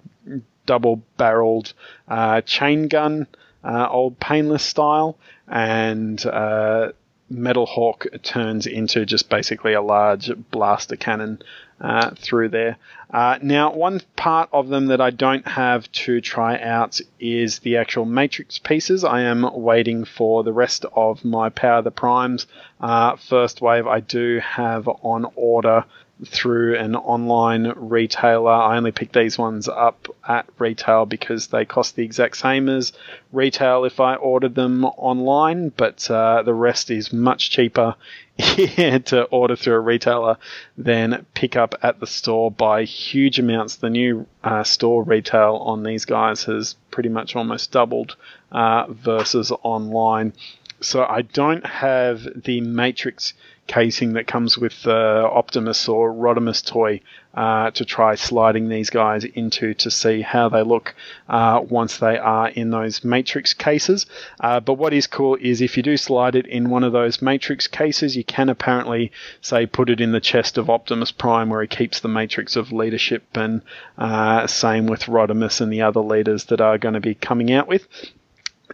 double-barreled 0.65 1.73
uh, 2.07 2.41
chain 2.41 2.87
gun, 2.87 3.27
uh, 3.63 3.87
old 3.89 4.19
painless 4.19 4.63
style, 4.63 5.17
and 5.47 6.25
uh, 6.25 6.91
Metal 7.29 7.65
Hawk 7.65 8.05
turns 8.21 8.67
into 8.67 9.05
just 9.05 9.29
basically 9.29 9.73
a 9.73 9.81
large 9.81 10.31
blaster 10.51 10.95
cannon 10.95 11.41
uh, 11.81 12.11
through 12.15 12.49
there. 12.49 12.77
Uh, 13.11 13.37
now, 13.41 13.73
one 13.73 14.01
part 14.15 14.49
of 14.51 14.69
them 14.69 14.87
that 14.87 15.01
I 15.01 15.09
don't 15.09 15.47
have 15.47 15.91
to 15.91 16.21
try 16.21 16.59
out 16.59 16.99
is 17.19 17.59
the 17.59 17.77
actual 17.77 18.05
Matrix 18.05 18.57
pieces. 18.57 19.03
I 19.03 19.21
am 19.21 19.49
waiting 19.53 20.05
for 20.05 20.43
the 20.43 20.53
rest 20.53 20.85
of 20.95 21.23
my 21.23 21.49
Power 21.49 21.81
the 21.81 21.91
Primes. 21.91 22.47
Uh, 22.79 23.15
first 23.15 23.61
wave 23.61 23.87
I 23.87 23.99
do 23.99 24.39
have 24.39 24.87
on 24.87 25.25
order 25.35 25.85
through 26.25 26.77
an 26.77 26.95
online 26.95 27.73
retailer. 27.75 28.51
I 28.51 28.77
only 28.77 28.91
picked 28.91 29.13
these 29.13 29.37
ones 29.37 29.67
up 29.67 30.07
at 30.27 30.45
retail 30.57 31.05
because 31.05 31.47
they 31.47 31.65
cost 31.65 31.95
the 31.95 32.03
exact 32.03 32.37
same 32.37 32.69
as 32.69 32.93
retail 33.31 33.85
if 33.85 33.99
I 33.99 34.15
ordered 34.15 34.55
them 34.55 34.85
online, 34.85 35.69
but 35.69 36.09
uh, 36.09 36.43
the 36.43 36.53
rest 36.53 36.91
is 36.91 37.13
much 37.13 37.49
cheaper 37.49 37.95
to 38.37 39.27
order 39.31 39.55
through 39.55 39.75
a 39.75 39.79
retailer 39.79 40.37
than 40.77 41.25
pick 41.33 41.55
up 41.55 41.75
at 41.83 41.99
the 41.99 42.07
store 42.07 42.51
by 42.51 42.83
huge 42.83 43.39
amounts. 43.39 43.75
The 43.75 43.89
new 43.89 44.25
uh, 44.43 44.63
store 44.63 45.03
retail 45.03 45.57
on 45.57 45.83
these 45.83 46.05
guys 46.05 46.43
has 46.45 46.75
pretty 46.91 47.09
much 47.09 47.35
almost 47.35 47.71
doubled 47.71 48.15
uh, 48.51 48.85
versus 48.89 49.51
online. 49.63 50.33
So 50.81 51.05
I 51.05 51.21
don't 51.21 51.65
have 51.65 52.27
the 52.43 52.59
Matrix 52.59 53.33
casing 53.67 54.13
that 54.13 54.27
comes 54.27 54.57
with 54.57 54.83
the 54.83 54.91
Optimus 55.31 55.87
or 55.87 56.13
Rodimus 56.13 56.65
toy 56.65 57.01
uh, 57.33 57.71
to 57.71 57.85
try 57.85 58.15
sliding 58.15 58.69
these 58.69 58.89
guys 58.89 59.23
into 59.23 59.73
to 59.73 59.89
see 59.89 60.21
how 60.21 60.49
they 60.49 60.61
look 60.61 60.93
uh, 61.29 61.61
once 61.67 61.97
they 61.97 62.17
are 62.17 62.49
in 62.49 62.69
those 62.69 63.03
Matrix 63.03 63.53
cases. 63.53 64.05
Uh, 64.39 64.59
but 64.59 64.75
what 64.75 64.93
is 64.93 65.07
cool 65.07 65.37
is 65.41 65.61
if 65.61 65.77
you 65.77 65.83
do 65.83 65.97
slide 65.97 66.35
it 66.35 66.45
in 66.45 66.69
one 66.69 66.83
of 66.83 66.93
those 66.93 67.21
Matrix 67.21 67.67
cases, 67.67 68.15
you 68.15 68.23
can 68.23 68.49
apparently 68.49 69.11
say 69.41 69.65
put 69.65 69.89
it 69.89 70.01
in 70.01 70.11
the 70.11 70.19
chest 70.19 70.57
of 70.57 70.69
Optimus 70.69 71.11
Prime 71.11 71.49
where 71.49 71.61
he 71.61 71.67
keeps 71.67 72.01
the 72.01 72.07
Matrix 72.07 72.55
of 72.55 72.71
leadership, 72.71 73.23
and 73.33 73.61
uh, 73.97 74.45
same 74.45 74.85
with 74.85 75.03
Rodimus 75.03 75.61
and 75.61 75.71
the 75.71 75.81
other 75.81 76.01
leaders 76.01 76.45
that 76.45 76.61
are 76.61 76.77
going 76.77 76.93
to 76.93 76.99
be 76.99 77.15
coming 77.15 77.51
out 77.51 77.67
with. 77.67 77.87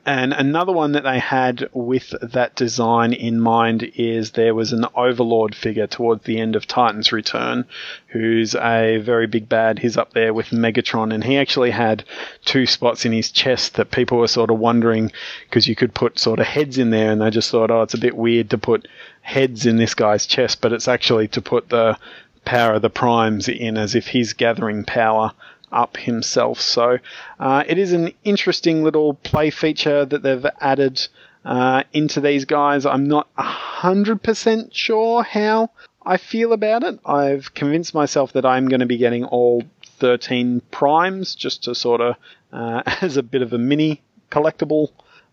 And 0.10 0.34
another 0.34 0.72
one 0.72 0.94
that 0.94 1.04
they 1.04 1.20
had 1.20 1.70
with 1.72 2.16
that 2.20 2.56
design 2.56 3.14
in 3.14 3.40
mind 3.40 3.92
is 3.96 4.32
there 4.32 4.56
was 4.56 4.74
an 4.74 4.88
Overlord 4.96 5.54
figure 5.54 5.86
towards 5.86 6.24
the 6.24 6.40
end 6.40 6.56
of 6.56 6.66
Titan's 6.66 7.12
Return, 7.12 7.66
who's 8.08 8.56
a 8.56 8.98
very 8.98 9.28
big 9.28 9.48
bad. 9.48 9.78
He's 9.78 9.98
up 9.98 10.14
there 10.14 10.34
with 10.34 10.50
Megatron, 10.50 11.14
and 11.14 11.24
he 11.24 11.38
actually 11.38 11.70
had 11.70 12.06
two 12.44 12.66
spots 12.66 13.06
in 13.06 13.12
his 13.12 13.30
chest 13.30 13.76
that 13.76 13.92
people 13.92 14.18
were 14.18 14.28
sort 14.28 14.50
of 14.50 14.58
wondering 14.58 15.12
because 15.44 15.68
you 15.68 15.76
could 15.76 15.94
put 15.94 16.18
sort 16.18 16.40
of 16.40 16.48
heads 16.48 16.80
in 16.80 16.90
there, 16.90 17.12
and 17.12 17.22
they 17.22 17.30
just 17.30 17.52
thought, 17.52 17.70
oh, 17.70 17.84
it's 17.84 17.94
a 17.94 18.00
bit 18.00 18.18
weird 18.18 18.50
to 18.50 18.58
put 18.58 18.88
heads 19.22 19.68
in 19.68 19.78
this 19.78 19.94
guy's 19.94 20.26
chest, 20.26 20.60
but 20.60 20.74
it's 20.74 20.88
actually 20.88 21.28
to 21.28 21.42
put 21.44 21.70
the 21.70 21.96
power 22.46 22.74
of 22.74 22.82
the 22.82 22.90
primes 22.90 23.48
in 23.48 23.78
as 23.78 23.94
if 23.94 24.08
he's 24.08 24.34
gathering 24.34 24.84
power 24.86 25.34
up 25.72 25.98
himself. 25.98 26.60
So 26.62 27.00
uh, 27.40 27.64
it 27.68 27.78
is 27.78 27.94
an 27.94 28.14
interesting 28.24 28.84
little 28.84 29.14
play 29.14 29.50
feature 29.50 30.06
that 30.06 30.24
they've 30.24 30.46
added 30.60 31.08
uh, 31.46 31.84
into 31.94 32.22
these 32.22 32.46
guys. 32.46 32.86
I'm 32.86 33.08
not 33.08 33.28
100% 33.38 34.74
sure 34.74 35.24
how 35.24 35.72
I 36.06 36.18
feel 36.18 36.54
about 36.54 36.84
it. 36.84 37.00
I've 37.06 37.54
convinced 37.54 37.94
myself 37.94 38.34
that 38.34 38.46
I'm 38.46 38.68
going 38.68 38.80
to 38.80 38.86
be 38.86 38.98
getting 38.98 39.26
all 39.26 39.64
13 40.00 40.62
primes 40.72 41.36
just 41.36 41.64
to 41.66 41.76
sort 41.76 42.02
of 42.02 42.16
uh, 42.52 42.84
as 43.02 43.18
a 43.18 43.24
bit 43.24 43.42
of 43.42 43.54
a 43.54 43.58
mini 43.58 44.02
collectible 44.32 44.90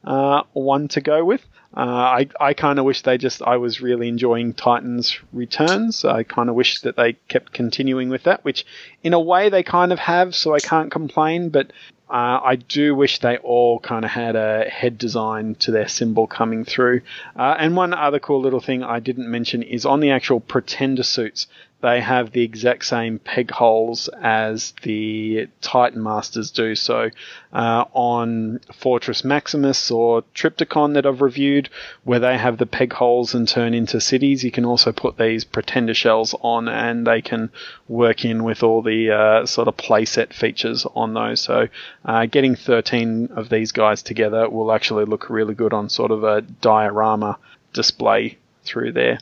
uh, 0.06 0.42
one 0.52 0.88
to 0.88 1.00
go 1.00 1.24
with. 1.24 1.42
Uh, 1.76 1.80
I, 1.80 2.28
I 2.40 2.54
kind 2.54 2.78
of 2.78 2.86
wish 2.86 3.02
they 3.02 3.18
just, 3.18 3.42
I 3.42 3.58
was 3.58 3.82
really 3.82 4.08
enjoying 4.08 4.54
Titans 4.54 5.18
Returns. 5.32 6.06
I 6.06 6.22
kind 6.22 6.48
of 6.48 6.54
wish 6.54 6.80
that 6.80 6.96
they 6.96 7.14
kept 7.28 7.52
continuing 7.52 8.08
with 8.08 8.22
that, 8.22 8.44
which 8.44 8.64
in 9.02 9.12
a 9.12 9.20
way 9.20 9.50
they 9.50 9.62
kind 9.62 9.92
of 9.92 9.98
have, 9.98 10.34
so 10.34 10.54
I 10.54 10.60
can't 10.60 10.90
complain, 10.90 11.50
but 11.50 11.72
uh, 12.08 12.40
I 12.42 12.54
do 12.56 12.94
wish 12.94 13.18
they 13.18 13.36
all 13.38 13.80
kind 13.80 14.04
of 14.04 14.12
had 14.12 14.36
a 14.36 14.64
head 14.70 14.96
design 14.96 15.56
to 15.56 15.72
their 15.72 15.88
symbol 15.88 16.26
coming 16.28 16.64
through. 16.64 17.02
Uh, 17.36 17.56
and 17.58 17.76
one 17.76 17.92
other 17.92 18.20
cool 18.20 18.40
little 18.40 18.60
thing 18.60 18.84
I 18.84 19.00
didn't 19.00 19.30
mention 19.30 19.62
is 19.62 19.84
on 19.84 20.00
the 20.00 20.12
actual 20.12 20.38
Pretender 20.38 21.02
suits, 21.02 21.48
they 21.82 22.00
have 22.00 22.32
the 22.32 22.42
exact 22.42 22.86
same 22.86 23.18
peg 23.18 23.50
holes 23.50 24.08
as 24.22 24.72
the 24.82 25.46
Titan 25.60 26.02
Masters 26.02 26.50
do. 26.50 26.74
So 26.74 27.10
uh, 27.52 27.84
on 27.92 28.60
Fortress 28.72 29.24
Maximus 29.24 29.90
or 29.90 30.22
Trypticon 30.34 30.94
that 30.94 31.04
I've 31.04 31.20
reviewed, 31.20 31.68
where 32.04 32.18
they 32.18 32.38
have 32.38 32.56
the 32.56 32.66
peg 32.66 32.94
holes 32.94 33.34
and 33.34 33.46
turn 33.46 33.74
into 33.74 34.00
cities, 34.00 34.42
you 34.42 34.50
can 34.50 34.64
also 34.64 34.90
put 34.90 35.18
these 35.18 35.44
Pretender 35.44 35.94
shells 35.94 36.34
on, 36.40 36.66
and 36.68 37.06
they 37.06 37.20
can 37.20 37.50
work 37.88 38.24
in 38.24 38.42
with 38.42 38.62
all 38.62 38.80
the 38.80 39.10
uh, 39.10 39.46
sort 39.46 39.68
of 39.68 39.76
playset 39.76 40.32
features 40.32 40.86
on 40.94 41.12
those. 41.12 41.40
So 41.40 41.68
uh, 42.06 42.24
getting 42.26 42.56
13 42.56 43.30
of 43.36 43.50
these 43.50 43.72
guys 43.72 44.02
together 44.02 44.48
will 44.48 44.72
actually 44.72 45.04
look 45.04 45.28
really 45.28 45.54
good 45.54 45.74
on 45.74 45.90
sort 45.90 46.10
of 46.10 46.24
a 46.24 46.40
diorama 46.40 47.38
display 47.74 48.38
through 48.64 48.92
there. 48.92 49.18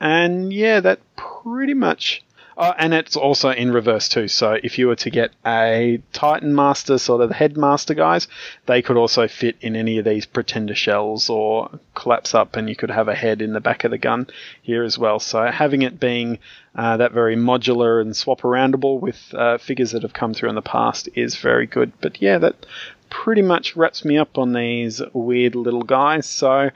And 0.00 0.52
yeah, 0.52 0.80
that 0.80 1.00
pretty 1.16 1.74
much. 1.74 2.24
Oh, 2.56 2.74
and 2.76 2.92
it's 2.92 3.16
also 3.16 3.50
in 3.50 3.72
reverse 3.72 4.08
too. 4.08 4.28
So 4.28 4.58
if 4.62 4.78
you 4.78 4.86
were 4.86 4.96
to 4.96 5.08
get 5.08 5.30
a 5.46 6.02
Titan 6.12 6.54
Master, 6.54 6.98
sort 6.98 7.22
of 7.22 7.30
the 7.30 7.34
headmaster 7.34 7.94
guys, 7.94 8.28
they 8.66 8.82
could 8.82 8.98
also 8.98 9.28
fit 9.28 9.56
in 9.62 9.76
any 9.76 9.96
of 9.96 10.04
these 10.04 10.26
pretender 10.26 10.74
shells 10.74 11.30
or 11.30 11.70
collapse 11.94 12.34
up, 12.34 12.56
and 12.56 12.68
you 12.68 12.76
could 12.76 12.90
have 12.90 13.08
a 13.08 13.14
head 13.14 13.40
in 13.40 13.54
the 13.54 13.60
back 13.60 13.84
of 13.84 13.90
the 13.90 13.98
gun 13.98 14.26
here 14.60 14.84
as 14.84 14.98
well. 14.98 15.20
So 15.20 15.46
having 15.46 15.80
it 15.80 15.98
being 15.98 16.38
uh, 16.74 16.98
that 16.98 17.12
very 17.12 17.34
modular 17.34 18.02
and 18.02 18.14
swap 18.14 18.42
aroundable 18.42 19.00
with 19.00 19.32
uh, 19.32 19.56
figures 19.56 19.92
that 19.92 20.02
have 20.02 20.12
come 20.12 20.34
through 20.34 20.50
in 20.50 20.54
the 20.54 20.60
past 20.60 21.08
is 21.14 21.36
very 21.36 21.66
good. 21.66 21.92
But 22.02 22.20
yeah, 22.20 22.36
that 22.38 22.66
pretty 23.08 23.42
much 23.42 23.74
wraps 23.74 24.04
me 24.04 24.18
up 24.18 24.36
on 24.36 24.52
these 24.52 25.00
weird 25.14 25.54
little 25.54 25.82
guys. 25.82 26.26
So 26.26 26.70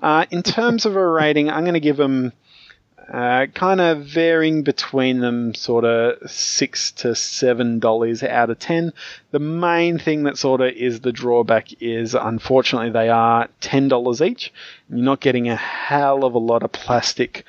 uh, 0.00 0.26
in 0.30 0.44
terms 0.44 0.86
of 0.86 0.94
a 0.94 1.04
rating, 1.04 1.50
I'm 1.50 1.64
going 1.64 1.74
to 1.74 1.80
give 1.80 1.96
them 1.96 2.32
uh, 3.12 3.46
kind 3.54 3.80
of 3.80 4.06
varying 4.06 4.62
between 4.62 5.20
them, 5.20 5.54
sort 5.54 5.84
of 5.84 6.30
six 6.30 6.90
to 6.92 7.14
seven 7.14 7.78
dollars 7.78 8.22
out 8.22 8.50
of 8.50 8.58
ten. 8.58 8.92
The 9.30 9.38
main 9.38 9.98
thing 9.98 10.22
that 10.24 10.38
sort 10.38 10.60
of 10.60 10.72
is 10.72 11.00
the 11.00 11.12
drawback 11.12 11.82
is, 11.82 12.14
unfortunately, 12.14 12.90
they 12.90 13.08
are 13.08 13.48
ten 13.60 13.88
dollars 13.88 14.22
each. 14.22 14.52
You're 14.88 15.04
not 15.04 15.20
getting 15.20 15.48
a 15.48 15.56
hell 15.56 16.24
of 16.24 16.34
a 16.34 16.38
lot 16.38 16.62
of 16.62 16.72
plastic 16.72 17.44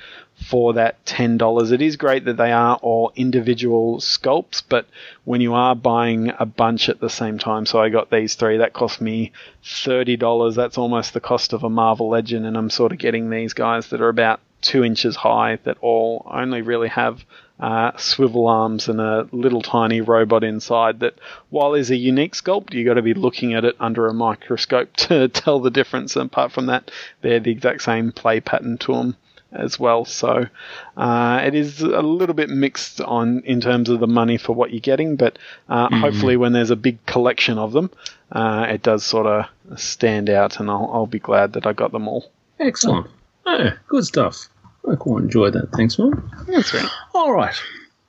for 0.49 0.74
that 0.74 1.06
ten 1.06 1.38
dollars. 1.38 1.72
It 1.72 1.82
is 1.82 1.95
great 1.95 2.26
that 2.26 2.38
they 2.38 2.51
are 2.51 2.76
all 2.82 3.14
individual 3.16 3.99
sculpts, 3.99 4.62
but 4.68 4.88
when 5.24 5.39
you 5.39 5.53
are 5.53 5.76
buying 5.76 6.34
a 6.38 6.45
bunch 6.45 6.89
at 6.89 6.99
the 6.99 7.10
same 7.10 7.38
time, 7.38 7.66
so 7.66 7.80
I 7.80 7.89
got 7.89 8.12
these 8.12 8.36
three, 8.36 8.58
that 8.58 8.74
cost 8.74 8.99
me 8.99 9.32
thirty 9.64 10.18
dollars. 10.18 10.56
That's 10.56 10.78
almost 10.78 11.14
the 11.14 11.22
cost 11.22 11.53
of 11.53 11.64
a 11.64 11.70
Marvel 11.70 12.10
Legend, 12.10 12.45
and 12.45 12.58
I'm 12.58 12.70
sort 12.70 12.91
of 12.91 12.97
getting 12.97 13.30
these 13.30 13.53
guys 13.53 13.88
that 13.88 14.01
are 14.01 14.10
about 14.10 14.41
two 14.66 14.84
inches 14.84 15.16
high 15.16 15.59
that 15.63 15.78
all 15.80 16.30
only 16.30 16.61
really 16.61 16.89
have 16.89 17.24
uh, 17.59 17.91
swivel 17.97 18.47
arms 18.47 18.89
and 18.89 18.99
a 18.99 19.28
little 19.32 19.61
tiny 19.61 20.01
robot 20.01 20.43
inside. 20.43 20.99
That 20.99 21.16
while 21.49 21.74
is 21.74 21.91
a 21.91 21.95
unique 21.95 22.34
sculpt, 22.34 22.74
you've 22.74 22.88
got 22.88 22.95
to 22.95 23.01
be 23.01 23.13
looking 23.13 23.53
at 23.53 23.63
it 23.63 23.76
under 23.80 24.07
a 24.07 24.13
microscope 24.13 24.93
to 24.97 25.28
tell 25.30 25.59
the 25.59 25.72
difference. 25.72 26.16
And 26.16 26.26
apart 26.26 26.51
from 26.51 26.66
that, 26.66 26.91
they're 27.22 27.39
the 27.39 27.51
exact 27.51 27.84
same 27.84 28.11
play 28.11 28.39
pattern 28.41 28.78
to 28.80 28.93
them 28.93 29.18
as 29.51 29.80
well. 29.80 30.03
So 30.05 30.47
uh, 30.97 31.41
it 31.43 31.55
is 31.55 31.82
a 31.82 32.01
little 32.01 32.36
bit 32.36 32.49
mixed 32.49 32.99
on 32.99 33.41
in 33.45 33.61
terms 33.61 33.89
of 33.89 33.99
the 33.99 34.07
money 34.07 34.38
for 34.38 34.53
what 34.53 34.72
you're 34.72 34.82
getting, 34.82 35.16
but 35.16 35.39
uh, 35.70 35.88
mm. 35.88 36.01
hopefully 36.01 36.36
when 36.36 36.51
there's 36.51 36.72
a 36.72 36.76
big 36.76 37.05
collection 37.05 37.57
of 37.57 37.72
them, 37.72 37.89
uh, 38.32 38.66
it 38.70 38.82
does 38.82 39.03
sort 39.03 39.28
of 39.28 39.80
stand 39.80 40.30
out, 40.30 40.59
and 40.59 40.70
I'll, 40.70 40.89
I'll 40.91 41.07
be 41.07 41.20
glad 41.20 41.53
that 41.53 41.66
I 41.66 41.74
got 41.74 41.91
them 41.91 42.07
all. 42.07 42.30
Excellent. 42.59 43.07
Oh, 43.45 43.70
good 43.88 44.05
stuff. 44.05 44.49
I 44.89 44.95
quite 44.95 45.23
enjoyed 45.23 45.53
that. 45.53 45.71
Thanks, 45.71 45.97
man. 45.97 46.11
That's 46.47 46.73
right. 46.73 46.89
All 47.13 47.33
right. 47.33 47.55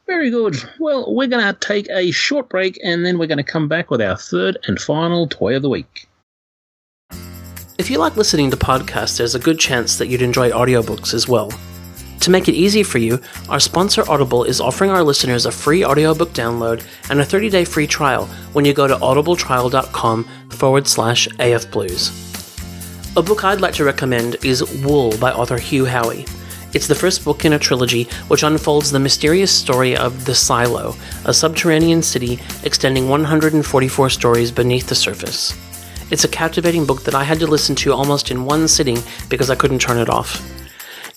Very 0.06 0.30
good. 0.30 0.56
Well, 0.78 1.12
we're 1.14 1.26
going 1.26 1.44
to 1.44 1.58
take 1.58 1.88
a 1.90 2.10
short 2.12 2.48
break 2.48 2.78
and 2.84 3.04
then 3.04 3.18
we're 3.18 3.26
going 3.26 3.38
to 3.38 3.44
come 3.44 3.66
back 3.66 3.90
with 3.90 4.00
our 4.00 4.16
third 4.16 4.56
and 4.66 4.78
final 4.78 5.26
toy 5.26 5.56
of 5.56 5.62
the 5.62 5.68
week. 5.68 6.06
If 7.78 7.90
you 7.90 7.98
like 7.98 8.16
listening 8.16 8.50
to 8.50 8.56
podcasts, 8.56 9.18
there's 9.18 9.34
a 9.34 9.40
good 9.40 9.58
chance 9.58 9.98
that 9.98 10.06
you'd 10.06 10.22
enjoy 10.22 10.50
audiobooks 10.50 11.12
as 11.12 11.28
well. 11.28 11.50
To 12.20 12.30
make 12.30 12.48
it 12.48 12.54
easy 12.54 12.82
for 12.82 12.98
you, 12.98 13.20
our 13.48 13.60
sponsor 13.60 14.08
Audible 14.10 14.44
is 14.44 14.60
offering 14.60 14.90
our 14.90 15.02
listeners 15.02 15.44
a 15.46 15.52
free 15.52 15.84
audiobook 15.84 16.30
download 16.30 16.84
and 17.10 17.20
a 17.20 17.24
30 17.24 17.50
day 17.50 17.64
free 17.64 17.86
trial 17.86 18.26
when 18.52 18.64
you 18.64 18.72
go 18.72 18.86
to 18.88 18.96
audibletrial.com 18.96 20.24
forward 20.50 20.88
slash 20.88 21.28
afblues. 21.38 22.22
A 23.16 23.22
book 23.22 23.44
I'd 23.44 23.60
like 23.60 23.74
to 23.74 23.84
recommend 23.84 24.36
is 24.44 24.64
Wool 24.82 25.16
by 25.18 25.32
author 25.32 25.58
Hugh 25.58 25.84
Howey. 25.84 26.28
It's 26.76 26.86
the 26.86 26.94
first 26.94 27.24
book 27.24 27.46
in 27.46 27.54
a 27.54 27.58
trilogy 27.58 28.04
which 28.28 28.42
unfolds 28.42 28.90
the 28.90 28.98
mysterious 28.98 29.50
story 29.50 29.96
of 29.96 30.26
the 30.26 30.34
Silo, 30.34 30.94
a 31.24 31.32
subterranean 31.32 32.02
city 32.02 32.38
extending 32.64 33.08
144 33.08 34.10
stories 34.10 34.50
beneath 34.52 34.86
the 34.86 34.94
surface. 34.94 35.56
It's 36.10 36.24
a 36.24 36.28
captivating 36.28 36.84
book 36.84 37.02
that 37.04 37.14
I 37.14 37.24
had 37.24 37.38
to 37.38 37.46
listen 37.46 37.74
to 37.76 37.94
almost 37.94 38.30
in 38.30 38.44
one 38.44 38.68
sitting 38.68 38.98
because 39.30 39.48
I 39.48 39.54
couldn't 39.54 39.78
turn 39.78 39.96
it 39.96 40.10
off. 40.10 40.38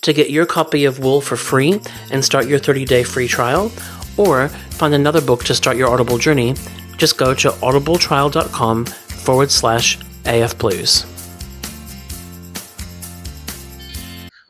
To 0.04 0.14
get 0.14 0.30
your 0.30 0.46
copy 0.46 0.86
of 0.86 1.00
Wool 1.00 1.20
for 1.20 1.36
free 1.36 1.82
and 2.10 2.24
start 2.24 2.48
your 2.48 2.60
30 2.60 2.86
day 2.86 3.04
free 3.04 3.28
trial, 3.28 3.70
or 4.16 4.48
find 4.48 4.94
another 4.94 5.20
book 5.20 5.44
to 5.44 5.54
start 5.54 5.76
your 5.76 5.90
Audible 5.90 6.18
journey, 6.18 6.56
just 6.96 7.18
go 7.18 7.34
to 7.34 7.50
audibletrial.com 7.50 8.86
forward 8.86 9.52
slash 9.52 10.00
AF 10.26 10.58
Blues. 10.58 11.19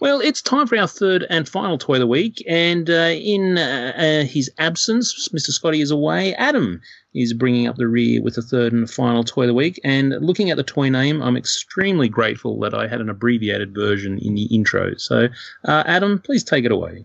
Well, 0.01 0.21
it's 0.21 0.41
time 0.41 0.65
for 0.65 0.77
our 0.77 0.87
third 0.87 1.25
and 1.29 1.47
final 1.47 1.77
toy 1.77 1.95
of 1.95 1.99
the 1.99 2.07
week, 2.07 2.41
and 2.47 2.89
uh, 2.89 3.11
in 3.13 3.57
uh, 3.57 3.93
uh, 3.97 4.23
his 4.25 4.49
absence, 4.57 5.27
Mr. 5.29 5.49
Scotty 5.49 5.81
is 5.81 5.91
away. 5.91 6.33
Adam 6.35 6.81
is 7.13 7.33
bringing 7.33 7.67
up 7.67 7.75
the 7.75 7.87
rear 7.87 8.21
with 8.21 8.35
the 8.35 8.41
third 8.41 8.71
and 8.71 8.89
final 8.89 9.25
toy 9.25 9.41
of 9.41 9.47
the 9.47 9.53
week. 9.53 9.77
And 9.83 10.15
looking 10.21 10.51
at 10.51 10.57
the 10.57 10.63
toy 10.63 10.87
name, 10.87 11.21
I'm 11.21 11.35
extremely 11.35 12.07
grateful 12.07 12.57
that 12.61 12.73
I 12.73 12.87
had 12.87 13.01
an 13.01 13.09
abbreviated 13.09 13.75
version 13.75 14.17
in 14.19 14.35
the 14.35 14.45
intro. 14.45 14.95
So, 14.95 15.27
uh, 15.65 15.83
Adam, 15.85 16.19
please 16.19 16.45
take 16.45 16.63
it 16.63 16.71
away. 16.71 17.03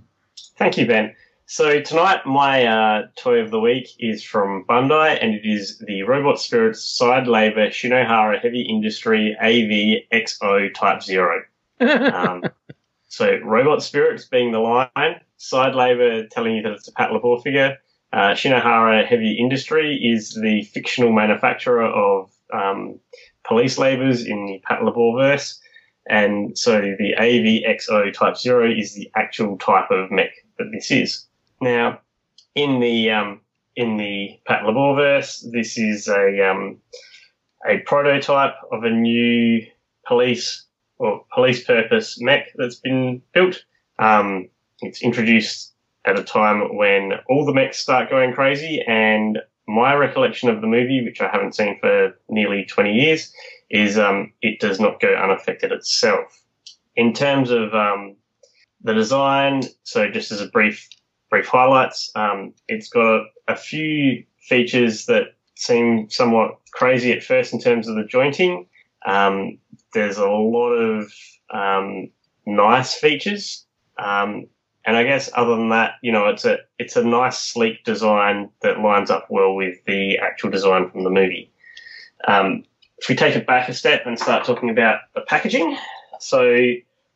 Thank 0.56 0.78
you, 0.78 0.86
Ben. 0.86 1.16
So 1.46 1.80
tonight, 1.80 2.24
my 2.24 2.64
uh, 2.64 3.08
toy 3.16 3.40
of 3.40 3.50
the 3.50 3.60
week 3.60 3.88
is 3.98 4.22
from 4.22 4.64
Bandai, 4.68 5.18
and 5.20 5.34
it 5.34 5.44
is 5.44 5.78
the 5.78 6.04
Robot 6.04 6.40
Spirits 6.40 6.84
Side 6.84 7.26
Labor 7.26 7.70
Shinohara 7.70 8.40
Heavy 8.40 8.62
Industry 8.62 9.36
AV-X0 9.40 10.72
Type 10.74 11.02
Zero. 11.02 11.42
Um, 11.80 12.44
so 13.14 13.38
Robot 13.44 13.80
Spirits 13.80 14.24
being 14.24 14.50
the 14.50 14.58
line, 14.58 15.20
Side 15.36 15.76
Labor 15.76 16.26
telling 16.26 16.56
you 16.56 16.62
that 16.62 16.72
it's 16.72 16.88
a 16.88 16.92
Patlabor 16.92 17.40
figure. 17.44 17.78
Uh, 18.12 18.32
Shinohara 18.32 19.06
Heavy 19.06 19.38
Industry 19.38 19.96
is 19.96 20.34
the 20.34 20.64
fictional 20.64 21.12
manufacturer 21.12 21.86
of 21.86 22.32
um, 22.52 22.98
police 23.46 23.78
labors 23.78 24.24
in 24.24 24.46
the 24.46 24.60
Patlabor 24.68 25.16
verse. 25.16 25.60
And 26.08 26.58
so 26.58 26.80
the 26.80 27.14
AV-X0 27.16 28.12
Type 28.12 28.36
Zero 28.36 28.68
is 28.68 28.94
the 28.94 29.08
actual 29.14 29.58
type 29.58 29.92
of 29.92 30.10
mech 30.10 30.32
that 30.58 30.70
this 30.72 30.90
is. 30.90 31.24
Now, 31.60 32.00
in 32.56 32.80
the 32.80 33.10
um, 33.10 33.40
in 33.76 33.96
the 33.96 34.40
Patlabor 34.48 34.96
verse, 34.96 35.46
this 35.52 35.78
is 35.78 36.08
a 36.08 36.50
um, 36.50 36.78
a 37.64 37.78
prototype 37.78 38.54
of 38.72 38.82
a 38.82 38.90
new 38.90 39.64
police 40.04 40.63
or 41.04 41.24
police 41.32 41.64
purpose 41.64 42.20
mech 42.20 42.52
that's 42.56 42.76
been 42.76 43.22
built. 43.32 43.64
Um, 43.98 44.48
it's 44.80 45.02
introduced 45.02 45.72
at 46.04 46.18
a 46.18 46.24
time 46.24 46.76
when 46.76 47.12
all 47.28 47.44
the 47.44 47.54
mechs 47.54 47.78
start 47.78 48.10
going 48.10 48.32
crazy, 48.32 48.82
and 48.86 49.38
my 49.66 49.94
recollection 49.94 50.48
of 50.48 50.60
the 50.60 50.66
movie, 50.66 51.04
which 51.04 51.20
I 51.20 51.28
haven't 51.28 51.54
seen 51.54 51.78
for 51.80 52.18
nearly 52.28 52.64
20 52.64 52.92
years, 52.92 53.32
is 53.70 53.98
um, 53.98 54.32
it 54.42 54.60
does 54.60 54.80
not 54.80 55.00
go 55.00 55.14
unaffected 55.14 55.72
itself. 55.72 56.40
In 56.96 57.12
terms 57.12 57.50
of 57.50 57.74
um, 57.74 58.16
the 58.82 58.94
design, 58.94 59.62
so 59.82 60.10
just 60.10 60.30
as 60.30 60.40
a 60.40 60.48
brief 60.48 60.88
brief 61.30 61.46
highlights, 61.46 62.10
um, 62.14 62.54
it's 62.68 62.88
got 62.88 63.24
a 63.48 63.56
few 63.56 64.24
features 64.40 65.06
that 65.06 65.34
seem 65.56 66.08
somewhat 66.10 66.58
crazy 66.72 67.12
at 67.12 67.24
first 67.24 67.52
in 67.52 67.60
terms 67.60 67.88
of 67.88 67.96
the 67.96 68.04
jointing. 68.04 68.66
Um, 69.06 69.58
there's 69.94 70.18
a 70.18 70.28
lot 70.28 70.72
of 70.72 71.12
um, 71.50 72.10
nice 72.46 72.94
features, 72.94 73.64
um, 73.98 74.46
and 74.84 74.96
I 74.96 75.04
guess 75.04 75.30
other 75.34 75.56
than 75.56 75.70
that, 75.70 75.92
you 76.02 76.12
know, 76.12 76.26
it's 76.26 76.44
a 76.44 76.58
it's 76.78 76.96
a 76.96 77.04
nice 77.04 77.38
sleek 77.38 77.84
design 77.84 78.50
that 78.60 78.80
lines 78.80 79.10
up 79.10 79.26
well 79.30 79.54
with 79.54 79.76
the 79.86 80.18
actual 80.18 80.50
design 80.50 80.90
from 80.90 81.04
the 81.04 81.10
movie. 81.10 81.50
Um, 82.28 82.64
if 82.98 83.08
we 83.08 83.14
take 83.14 83.36
it 83.36 83.46
back 83.46 83.68
a 83.68 83.74
step 83.74 84.02
and 84.06 84.18
start 84.18 84.44
talking 84.44 84.70
about 84.70 85.00
the 85.14 85.22
packaging, 85.22 85.76
so 86.20 86.42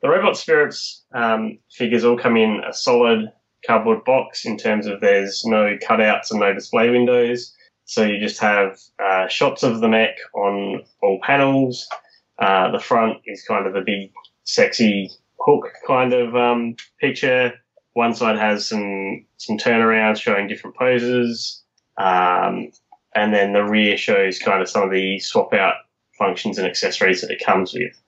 the 0.00 0.08
Robot 0.08 0.36
Spirits 0.36 1.04
um, 1.12 1.58
figures 1.70 2.04
all 2.04 2.18
come 2.18 2.36
in 2.36 2.62
a 2.68 2.72
solid 2.72 3.30
cardboard 3.66 4.04
box 4.04 4.44
in 4.44 4.56
terms 4.56 4.86
of 4.86 5.00
there's 5.00 5.44
no 5.44 5.76
cutouts 5.82 6.30
and 6.30 6.40
no 6.40 6.54
display 6.54 6.90
windows. 6.90 7.54
So 7.84 8.04
you 8.04 8.20
just 8.20 8.38
have 8.40 8.78
uh, 9.02 9.28
shots 9.28 9.62
of 9.62 9.80
the 9.80 9.88
mech 9.88 10.16
on 10.34 10.82
all 11.02 11.18
panels. 11.22 11.88
Uh, 12.38 12.70
the 12.70 12.78
front 12.78 13.18
is 13.26 13.44
kind 13.44 13.66
of 13.66 13.72
the 13.72 13.80
big, 13.80 14.12
sexy 14.44 15.10
hook 15.40 15.68
kind 15.86 16.12
of 16.12 16.36
um, 16.36 16.76
picture. 17.00 17.52
One 17.94 18.14
side 18.14 18.38
has 18.38 18.68
some 18.68 19.26
some 19.38 19.58
turnarounds 19.58 20.20
showing 20.20 20.46
different 20.46 20.76
poses, 20.76 21.62
um, 21.96 22.70
and 23.14 23.34
then 23.34 23.52
the 23.52 23.64
rear 23.64 23.96
shows 23.96 24.38
kind 24.38 24.62
of 24.62 24.68
some 24.68 24.84
of 24.84 24.90
the 24.90 25.18
swap 25.18 25.52
out 25.52 25.74
functions 26.16 26.58
and 26.58 26.66
accessories 26.66 27.20
that 27.20 27.30
it 27.30 27.44
comes 27.44 27.74
with. 27.74 28.00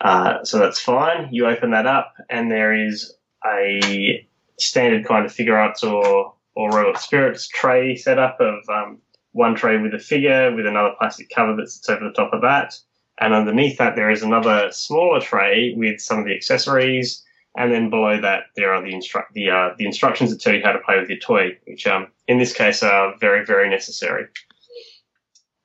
Uh, 0.00 0.44
so 0.44 0.58
that's 0.58 0.80
fine. 0.80 1.28
You 1.32 1.46
open 1.46 1.70
that 1.70 1.86
up, 1.86 2.14
and 2.30 2.50
there 2.50 2.74
is 2.74 3.14
a 3.44 4.26
standard 4.58 5.06
kind 5.06 5.26
of 5.26 5.32
Figuarts 5.32 5.82
or 5.82 6.34
or 6.54 6.70
robot 6.70 7.00
spirits 7.00 7.48
tray 7.48 7.96
setup 7.96 8.38
of 8.40 8.68
um, 8.68 8.98
one 9.32 9.54
tray 9.54 9.76
with 9.78 9.92
a 9.92 9.98
figure 9.98 10.54
with 10.54 10.66
another 10.66 10.94
plastic 10.98 11.28
cover 11.34 11.54
that 11.56 11.68
sits 11.68 11.88
over 11.88 12.04
the 12.04 12.12
top 12.12 12.32
of 12.32 12.40
that. 12.42 12.74
And 13.18 13.32
underneath 13.32 13.78
that, 13.78 13.96
there 13.96 14.10
is 14.10 14.22
another 14.22 14.68
smaller 14.72 15.20
tray 15.20 15.74
with 15.76 16.00
some 16.00 16.18
of 16.18 16.26
the 16.26 16.34
accessories. 16.34 17.22
And 17.56 17.72
then 17.72 17.88
below 17.88 18.20
that, 18.20 18.44
there 18.56 18.72
are 18.72 18.82
the 18.82 18.92
instru- 18.92 19.24
the, 19.32 19.50
uh, 19.50 19.70
the 19.78 19.86
instructions 19.86 20.30
that 20.30 20.40
tell 20.40 20.54
you 20.54 20.62
how 20.62 20.72
to 20.72 20.78
play 20.80 21.00
with 21.00 21.08
your 21.08 21.18
toy, 21.18 21.56
which 21.66 21.86
um, 21.86 22.08
in 22.28 22.38
this 22.38 22.52
case 22.52 22.82
are 22.82 23.14
very, 23.18 23.46
very 23.46 23.70
necessary. 23.70 24.26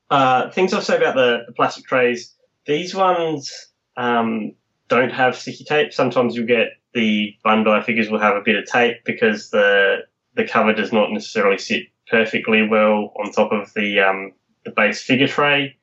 Uh, 0.09 0.49
things 0.51 0.73
I'll 0.73 0.81
say 0.81 0.97
about 0.97 1.15
the, 1.15 1.43
the 1.47 1.53
plastic 1.53 1.85
trays 1.85 2.35
these 2.65 2.93
ones 2.93 3.51
um, 3.97 4.53
don't 4.87 5.11
have 5.11 5.35
sticky 5.35 5.63
tape. 5.63 5.93
Sometimes 5.93 6.35
you'll 6.35 6.47
get 6.47 6.69
the 6.93 7.35
Bandai 7.45 7.83
figures 7.83 8.09
will 8.09 8.19
have 8.19 8.35
a 8.35 8.41
bit 8.41 8.55
of 8.55 8.65
tape 8.65 8.97
because 9.05 9.49
the 9.49 9.99
the 10.35 10.47
cover 10.47 10.73
does 10.73 10.93
not 10.93 11.11
necessarily 11.11 11.57
sit 11.57 11.83
perfectly 12.09 12.67
well 12.67 13.13
on 13.19 13.31
top 13.31 13.51
of 13.51 13.73
the 13.73 13.99
um, 13.99 14.33
the 14.65 14.71
base 14.71 15.01
figure 15.01 15.27
tray. 15.27 15.77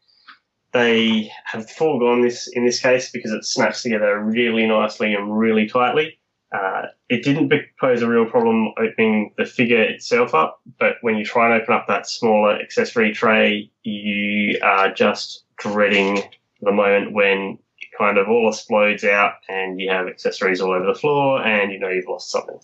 They 0.73 1.31
have 1.45 1.71
foregone 1.71 2.21
this 2.21 2.49
in 2.53 2.65
this 2.65 2.81
case 2.81 3.11
because 3.11 3.33
it 3.33 3.45
snaps 3.45 3.83
together 3.83 4.19
really 4.21 4.67
nicely 4.67 5.15
and 5.15 5.39
really 5.39 5.67
tightly. 5.67 6.19
Uh, 6.53 6.87
it 7.09 7.23
didn't 7.23 7.53
pose 7.79 8.01
a 8.01 8.09
real 8.09 8.25
problem 8.25 8.73
opening 8.79 9.33
the 9.37 9.45
figure 9.45 9.83
itself 9.83 10.35
up, 10.35 10.61
but 10.79 10.97
when 11.03 11.17
you 11.17 11.25
try 11.25 11.51
and 11.53 11.61
open 11.61 11.75
up 11.75 11.87
that 11.87 12.09
smaller 12.09 12.59
accessory 12.59 13.13
tray, 13.13 13.71
you 13.83 14.59
are 14.63 14.93
just 14.93 15.45
dreading 15.59 16.23
the 16.63 16.73
moment 16.73 17.13
when 17.13 17.59
it 17.81 17.89
kind 17.99 18.17
of 18.17 18.29
all 18.29 18.49
explodes 18.49 19.05
out 19.05 19.35
and 19.49 19.81
you 19.81 19.91
have 19.91 20.07
accessories 20.07 20.61
all 20.61 20.73
over 20.73 20.87
the 20.87 20.99
floor 20.99 21.43
and 21.43 21.71
you 21.71 21.79
know 21.79 21.89
you've 21.89 22.09
lost 22.09 22.31
something. 22.31 22.59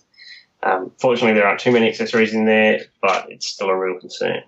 Um, 0.63 0.91
fortunately, 0.99 1.33
there 1.33 1.47
aren't 1.47 1.59
too 1.59 1.71
many 1.71 1.87
accessories 1.87 2.33
in 2.33 2.45
there, 2.45 2.81
but 3.01 3.27
it's 3.29 3.47
still 3.47 3.69
a 3.69 3.77
real 3.77 3.99
concern. 3.99 4.41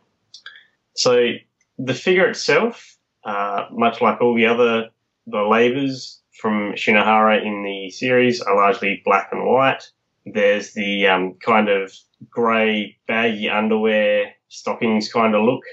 So 0.95 1.33
the 1.77 1.93
figure 1.93 2.27
itself, 2.27 2.96
uh, 3.27 3.65
much 3.71 4.01
like 4.01 4.21
all 4.21 4.35
the 4.35 4.47
other 4.47 4.89
the 5.27 5.43
labors 5.43 6.21
from 6.39 6.73
Shinohara 6.73 7.45
in 7.45 7.63
the 7.63 7.91
series, 7.91 8.41
are 8.41 8.55
largely 8.55 9.01
black 9.03 9.29
and 9.31 9.45
white. 9.45 9.83
There's 10.25 10.73
the 10.73 11.07
um, 11.07 11.35
kind 11.45 11.69
of 11.69 11.93
grey 12.29 12.97
baggy 13.07 13.49
underwear 13.49 14.33
stockings 14.49 15.11
kind 15.11 15.35
of 15.35 15.43
look 15.43 15.63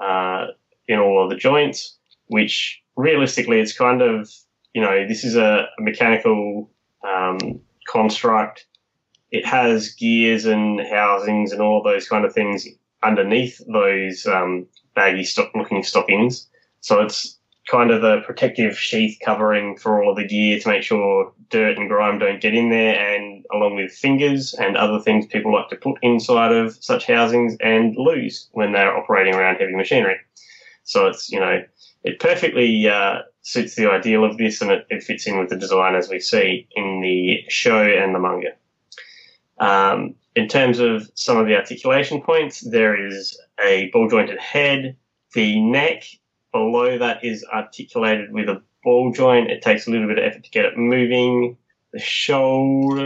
uh, 0.00 0.46
in 0.86 0.98
all 1.00 1.24
of 1.24 1.30
the 1.30 1.36
joints, 1.36 1.96
which 2.26 2.80
realistically 2.96 3.58
it's 3.60 3.76
kind 3.76 4.02
of 4.02 4.30
you 4.74 4.82
know 4.82 5.08
this 5.08 5.24
is 5.24 5.34
a, 5.34 5.66
mechanical 5.80 6.70
um, 7.02 7.60
construct 7.88 8.66
it 9.30 9.44
has 9.44 9.90
gears 9.90 10.46
and 10.46 10.80
housings 10.80 11.52
and 11.52 11.60
all 11.60 11.82
those 11.82 12.08
kind 12.08 12.24
of 12.24 12.32
things 12.32 12.66
underneath 13.02 13.60
those 13.72 14.26
um, 14.26 14.66
baggy 14.94 15.24
stock 15.24 15.50
looking 15.54 15.82
stockings. 15.82 16.48
So 16.80 17.00
it's 17.00 17.38
kind 17.68 17.90
of 17.90 18.00
the 18.00 18.20
protective 18.24 18.78
sheath 18.78 19.18
covering 19.22 19.76
for 19.76 20.02
all 20.02 20.10
of 20.10 20.16
the 20.16 20.26
gear 20.26 20.58
to 20.58 20.68
make 20.68 20.82
sure 20.82 21.32
dirt 21.50 21.76
and 21.76 21.88
grime 21.88 22.18
don't 22.18 22.40
get 22.40 22.54
in 22.54 22.70
there 22.70 22.98
and 22.98 23.44
along 23.52 23.76
with 23.76 23.92
fingers 23.92 24.54
and 24.54 24.76
other 24.76 24.98
things 25.00 25.26
people 25.26 25.52
like 25.52 25.68
to 25.68 25.76
put 25.76 25.98
inside 26.02 26.52
of 26.52 26.76
such 26.82 27.06
housings 27.06 27.56
and 27.60 27.94
lose 27.96 28.48
when 28.52 28.72
they're 28.72 28.96
operating 28.96 29.34
around 29.34 29.56
heavy 29.56 29.74
machinery. 29.74 30.16
So 30.84 31.06
it's, 31.06 31.30
you 31.30 31.38
know, 31.38 31.62
it 32.04 32.20
perfectly 32.20 32.88
uh, 32.88 33.18
suits 33.42 33.74
the 33.74 33.90
ideal 33.90 34.24
of 34.24 34.38
this 34.38 34.62
and 34.62 34.70
it, 34.70 34.86
it 34.88 35.02
fits 35.02 35.26
in 35.26 35.38
with 35.38 35.50
the 35.50 35.56
design 35.56 35.94
as 35.94 36.08
we 36.08 36.20
see 36.20 36.66
in 36.74 37.02
the 37.02 37.44
show 37.48 37.82
and 37.82 38.14
the 38.14 38.18
manga. 38.18 38.52
Um, 39.58 40.14
in 40.34 40.48
terms 40.48 40.78
of 40.78 41.10
some 41.14 41.36
of 41.36 41.46
the 41.46 41.56
articulation 41.56 42.22
points, 42.22 42.60
there 42.60 43.06
is 43.06 43.38
a 43.62 43.90
ball 43.92 44.08
jointed 44.08 44.38
head. 44.38 44.96
The 45.34 45.60
neck 45.60 46.04
below 46.52 46.98
that 46.98 47.24
is 47.24 47.44
articulated 47.52 48.32
with 48.32 48.48
a 48.48 48.62
ball 48.82 49.12
joint. 49.12 49.50
It 49.50 49.62
takes 49.62 49.86
a 49.86 49.90
little 49.90 50.08
bit 50.08 50.18
of 50.18 50.24
effort 50.24 50.44
to 50.44 50.50
get 50.50 50.64
it 50.64 50.76
moving. 50.76 51.56
The 51.92 51.98
shoulders. 51.98 52.98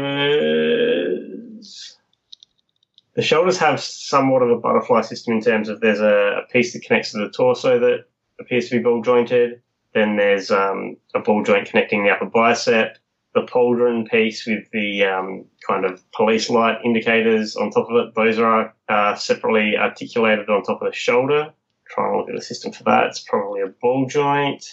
The 3.15 3.23
shoulders 3.23 3.59
have 3.59 3.81
somewhat 3.81 4.43
of 4.43 4.51
a 4.51 4.57
butterfly 4.57 5.03
system 5.03 5.35
in 5.35 5.43
terms 5.43 5.69
of 5.69 5.81
there's 5.81 6.01
a, 6.01 6.43
a 6.43 6.47
piece 6.51 6.73
that 6.73 6.83
connects 6.83 7.13
to 7.13 7.19
the 7.19 7.31
torso 7.31 7.79
that 7.79 8.07
appears 8.41 8.69
to 8.69 8.79
be 8.79 8.83
ball 8.83 9.03
jointed. 9.03 9.61
Then 9.95 10.17
there's 10.17 10.51
um, 10.51 10.97
a 11.15 11.21
ball 11.21 11.45
joint 11.45 11.69
connecting 11.69 12.05
the 12.05 12.11
upper 12.11 12.27
bicep. 12.27 12.97
The 13.35 13.43
pauldron 13.43 14.11
piece 14.11 14.47
with 14.47 14.71
the 14.73 15.05
um, 15.05 15.47
kind 15.67 15.85
of 15.87 16.03
police 16.13 16.51
light 16.51 16.79
indicators 16.85 17.57
on 17.57 17.71
top 17.71 17.89
of 17.89 17.97
it, 17.97 18.15
those 18.15 18.39
are 18.39 18.75
uh, 18.89 19.15
separately 19.15 19.77
articulated 19.77 20.51
on 20.51 20.63
top 20.63 20.83
of 20.83 20.91
the 20.91 20.97
shoulder. 20.97 21.53
Try 21.93 22.09
and 22.09 22.17
look 22.17 22.29
at 22.29 22.35
the 22.35 22.43
system 22.43 22.73
for 22.73 22.85
that. 22.85 23.07
It's 23.07 23.21
probably 23.21 23.61
a 23.61 23.67
ball 23.67 24.07
joint. 24.07 24.65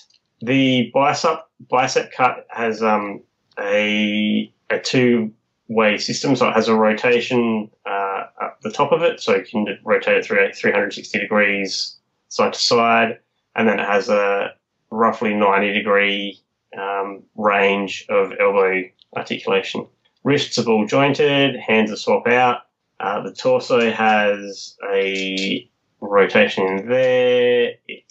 The 0.42 0.90
bicep 0.94 1.40
bicep 1.70 2.12
cut 2.14 2.48
has 2.50 2.82
um, 2.82 3.24
a 3.60 4.52
a 4.70 4.80
two 4.80 5.34
way 5.68 5.98
system, 5.98 6.36
so 6.36 6.48
it 6.48 6.56
has 6.56 6.68
a 6.68 6.76
rotation 6.76 7.70
uh, 7.86 8.24
at 8.42 8.58
the 8.64 8.72
top 8.72 8.92
of 8.92 9.02
it, 9.02 9.20
so 9.20 9.36
you 9.36 9.44
can 9.44 9.66
rotate 9.84 10.18
it 10.18 10.26
through 10.26 10.54
360 10.54 11.20
degrees 11.20 11.98
side 12.30 12.54
to 12.54 12.60
side, 12.60 13.20
and 13.56 13.68
then 13.68 13.80
it 13.80 13.86
has 13.86 14.10
a 14.10 14.54
roughly 14.92 15.34
90 15.34 15.74
degree 15.74 16.42
um, 16.78 17.24
range 17.36 18.06
of 18.10 18.32
elbow 18.40 18.84
articulation. 19.16 19.88
Wrists 20.24 20.58
are 20.58 20.64
ball 20.64 20.86
jointed, 20.86 21.56
hands 21.56 21.92
are 21.92 21.96
swap 21.96 22.28
out. 22.28 22.62
Uh, 23.00 23.22
the 23.22 23.34
torso 23.34 23.92
has 23.92 24.76
a 24.94 25.70
rotation 26.02 26.66
in 26.66 26.90
there. 26.90 27.74
It 27.88 28.04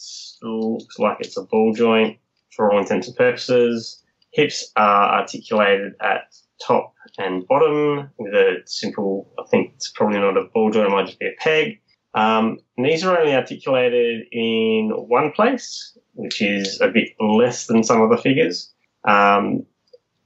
looks 0.42 0.98
like 0.98 1.18
it's 1.20 1.36
a 1.36 1.42
ball 1.42 1.72
joint 1.72 2.18
for 2.54 2.70
all 2.70 2.78
intents 2.78 3.08
and 3.08 3.16
purposes. 3.16 4.02
Hips 4.32 4.70
are 4.76 5.20
articulated 5.20 5.94
at 6.00 6.34
top 6.64 6.94
and 7.18 7.46
bottom 7.46 8.10
with 8.18 8.34
a 8.34 8.62
simple, 8.66 9.32
I 9.38 9.44
think 9.48 9.72
it's 9.74 9.90
probably 9.90 10.18
not 10.18 10.36
a 10.36 10.44
ball 10.52 10.70
joint, 10.70 10.88
it 10.88 10.90
might 10.90 11.06
just 11.06 11.18
be 11.18 11.26
a 11.26 11.34
peg. 11.38 11.80
Um, 12.14 12.58
knees 12.76 13.04
are 13.04 13.18
only 13.18 13.34
articulated 13.34 14.26
in 14.32 14.90
one 14.90 15.32
place, 15.32 15.96
which 16.14 16.42
is 16.42 16.80
a 16.80 16.88
bit 16.88 17.10
less 17.20 17.66
than 17.66 17.84
some 17.84 18.02
of 18.02 18.10
the 18.10 18.16
figures. 18.16 18.72
Um, 19.06 19.64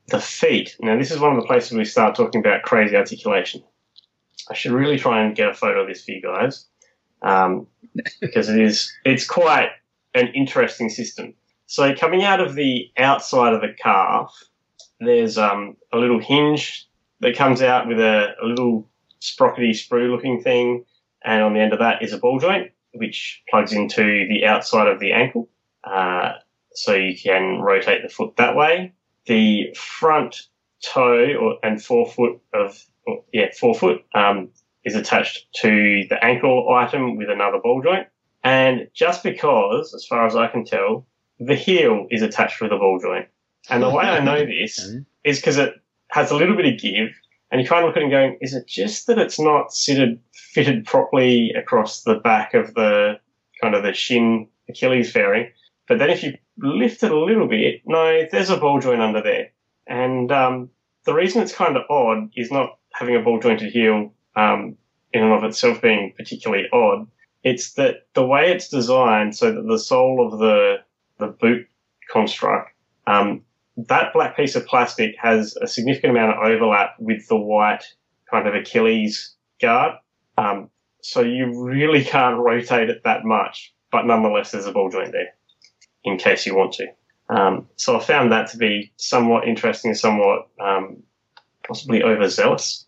the 0.09 0.21
feet. 0.21 0.77
Now, 0.81 0.99
this 0.99 1.11
is 1.11 1.21
one 1.21 1.35
of 1.35 1.41
the 1.41 1.47
places 1.47 1.73
we 1.73 1.85
start 1.85 2.15
talking 2.15 2.41
about 2.41 2.63
crazy 2.63 2.97
articulation. 2.97 3.63
I 4.51 4.55
should 4.55 4.73
really 4.73 4.99
try 4.99 5.23
and 5.23 5.37
get 5.37 5.51
a 5.51 5.55
photo 5.55 5.83
of 5.83 5.89
this 5.89 6.05
for 6.05 6.11
you 6.13 6.21
guys 6.21 6.67
um, 7.23 7.67
because 8.21 8.49
it 8.49 8.61
is 8.61 8.93
it's 9.05 9.27
quite 9.27 9.71
an 10.15 10.29
interesting 10.35 10.89
system. 10.89 11.35
So, 11.67 11.95
coming 11.95 12.23
out 12.23 12.41
of 12.41 12.55
the 12.55 12.91
outside 12.99 13.55
of 13.55 13.61
the 13.61 13.73
calf, 13.73 14.45
there's 15.01 15.39
um, 15.39 15.77
a 15.93 15.99
little 15.99 16.21
hinge 16.21 16.89
that 17.21 17.37
comes 17.37 17.63
out 17.63 17.89
with 17.89 17.99
a, 17.99 18.35
a 18.43 18.47
little 18.47 18.89
sprockety 19.21 19.71
sprue 19.71 20.11
looking 20.11 20.43
thing, 20.43 20.85
and 21.25 21.43
on 21.43 21.55
the 21.55 21.61
end 21.61 21.73
of 21.73 21.79
that 21.79 22.03
is 22.03 22.13
a 22.13 22.19
ball 22.19 22.39
joint 22.39 22.73
which 22.95 23.43
plugs 23.49 23.73
into 23.73 24.27
the 24.29 24.45
outside 24.47 24.89
of 24.89 25.01
the 25.01 25.13
ankle. 25.13 25.49
Uh, 25.85 26.33
so 26.75 26.95
you 26.95 27.17
can 27.19 27.61
rotate 27.61 28.03
the 28.03 28.09
foot 28.09 28.37
that 28.37 28.57
way. 28.57 28.93
The 29.27 29.75
front 29.75 30.43
toe 30.83 31.35
or, 31.41 31.59
and 31.63 31.83
forefoot 31.83 32.41
of 32.53 32.85
or, 33.07 33.23
yeah 33.33 33.47
forefoot 33.59 34.05
um, 34.15 34.51
is 34.85 34.95
attached 34.95 35.47
to 35.63 36.05
the 36.09 36.25
ankle 36.25 36.69
item 36.75 37.17
with 37.17 37.31
another 37.31 37.59
ball 37.63 37.83
joint. 37.83 38.07
And 38.45 38.89
just 38.95 39.23
because, 39.23 39.95
as 39.95 40.05
far 40.05 40.27
as 40.27 40.35
I 40.35 40.49
can 40.49 40.65
tell, 40.65 41.07
the 41.39 41.55
heel 41.55 42.07
is 42.11 42.23
attached 42.23 42.61
with 42.61 42.73
a 42.73 42.77
ball 42.77 42.99
joint. 43.01 43.29
And 43.71 43.83
the 43.83 43.91
way 43.91 44.05
I 44.05 44.21
know 44.21 44.45
this 44.47 44.79
is 45.25 45.39
because 45.39 45.59
it 45.59 45.75
has 46.09 46.31
a 46.31 46.37
little 46.37 46.57
bit 46.57 46.67
of 46.67 46.81
give, 46.81 47.11
and 47.51 47.61
you 47.61 47.69
kind 47.69 47.85
of 47.85 47.89
look 47.89 47.97
at 47.97 48.03
it 48.03 48.05
and 48.05 48.13
going, 48.13 48.39
is 48.41 48.55
it 48.55 48.67
just 48.67 49.07
that 49.07 49.19
it's 49.19 49.39
not 49.39 49.75
fitted, 49.75 50.19
fitted 50.33 50.87
properly 50.87 51.53
across 51.57 52.03
the 52.03 52.17
back 52.17 52.55
of 52.55 52.75
the 52.75 53.21
kind 53.61 53.75
of 53.75 53.83
the 53.83 53.93
shin 53.93 54.49
Achilles 54.69 55.13
fairing? 55.13 55.51
But 55.87 55.99
then 55.99 56.11
if 56.11 56.23
you 56.23 56.37
lift 56.59 57.03
it 57.03 57.11
a 57.11 57.19
little 57.19 57.47
bit, 57.47 57.83
no, 57.85 58.27
there's 58.31 58.51
a 58.51 58.57
ball 58.57 58.81
joint 58.81 59.03
under 59.03 59.23
there. 59.23 59.51
And 59.87 60.33
um, 60.33 60.71
the 61.05 61.15
reason 61.15 61.43
it's 61.43 61.55
kind 61.55 61.77
of 61.77 61.83
odd 61.91 62.31
is 62.37 62.51
not 62.51 62.79
having 62.93 63.17
a 63.17 63.21
ball 63.21 63.41
jointed 63.41 63.73
heel 63.73 64.13
um, 64.37 64.77
in 65.13 65.23
and 65.23 65.33
of 65.33 65.45
itself 65.45 65.83
being 65.83 66.13
particularly 66.17 66.67
odd. 66.73 67.07
It's 67.43 67.73
that 67.75 68.07
the 68.15 68.25
way 68.25 68.53
it's 68.53 68.69
designed 68.69 69.35
so 69.35 69.53
that 69.53 69.67
the 69.67 69.79
sole 69.79 70.27
of 70.27 70.39
the 70.39 70.77
the 71.19 71.29
boot 71.29 71.67
construct 72.11 72.73
um, 73.07 73.43
that 73.77 74.13
black 74.13 74.37
piece 74.37 74.55
of 74.55 74.67
plastic 74.67 75.17
has 75.19 75.57
a 75.57 75.67
significant 75.67 76.11
amount 76.17 76.37
of 76.37 76.45
overlap 76.45 76.95
with 76.99 77.27
the 77.29 77.37
white 77.37 77.85
kind 78.31 78.47
of 78.47 78.55
Achilles 78.55 79.35
guard. 79.61 79.95
Um, 80.37 80.71
so 81.01 81.21
you 81.21 81.65
really 81.65 82.05
can't 82.05 82.39
rotate 82.39 82.91
it 82.91 83.03
that 83.05 83.25
much, 83.25 83.73
but 83.91 84.07
nonetheless, 84.07 84.51
there's 84.51 84.67
a 84.67 84.73
ball 84.73 84.91
joint 84.91 85.13
there 85.13 85.35
in 86.05 86.19
case 86.19 86.47
you 86.47 86.55
want 86.55 86.75
to. 86.75 86.87
Um, 87.29 87.69
so 87.77 87.97
I 87.97 88.01
found 88.01 88.33
that 88.33 88.51
to 88.51 88.59
be 88.59 88.93
somewhat 88.97 89.49
interesting, 89.49 89.95
somewhat 89.95 90.49
um, 90.61 91.03
possibly 91.67 92.03
overzealous 92.03 92.87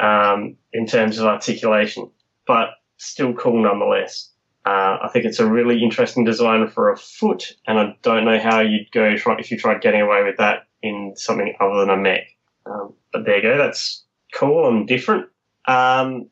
um, 0.00 0.56
in 0.72 0.86
terms 0.86 1.18
of 1.18 1.26
articulation, 1.26 2.10
but 2.46 2.70
still 2.96 3.34
cool 3.34 3.62
nonetheless. 3.62 4.30
Uh, 4.64 4.98
I 5.02 5.10
think 5.12 5.24
it's 5.24 5.40
a 5.40 5.46
really 5.46 5.82
interesting 5.82 6.24
design 6.24 6.68
for 6.68 6.92
a 6.92 6.96
foot, 6.96 7.56
and 7.66 7.78
I 7.78 7.96
don't 8.02 8.24
know 8.24 8.38
how 8.38 8.60
you'd 8.60 8.92
go 8.92 9.14
if 9.16 9.50
you 9.50 9.58
tried 9.58 9.80
getting 9.80 10.00
away 10.00 10.22
with 10.22 10.36
that 10.38 10.66
in 10.82 11.14
something 11.16 11.54
other 11.60 11.80
than 11.80 11.90
a 11.90 11.96
mech. 11.96 12.28
Um, 12.66 12.94
but 13.12 13.24
there 13.24 13.36
you 13.36 13.42
go. 13.42 13.58
That's 13.58 14.04
cool 14.32 14.68
and 14.68 14.86
different. 14.86 15.26
Um, 15.66 16.28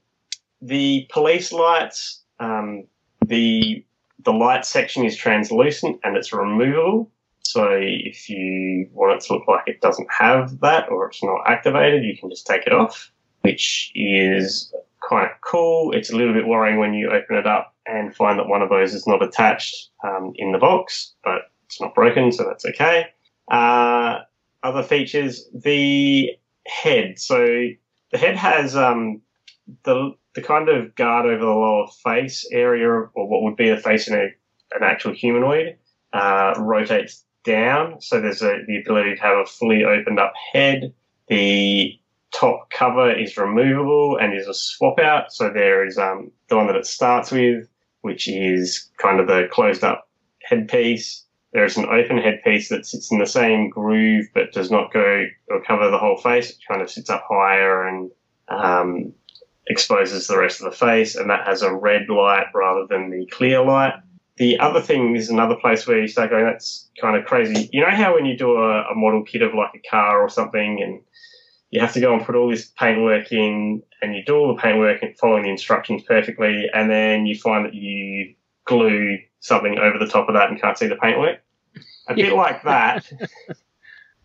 the 0.63 1.09
police 1.13 1.53
lights, 1.53 2.23
um, 2.39 2.87
the 3.27 3.85
the 4.23 4.33
light 4.33 4.65
section 4.65 5.05
is 5.05 5.17
translucent 5.17 5.99
and 6.05 6.17
it's 6.17 6.33
removable. 6.33 7.11
So 7.43 7.69
if 7.73 8.29
you 8.29 8.89
want 8.93 9.17
it 9.17 9.27
to 9.27 9.35
look 9.35 9.49
like 9.49 9.67
it 9.67 9.81
doesn't 9.81 10.09
have 10.11 10.61
that 10.61 10.89
or 10.91 11.09
it's 11.09 11.23
not 11.23 11.41
activated, 11.47 12.05
you 12.05 12.17
can 12.19 12.31
just 12.31 12.47
take 12.47 12.67
it 12.67 12.73
off, 12.73 13.11
which 13.43 13.93
is 13.95 14.73
quite 15.01 15.31
cool. 15.41 15.93
It's 15.93 16.11
a 16.11 16.17
little 16.17 16.35
bit 16.35 16.47
worrying 16.47 16.79
when 16.79 16.95
you 16.95 17.11
open 17.11 17.37
it 17.37 17.47
up 17.47 17.75
and 17.87 18.15
find 18.15 18.39
that 18.39 18.49
one 18.49 18.63
of 18.63 18.69
those 18.69 18.95
is 18.95 19.07
not 19.07 19.23
attached 19.23 19.89
um, 20.05 20.33
in 20.37 20.53
the 20.53 20.59
box, 20.59 21.15
but 21.25 21.51
it's 21.67 21.81
not 21.81 21.95
broken, 21.95 22.33
so 22.33 22.45
that's 22.45 22.65
okay. 22.65 23.07
Uh, 23.51 24.21
other 24.63 24.83
features, 24.83 25.49
the 25.55 26.31
head. 26.67 27.19
So 27.19 27.69
the 28.13 28.19
head 28.19 28.37
has 28.37 28.77
um, 28.77 29.23
the 29.85 30.15
the 30.35 30.43
kind 30.43 30.69
of 30.69 30.95
guard 30.95 31.27
over 31.27 31.45
the 31.45 31.51
lower 31.51 31.87
face 32.05 32.47
area, 32.53 32.89
or 32.89 33.11
what 33.15 33.43
would 33.43 33.57
be 33.57 33.71
a 33.71 33.77
face 33.77 34.07
in 34.07 34.15
a, 34.15 34.29
an 34.77 34.83
actual 34.83 35.13
humanoid, 35.13 35.77
uh, 36.13 36.55
rotates 36.59 37.25
down. 37.45 38.01
So 38.01 38.21
there's 38.21 38.43
a, 38.43 38.63
the 38.67 38.81
ability 38.81 39.17
to 39.17 39.23
have 39.23 39.39
a 39.39 39.47
fully 39.47 39.85
opened 39.85 40.21
up 40.21 40.33
head. 40.53 40.93
The 41.29 41.99
top 42.33 42.71
cover 42.71 43.11
is 43.11 43.37
removable 43.37 44.19
and 44.21 44.35
is 44.35 44.47
a 44.47 44.55
swap 44.55 44.99
out. 44.99 45.33
So 45.33 45.51
there 45.53 45.87
is 45.87 45.99
um, 45.99 46.31
the 46.49 46.57
one 46.57 46.67
that 46.67 46.77
it 46.77 46.87
starts 46.87 47.31
with, 47.31 47.69
which 48.03 48.29
is 48.29 48.89
kind 48.99 49.21
of 49.21 49.27
the 49.27 49.49
closed 49.51 49.85
up 49.85 50.09
headpiece. 50.43 51.25
There 51.53 51.65
is 51.65 51.77
an 51.77 51.87
open 51.87 52.19
headpiece 52.19 52.69
that 52.69 52.87
sits 52.87 53.11
in 53.11 53.19
the 53.19 53.27
same 53.27 53.71
groove 53.71 54.27
but 54.35 54.53
does 54.53 54.71
not 54.71 54.93
go 54.93 55.27
or 55.49 55.63
cover 55.63 55.91
the 55.91 55.99
whole 55.99 56.17
face. 56.17 56.51
It 56.51 56.59
kind 56.69 56.81
of 56.81 56.91
sits 56.91 57.11
up 57.11 57.25
higher 57.29 57.87
and 57.87 58.11
um, 58.49 59.13
exposes 59.67 60.27
the 60.27 60.39
rest 60.39 60.61
of 60.61 60.71
the 60.71 60.77
face, 60.77 61.17
and 61.17 61.31
that 61.31 61.47
has 61.47 61.63
a 61.63 61.75
red 61.75 62.09
light 62.09 62.47
rather 62.55 62.87
than 62.89 63.11
the 63.11 63.27
clear 63.27 63.65
light. 63.65 63.95
The 64.37 64.59
other 64.59 64.81
thing 64.81 65.17
is 65.17 65.29
another 65.29 65.55
place 65.55 65.87
where 65.87 66.01
you 66.01 66.09
start 66.09 66.31
going, 66.31 66.45
that's 66.45 66.89
kind 67.01 67.17
of 67.17 67.27
crazy. 67.27 67.69
You 67.73 67.83
know 67.83 67.91
how 67.91 68.15
when 68.15 68.25
you 68.25 68.39
do 68.39 68.57
a, 68.57 68.83
a 68.91 68.95
model 68.95 69.23
kit 69.23 69.43
of 69.43 69.55
like 69.55 69.71
a 69.75 69.89
car 69.89 70.23
or 70.23 70.29
something 70.29 70.81
and 70.83 71.01
you 71.71 71.81
have 71.81 71.93
to 71.93 72.01
go 72.01 72.15
and 72.15 72.25
put 72.25 72.35
all 72.35 72.51
this 72.51 72.67
paintwork 72.67 73.31
in 73.33 73.83
and 74.03 74.15
you 74.15 74.25
do 74.25 74.37
all 74.37 74.55
the 74.55 74.61
paintwork 74.61 75.03
and 75.03 75.17
following 75.19 75.45
the 75.45 75.51
instructions 75.51 76.03
perfectly 76.03 76.69
and 76.75 76.91
then 76.91 77.27
you 77.27 77.39
find 77.39 77.65
that 77.65 77.75
you 77.75 78.35
glue 78.65 79.19
something 79.41 79.79
over 79.79 79.99
the 79.99 80.07
top 80.07 80.29
of 80.29 80.35
that 80.35 80.51
and 80.51 80.61
can't 80.61 80.79
see 80.79 80.87
the 80.87 80.97
paintwork. 80.97 81.41
A 82.09 82.15
bit 82.15 82.33
like 82.33 82.63
that. 82.65 83.11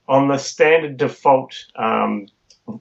on 0.08 0.28
the 0.28 0.38
standard 0.38 0.98
default 0.98 1.66
um, 1.76 2.28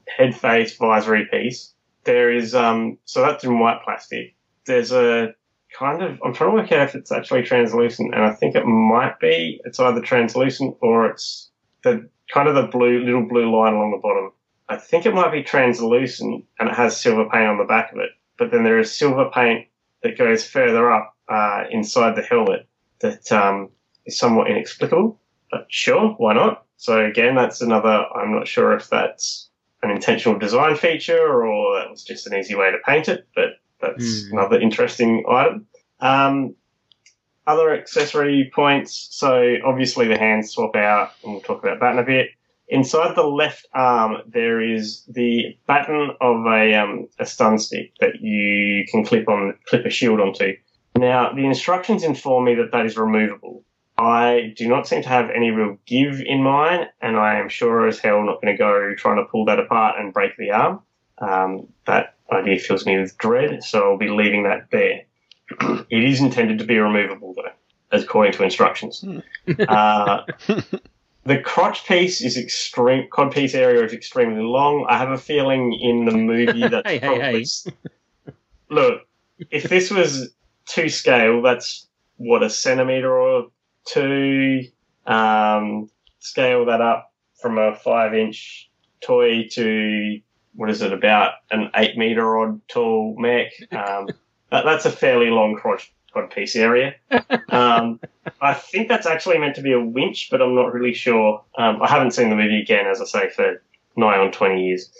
head 0.08 0.36
face 0.36 0.76
visory 0.76 1.26
piece, 1.30 1.72
there 2.04 2.32
is 2.32 2.54
um, 2.54 2.98
so 3.04 3.22
that's 3.22 3.44
in 3.44 3.58
white 3.58 3.82
plastic. 3.84 4.34
There's 4.66 4.92
a 4.92 5.34
kind 5.78 6.02
of 6.02 6.18
I'm 6.24 6.34
trying 6.34 6.50
to 6.50 6.56
work 6.56 6.72
out 6.72 6.88
if 6.88 6.94
it's 6.94 7.12
actually 7.12 7.42
translucent, 7.42 8.14
and 8.14 8.24
I 8.24 8.32
think 8.32 8.54
it 8.54 8.66
might 8.66 9.18
be. 9.20 9.60
It's 9.64 9.80
either 9.80 10.00
translucent 10.00 10.76
or 10.80 11.06
it's 11.06 11.50
the 11.82 12.08
kind 12.32 12.48
of 12.48 12.54
the 12.54 12.66
blue 12.66 13.04
little 13.04 13.26
blue 13.26 13.54
line 13.54 13.74
along 13.74 13.92
the 13.92 13.98
bottom. 13.98 14.32
I 14.68 14.76
think 14.76 15.04
it 15.06 15.14
might 15.14 15.32
be 15.32 15.42
translucent, 15.42 16.44
and 16.58 16.68
it 16.68 16.74
has 16.74 16.98
silver 17.00 17.28
paint 17.28 17.46
on 17.46 17.58
the 17.58 17.64
back 17.64 17.92
of 17.92 17.98
it. 17.98 18.10
But 18.38 18.50
then 18.50 18.64
there 18.64 18.78
is 18.78 18.96
silver 18.96 19.30
paint 19.32 19.66
that 20.02 20.18
goes 20.18 20.46
further 20.46 20.90
up 20.92 21.14
uh, 21.28 21.64
inside 21.70 22.16
the 22.16 22.22
helmet 22.22 22.66
that 23.00 23.30
um, 23.32 23.70
is 24.06 24.18
somewhat 24.18 24.50
inexplicable. 24.50 25.20
But 25.50 25.66
sure, 25.68 26.10
why 26.18 26.34
not? 26.34 26.64
So 26.76 27.04
again, 27.04 27.34
that's 27.34 27.60
another. 27.60 28.04
I'm 28.14 28.34
not 28.34 28.48
sure 28.48 28.74
if 28.74 28.88
that's 28.88 29.50
an 29.82 29.90
intentional 29.90 30.38
design 30.38 30.76
feature 30.76 31.44
or 31.44 31.78
that 31.78 31.90
was 31.90 32.02
just 32.02 32.26
an 32.26 32.34
easy 32.34 32.54
way 32.54 32.70
to 32.70 32.78
paint 32.86 33.08
it, 33.08 33.28
but 33.34 33.50
that's 33.80 34.26
Hmm. 34.26 34.38
another 34.38 34.58
interesting 34.60 35.24
item. 35.28 35.66
Um, 36.00 36.54
other 37.46 37.74
accessory 37.74 38.50
points. 38.54 39.08
So 39.10 39.56
obviously 39.64 40.08
the 40.08 40.18
hands 40.18 40.50
swap 40.52 40.74
out, 40.76 41.10
and 41.22 41.32
we'll 41.32 41.42
talk 41.42 41.62
about 41.62 41.80
that 41.80 41.92
in 41.92 41.98
a 41.98 42.02
bit. 42.02 42.30
Inside 42.68 43.14
the 43.14 43.26
left 43.26 43.66
arm, 43.74 44.22
there 44.26 44.60
is 44.60 45.04
the 45.06 45.56
baton 45.66 46.16
of 46.20 46.46
a 46.46 46.74
um, 46.74 47.08
a 47.18 47.26
stun 47.26 47.58
stick 47.58 47.92
that 48.00 48.20
you 48.20 48.84
can 48.90 49.04
clip 49.04 49.28
on 49.28 49.54
clip 49.66 49.84
a 49.84 49.90
shield 49.90 50.20
onto. 50.20 50.56
Now 50.96 51.32
the 51.32 51.44
instructions 51.44 52.02
inform 52.02 52.44
me 52.44 52.54
that 52.54 52.72
that 52.72 52.86
is 52.86 52.96
removable. 52.96 53.64
I 53.96 54.54
do 54.56 54.68
not 54.68 54.88
seem 54.88 55.02
to 55.02 55.08
have 55.08 55.30
any 55.30 55.50
real 55.50 55.78
give 55.86 56.20
in 56.20 56.42
mine, 56.42 56.86
and 57.00 57.16
I 57.16 57.38
am 57.38 57.48
sure 57.48 57.86
as 57.86 58.00
hell 58.00 58.24
not 58.24 58.40
going 58.42 58.54
to 58.54 58.58
go 58.58 58.94
trying 58.96 59.16
to 59.16 59.24
pull 59.30 59.44
that 59.44 59.60
apart 59.60 60.00
and 60.00 60.12
break 60.12 60.36
the 60.36 60.50
arm. 60.50 60.80
Um, 61.18 61.68
that 61.86 62.14
idea 62.32 62.58
fills 62.58 62.86
me 62.86 62.98
with 62.98 63.16
dread, 63.18 63.62
so 63.62 63.90
I'll 63.90 63.98
be 63.98 64.08
leaving 64.08 64.44
that 64.44 64.70
there. 64.72 65.02
it 65.90 66.04
is 66.04 66.20
intended 66.20 66.58
to 66.58 66.64
be 66.64 66.78
removable, 66.78 67.34
though, 67.36 67.52
as 67.92 68.02
according 68.02 68.32
to 68.32 68.42
instructions. 68.42 69.04
uh, 69.68 70.22
the 71.24 71.38
crotch 71.40 71.86
piece 71.86 72.22
is 72.22 72.36
extreme. 72.36 73.08
Cod 73.10 73.32
piece 73.32 73.54
area 73.54 73.82
is 73.84 73.92
extremely 73.92 74.42
long. 74.42 74.86
I 74.88 74.98
have 74.98 75.10
a 75.10 75.18
feeling 75.18 75.72
in 75.72 76.04
the 76.04 76.12
movie 76.12 76.60
that's 76.68 76.88
Hey, 76.88 76.98
hey, 76.98 77.06
probably. 77.06 77.44
hey. 77.44 78.34
Look, 78.70 79.02
if 79.50 79.64
this 79.64 79.90
was 79.90 80.34
to 80.66 80.88
scale, 80.88 81.42
that's 81.42 81.86
what 82.16 82.42
a 82.42 82.50
centimeter 82.50 83.12
or 83.12 83.48
two. 83.86 84.62
Um, 85.06 85.90
scale 86.20 86.66
that 86.66 86.80
up 86.80 87.12
from 87.40 87.58
a 87.58 87.74
five-inch 87.76 88.70
toy 89.02 89.46
to 89.52 90.20
what 90.54 90.70
is 90.70 90.82
it 90.82 90.92
about 90.92 91.34
an 91.50 91.70
eight 91.74 91.96
meter 91.98 92.38
odd 92.38 92.60
tall 92.68 93.14
mech. 93.18 93.52
Um, 93.72 94.08
that, 94.50 94.64
that's 94.64 94.86
a 94.86 94.90
fairly 94.90 95.30
long 95.30 95.56
crotch 95.56 95.92
cod 96.14 96.30
piece 96.30 96.56
area. 96.56 96.94
Um, 97.50 98.00
I 98.40 98.54
think 98.54 98.88
that's 98.88 99.06
actually 99.06 99.38
meant 99.38 99.54
to 99.56 99.62
be 99.62 99.72
a 99.72 99.80
winch, 99.80 100.28
but 100.28 100.42
I'm 100.42 100.56
not 100.56 100.72
really 100.72 100.92
sure. 100.92 101.44
Um, 101.56 101.80
I 101.80 101.88
haven't 101.88 102.10
seen 102.10 102.30
the 102.30 102.36
movie 102.36 102.60
again, 102.60 102.86
as 102.86 103.00
I 103.00 103.04
say, 103.04 103.30
for 103.30 103.62
nigh 103.96 104.18
on 104.18 104.32
20 104.32 104.66
years. 104.66 104.90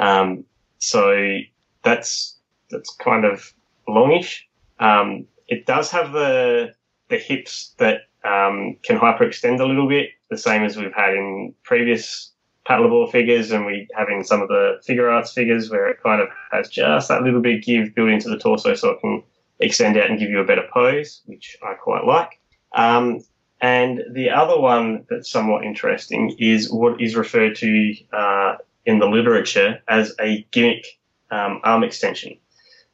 Um, 0.00 0.44
so 0.78 1.38
that's 1.84 2.36
that's 2.70 2.90
kind 2.96 3.24
of 3.24 3.52
longish. 3.86 4.48
Um, 4.80 5.26
it 5.46 5.66
does 5.66 5.90
have 5.90 6.12
the 6.12 6.74
the 7.08 7.18
hips 7.18 7.74
that 7.78 8.08
um, 8.24 8.76
can 8.82 8.98
hyperextend 8.98 9.60
a 9.60 9.66
little 9.66 9.88
bit, 9.88 10.10
the 10.30 10.38
same 10.38 10.64
as 10.64 10.76
we've 10.76 10.92
had 10.92 11.14
in 11.14 11.54
previous 11.62 12.32
Patlabor 12.68 13.10
figures, 13.10 13.50
and 13.50 13.66
we 13.66 13.88
have 13.96 14.08
in 14.08 14.24
some 14.24 14.42
of 14.42 14.48
the 14.48 14.80
Figuarts 14.88 15.32
figures 15.32 15.70
where 15.70 15.88
it 15.88 16.02
kind 16.02 16.20
of 16.20 16.28
has 16.52 16.68
just 16.68 17.08
that 17.08 17.22
little 17.22 17.40
bit 17.40 17.64
give 17.64 17.94
built 17.94 18.10
into 18.10 18.28
the 18.28 18.38
torso, 18.38 18.74
so 18.74 18.90
it 18.90 19.00
can 19.00 19.22
extend 19.60 19.96
out 19.96 20.10
and 20.10 20.18
give 20.18 20.30
you 20.30 20.40
a 20.40 20.44
better 20.44 20.66
pose, 20.72 21.22
which 21.26 21.56
I 21.62 21.74
quite 21.74 22.04
like. 22.04 22.40
Um, 22.74 23.20
and 23.60 24.02
the 24.12 24.30
other 24.30 24.58
one 24.58 25.04
that's 25.10 25.30
somewhat 25.30 25.64
interesting 25.64 26.34
is 26.38 26.72
what 26.72 27.00
is 27.00 27.14
referred 27.14 27.56
to 27.56 27.94
uh, 28.12 28.56
in 28.86 28.98
the 28.98 29.06
literature 29.06 29.82
as 29.88 30.14
a 30.20 30.46
gimmick 30.50 30.86
um, 31.30 31.60
arm 31.62 31.84
extension. 31.84 32.38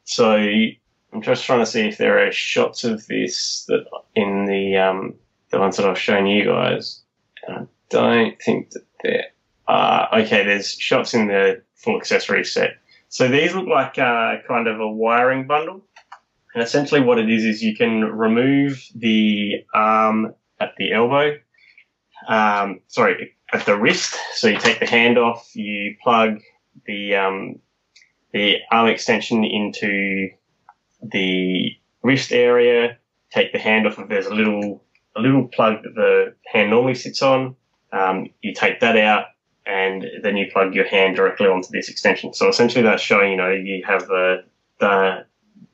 So 0.03 0.35
I'm 0.35 1.21
just 1.21 1.45
trying 1.45 1.59
to 1.59 1.65
see 1.65 1.87
if 1.87 1.97
there 1.97 2.25
are 2.25 2.31
shots 2.31 2.83
of 2.83 3.07
this 3.07 3.65
that 3.67 3.85
in 4.15 4.45
the 4.45 4.77
um, 4.77 5.15
the 5.51 5.59
ones 5.59 5.77
that 5.77 5.87
I've 5.87 5.99
shown 5.99 6.27
you 6.27 6.45
guys. 6.45 7.01
I 7.47 7.65
don't 7.89 8.41
think 8.41 8.71
that 8.71 8.83
there 9.03 9.25
are. 9.67 10.19
Okay, 10.19 10.43
there's 10.43 10.71
shots 10.71 11.13
in 11.13 11.27
the 11.27 11.61
full 11.75 11.97
accessory 11.97 12.43
set. 12.43 12.77
So 13.09 13.29
these 13.29 13.55
look 13.55 13.67
like 13.67 13.97
uh, 13.97 14.35
kind 14.47 14.67
of 14.67 14.81
a 14.81 14.87
wiring 14.87 15.47
bundle. 15.47 15.81
And 16.53 16.63
essentially 16.63 17.01
what 17.01 17.19
it 17.19 17.29
is 17.29 17.43
is 17.43 17.61
you 17.61 17.75
can 17.75 18.03
remove 18.03 18.83
the 18.95 19.65
arm 19.73 20.33
at 20.59 20.73
the 20.77 20.93
elbow. 20.93 21.37
Um, 22.27 22.81
sorry, 22.87 23.35
at 23.53 23.65
the 23.65 23.77
wrist. 23.77 24.15
So 24.33 24.47
you 24.47 24.57
take 24.59 24.79
the 24.79 24.87
hand 24.87 25.17
off, 25.17 25.55
you 25.55 25.95
plug 26.03 26.39
the 26.85 27.15
um, 27.15 27.59
the 28.33 28.57
arm 28.71 28.87
extension 28.87 29.43
into 29.43 30.29
the 31.01 31.71
wrist 32.01 32.31
area, 32.31 32.97
take 33.31 33.53
the 33.53 33.59
hand 33.59 33.87
off 33.87 33.99
if 33.99 34.07
there's 34.09 34.25
a 34.25 34.33
little 34.33 34.83
a 35.15 35.21
little 35.21 35.47
plug 35.47 35.83
that 35.83 35.95
the 35.95 36.35
hand 36.51 36.69
normally 36.69 36.95
sits 36.95 37.21
on. 37.21 37.55
Um, 37.91 38.29
you 38.41 38.53
take 38.53 38.79
that 38.81 38.97
out 38.97 39.25
and 39.65 40.05
then 40.23 40.37
you 40.37 40.49
plug 40.51 40.73
your 40.73 40.87
hand 40.87 41.15
directly 41.15 41.47
onto 41.47 41.69
this 41.71 41.89
extension. 41.89 42.33
So 42.33 42.47
essentially 42.47 42.83
that's 42.83 43.01
showing, 43.01 43.31
you 43.31 43.37
know, 43.37 43.51
you 43.51 43.83
have 43.85 44.07
the, 44.07 44.43
the 44.79 45.25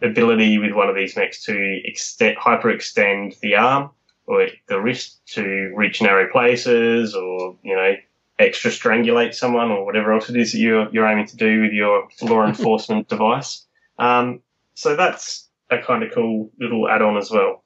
ability 0.01 0.57
with 0.57 0.73
one 0.73 0.89
of 0.89 0.95
these 0.95 1.15
mechs 1.15 1.43
to 1.45 1.81
extend, 1.85 2.37
hyperextend 2.37 3.39
the 3.39 3.55
arm 3.55 3.91
or 4.25 4.47
the 4.67 4.79
wrist 4.79 5.19
to 5.27 5.73
reach 5.75 6.01
narrow 6.01 6.31
places 6.31 7.15
or, 7.15 7.57
you 7.63 7.75
know, 7.75 7.93
extra 8.39 8.71
strangulate 8.71 9.33
someone 9.33 9.71
or 9.71 9.85
whatever 9.85 10.13
else 10.13 10.29
it 10.29 10.35
is 10.35 10.51
that 10.51 10.59
you're, 10.59 10.89
you're 10.91 11.07
aiming 11.07 11.27
to 11.27 11.37
do 11.37 11.61
with 11.61 11.71
your 11.71 12.07
law 12.21 12.43
enforcement 12.47 13.07
device. 13.07 13.65
Um, 13.99 14.41
so 14.73 14.95
that's 14.95 15.49
a 15.69 15.77
kind 15.79 16.03
of 16.03 16.11
cool 16.13 16.51
little 16.59 16.89
add-on 16.89 17.17
as 17.17 17.31
well. 17.31 17.63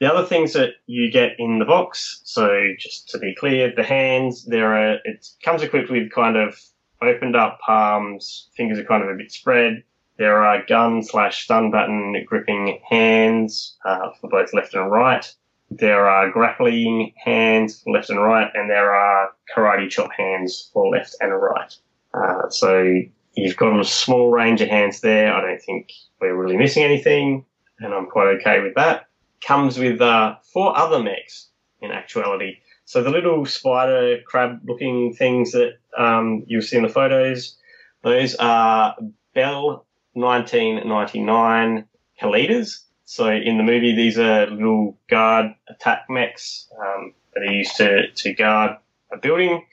The 0.00 0.12
other 0.12 0.24
things 0.24 0.52
that 0.52 0.74
you 0.86 1.10
get 1.10 1.32
in 1.40 1.58
the 1.58 1.64
box, 1.64 2.20
so 2.24 2.72
just 2.78 3.08
to 3.10 3.18
be 3.18 3.34
clear, 3.34 3.72
the 3.74 3.82
hands, 3.82 4.44
there 4.44 4.74
are, 4.74 4.98
it 5.04 5.26
comes 5.42 5.62
equipped 5.62 5.90
with 5.90 6.12
kind 6.12 6.36
of 6.36 6.56
opened 7.02 7.34
up 7.34 7.58
palms, 7.60 8.48
fingers 8.56 8.78
are 8.78 8.84
kind 8.84 9.02
of 9.02 9.08
a 9.08 9.14
bit 9.14 9.32
spread. 9.32 9.82
There 10.18 10.42
are 10.42 10.64
gun 10.66 11.02
slash 11.02 11.44
stun 11.44 11.70
button 11.70 12.24
gripping 12.26 12.80
hands 12.88 13.76
uh, 13.84 14.10
for 14.20 14.28
both 14.28 14.52
left 14.52 14.74
and 14.74 14.90
right. 14.90 15.24
There 15.70 16.08
are 16.08 16.30
grappling 16.30 17.12
hands 17.22 17.82
for 17.82 17.92
left 17.92 18.10
and 18.10 18.22
right, 18.22 18.50
and 18.54 18.70
there 18.70 18.94
are 18.94 19.30
karate 19.54 19.88
chop 19.88 20.10
hands 20.16 20.70
for 20.72 20.88
left 20.88 21.14
and 21.20 21.32
right. 21.32 21.74
Uh, 22.14 22.48
so 22.48 23.00
you've 23.34 23.56
got 23.56 23.78
a 23.78 23.84
small 23.84 24.30
range 24.30 24.60
of 24.60 24.68
hands 24.68 25.00
there. 25.00 25.32
I 25.32 25.40
don't 25.40 25.62
think 25.62 25.92
we're 26.20 26.34
really 26.34 26.56
missing 26.56 26.82
anything, 26.82 27.44
and 27.78 27.92
I'm 27.92 28.06
quite 28.06 28.28
okay 28.40 28.60
with 28.60 28.74
that 28.76 29.08
comes 29.40 29.78
with 29.78 30.00
uh, 30.00 30.36
four 30.52 30.76
other 30.76 31.02
mechs 31.02 31.48
in 31.80 31.90
actuality. 31.90 32.58
So 32.84 33.02
the 33.02 33.10
little 33.10 33.44
spider 33.44 34.18
crab 34.26 34.60
looking 34.64 35.14
things 35.14 35.52
that 35.52 35.74
um, 35.96 36.44
you'll 36.46 36.62
see 36.62 36.76
in 36.76 36.82
the 36.82 36.88
photos, 36.88 37.56
those 38.02 38.34
are 38.36 38.96
Bell 39.34 39.86
1999 40.14 41.84
Kalidas. 42.20 42.84
So 43.04 43.30
in 43.30 43.56
the 43.56 43.62
movie, 43.62 43.94
these 43.94 44.18
are 44.18 44.46
little 44.46 44.98
guard 45.08 45.54
attack 45.68 46.06
mechs 46.08 46.68
um, 46.78 47.14
that 47.34 47.42
are 47.42 47.52
used 47.52 47.76
to, 47.76 48.10
to 48.10 48.34
guard 48.34 48.76
a 49.12 49.16
building. 49.16 49.64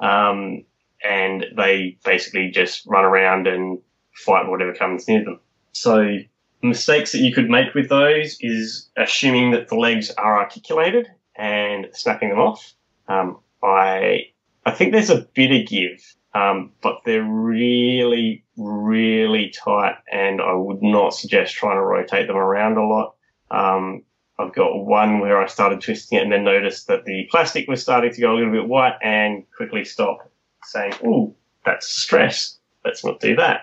Um, 0.00 0.64
and 1.04 1.46
they 1.56 1.98
basically 2.04 2.50
just 2.50 2.86
run 2.86 3.04
around 3.04 3.46
and 3.46 3.78
fight 4.14 4.48
whatever 4.48 4.74
comes 4.74 5.08
near 5.08 5.24
them. 5.24 5.40
So 5.72 6.18
mistakes 6.62 7.12
that 7.12 7.18
you 7.18 7.32
could 7.32 7.50
make 7.50 7.74
with 7.74 7.88
those 7.88 8.36
is 8.40 8.88
assuming 8.96 9.50
that 9.52 9.68
the 9.68 9.76
legs 9.76 10.10
are 10.10 10.38
articulated 10.38 11.08
and 11.36 11.88
snapping 11.92 12.28
them 12.28 12.38
off. 12.38 12.72
Um, 13.08 13.38
I 13.62 14.26
I 14.64 14.70
think 14.70 14.92
there's 14.92 15.10
a 15.10 15.26
bit 15.34 15.50
of 15.50 15.68
give, 15.68 16.14
um, 16.34 16.72
but 16.82 17.00
they're 17.04 17.22
really 17.22 18.44
really 18.56 19.50
tight, 19.50 19.96
and 20.10 20.40
I 20.40 20.52
would 20.52 20.82
not 20.82 21.14
suggest 21.14 21.54
trying 21.54 21.76
to 21.76 21.82
rotate 21.82 22.26
them 22.26 22.36
around 22.36 22.76
a 22.76 22.86
lot. 22.86 23.14
Um, 23.50 24.02
I've 24.38 24.54
got 24.54 24.84
one 24.84 25.20
where 25.20 25.40
I 25.40 25.46
started 25.46 25.80
twisting 25.80 26.18
it 26.18 26.22
and 26.22 26.32
then 26.32 26.44
noticed 26.44 26.86
that 26.88 27.04
the 27.04 27.28
plastic 27.30 27.68
was 27.68 27.82
starting 27.82 28.12
to 28.12 28.20
go 28.20 28.32
a 28.32 28.36
little 28.36 28.52
bit 28.52 28.68
white 28.68 28.96
and 29.02 29.44
quickly 29.56 29.84
stopped, 29.84 30.28
saying, 30.64 30.94
"Oh, 31.04 31.34
that's 31.64 31.88
stress. 31.88 32.58
Let's 32.84 33.04
not 33.04 33.20
do 33.20 33.36
that." 33.36 33.62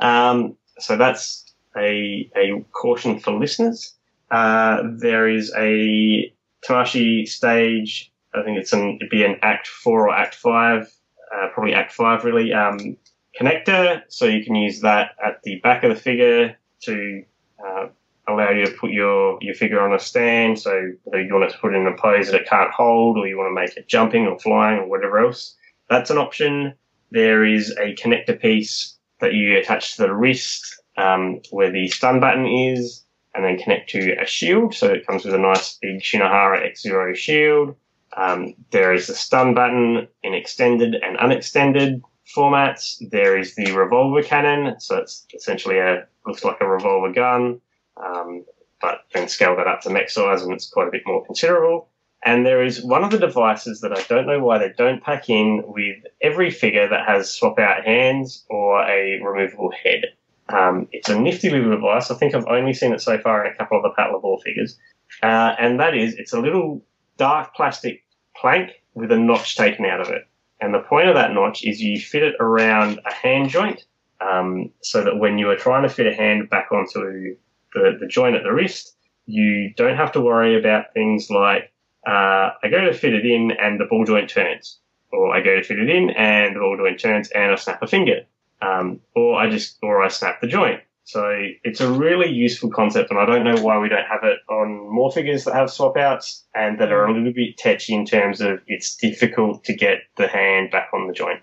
Um, 0.00 0.56
so 0.78 0.96
that's 0.96 1.52
a, 1.76 2.30
a 2.36 2.64
caution 2.72 3.18
for 3.18 3.32
listeners. 3.32 3.94
Uh, 4.30 4.82
there 4.98 5.28
is 5.28 5.52
a 5.56 6.32
Tamashii 6.66 7.28
stage. 7.28 8.12
I 8.34 8.42
think 8.42 8.58
it's 8.58 8.72
an 8.72 8.96
it'd 9.00 9.10
be 9.10 9.24
an 9.24 9.38
Act 9.42 9.68
Four 9.68 10.08
or 10.08 10.14
Act 10.14 10.34
Five, 10.34 10.92
uh, 11.34 11.48
probably 11.52 11.74
Act 11.74 11.92
Five 11.92 12.24
really. 12.24 12.52
Um, 12.52 12.96
connector, 13.38 14.02
so 14.08 14.26
you 14.26 14.44
can 14.44 14.54
use 14.54 14.80
that 14.80 15.12
at 15.24 15.42
the 15.42 15.56
back 15.56 15.82
of 15.82 15.90
the 15.90 16.00
figure 16.00 16.56
to 16.82 17.24
uh, 17.64 17.86
allow 18.28 18.50
you 18.50 18.66
to 18.66 18.72
put 18.72 18.90
your 18.90 19.38
your 19.40 19.54
figure 19.54 19.80
on 19.80 19.94
a 19.94 19.98
stand. 19.98 20.58
So 20.58 20.92
whether 21.04 21.22
you 21.22 21.32
want 21.32 21.46
it 21.46 21.52
to 21.52 21.58
put 21.58 21.74
it 21.74 21.78
in 21.78 21.86
a 21.86 21.96
pose 21.96 22.30
that 22.30 22.42
it 22.42 22.48
can't 22.48 22.70
hold, 22.70 23.18
or 23.18 23.26
you 23.26 23.36
want 23.36 23.50
to 23.50 23.60
make 23.60 23.76
it 23.76 23.88
jumping 23.88 24.26
or 24.26 24.38
flying 24.38 24.80
or 24.80 24.88
whatever 24.88 25.18
else, 25.18 25.54
that's 25.88 26.10
an 26.10 26.18
option. 26.18 26.74
There 27.10 27.44
is 27.44 27.70
a 27.72 27.94
connector 27.94 28.40
piece 28.40 28.96
that 29.20 29.34
you 29.34 29.56
attach 29.56 29.96
to 29.96 30.02
the 30.02 30.14
wrist 30.14 30.82
um, 30.96 31.40
where 31.50 31.70
the 31.70 31.88
stun 31.88 32.20
button 32.20 32.46
is, 32.46 33.04
and 33.34 33.44
then 33.44 33.58
connect 33.58 33.90
to 33.90 34.16
a 34.20 34.26
shield. 34.26 34.74
So 34.74 34.88
it 34.88 35.06
comes 35.06 35.24
with 35.24 35.34
a 35.34 35.38
nice 35.38 35.78
big 35.80 36.00
Shinohara 36.00 36.70
X0 36.70 37.14
shield. 37.16 37.76
Um, 38.16 38.54
there 38.70 38.92
is 38.92 39.06
the 39.06 39.14
stun 39.14 39.54
button 39.54 40.08
in 40.22 40.34
extended 40.34 40.94
and 40.94 41.16
unextended 41.16 42.02
formats. 42.36 42.96
There 43.10 43.38
is 43.38 43.54
the 43.54 43.72
revolver 43.72 44.22
cannon, 44.22 44.78
so 44.80 44.96
it's 44.96 45.26
essentially 45.34 45.78
a 45.78 46.06
looks 46.26 46.44
like 46.44 46.60
a 46.60 46.68
revolver 46.68 47.12
gun. 47.12 47.60
Um, 47.96 48.44
but 48.80 49.00
then 49.12 49.28
scale 49.28 49.56
that 49.56 49.66
up 49.66 49.80
to 49.82 49.90
mech 49.90 50.10
size, 50.10 50.42
and 50.42 50.52
it's 50.52 50.68
quite 50.68 50.88
a 50.88 50.90
bit 50.90 51.02
more 51.06 51.24
considerable. 51.24 51.88
And 52.24 52.46
there 52.46 52.64
is 52.64 52.82
one 52.82 53.04
of 53.04 53.10
the 53.10 53.18
devices 53.18 53.80
that 53.82 53.96
I 53.96 54.02
don't 54.04 54.26
know 54.26 54.42
why 54.42 54.58
they 54.58 54.72
don't 54.76 55.02
pack 55.02 55.28
in 55.28 55.62
with 55.66 55.96
every 56.22 56.50
figure 56.50 56.88
that 56.88 57.06
has 57.06 57.30
swap 57.30 57.58
out 57.58 57.84
hands 57.84 58.44
or 58.48 58.80
a 58.82 59.20
removable 59.22 59.72
head. 59.82 60.04
Um, 60.48 60.88
it's 60.92 61.08
a 61.08 61.18
nifty 61.18 61.50
little 61.50 61.70
device. 61.70 62.10
I 62.10 62.14
think 62.14 62.34
I've 62.34 62.46
only 62.46 62.72
seen 62.72 62.92
it 62.92 63.00
so 63.00 63.18
far 63.18 63.44
in 63.44 63.52
a 63.52 63.56
couple 63.56 63.78
of 63.78 63.82
the 63.82 64.18
Ball 64.20 64.40
figures. 64.42 64.78
Uh, 65.22 65.54
and 65.58 65.80
that 65.80 65.94
is, 65.94 66.14
it's 66.14 66.32
a 66.32 66.40
little 66.40 66.82
dark 67.16 67.54
plastic 67.54 68.04
plank 68.36 68.70
with 68.94 69.10
a 69.12 69.16
notch 69.16 69.56
taken 69.56 69.84
out 69.84 70.00
of 70.00 70.08
it. 70.08 70.26
And 70.60 70.72
the 70.72 70.80
point 70.80 71.08
of 71.08 71.14
that 71.14 71.32
notch 71.32 71.64
is 71.64 71.80
you 71.80 72.00
fit 72.00 72.22
it 72.22 72.34
around 72.40 73.00
a 73.04 73.12
hand 73.12 73.50
joint 73.50 73.84
um, 74.20 74.70
so 74.82 75.02
that 75.04 75.18
when 75.18 75.38
you 75.38 75.50
are 75.50 75.56
trying 75.56 75.82
to 75.82 75.88
fit 75.88 76.06
a 76.06 76.14
hand 76.14 76.48
back 76.48 76.70
onto 76.72 77.36
the, 77.74 77.96
the 78.00 78.06
joint 78.06 78.36
at 78.36 78.42
the 78.42 78.52
wrist, 78.52 78.96
you 79.26 79.72
don't 79.76 79.96
have 79.96 80.12
to 80.12 80.20
worry 80.20 80.58
about 80.58 80.92
things 80.94 81.30
like 81.30 81.72
uh, 82.06 82.50
I 82.62 82.68
go 82.70 82.80
to 82.80 82.92
fit 82.92 83.14
it 83.14 83.24
in 83.24 83.52
and 83.52 83.80
the 83.80 83.86
ball 83.86 84.04
joint 84.04 84.28
turns, 84.28 84.78
or 85.10 85.34
I 85.34 85.40
go 85.40 85.56
to 85.56 85.62
fit 85.62 85.78
it 85.78 85.88
in 85.88 86.10
and 86.10 86.54
the 86.54 86.60
ball 86.60 86.76
joint 86.76 87.00
turns 87.00 87.30
and 87.30 87.52
I 87.52 87.54
snap 87.56 87.82
a 87.82 87.86
finger, 87.86 88.26
um, 88.60 89.00
or 89.16 89.38
I 89.38 89.48
just 89.48 89.78
or 89.82 90.02
I 90.02 90.08
snap 90.08 90.40
the 90.40 90.46
joint. 90.46 90.80
So 91.06 91.30
it's 91.62 91.82
a 91.82 91.92
really 91.92 92.30
useful 92.30 92.70
concept, 92.70 93.10
and 93.10 93.20
I 93.20 93.26
don't 93.26 93.44
know 93.44 93.60
why 93.62 93.78
we 93.78 93.90
don't 93.90 94.06
have 94.06 94.24
it 94.24 94.38
on 94.48 94.90
more 94.90 95.12
figures 95.12 95.44
that 95.44 95.54
have 95.54 95.70
swap 95.70 95.98
outs 95.98 96.44
and 96.54 96.80
that 96.80 96.92
are 96.92 97.04
a 97.04 97.12
little 97.12 97.32
bit 97.32 97.58
tetchy 97.58 97.92
in 97.94 98.06
terms 98.06 98.40
of 98.40 98.60
it's 98.66 98.96
difficult 98.96 99.64
to 99.64 99.74
get 99.74 99.98
the 100.16 100.26
hand 100.26 100.70
back 100.70 100.88
on 100.94 101.06
the 101.06 101.12
joint. 101.12 101.40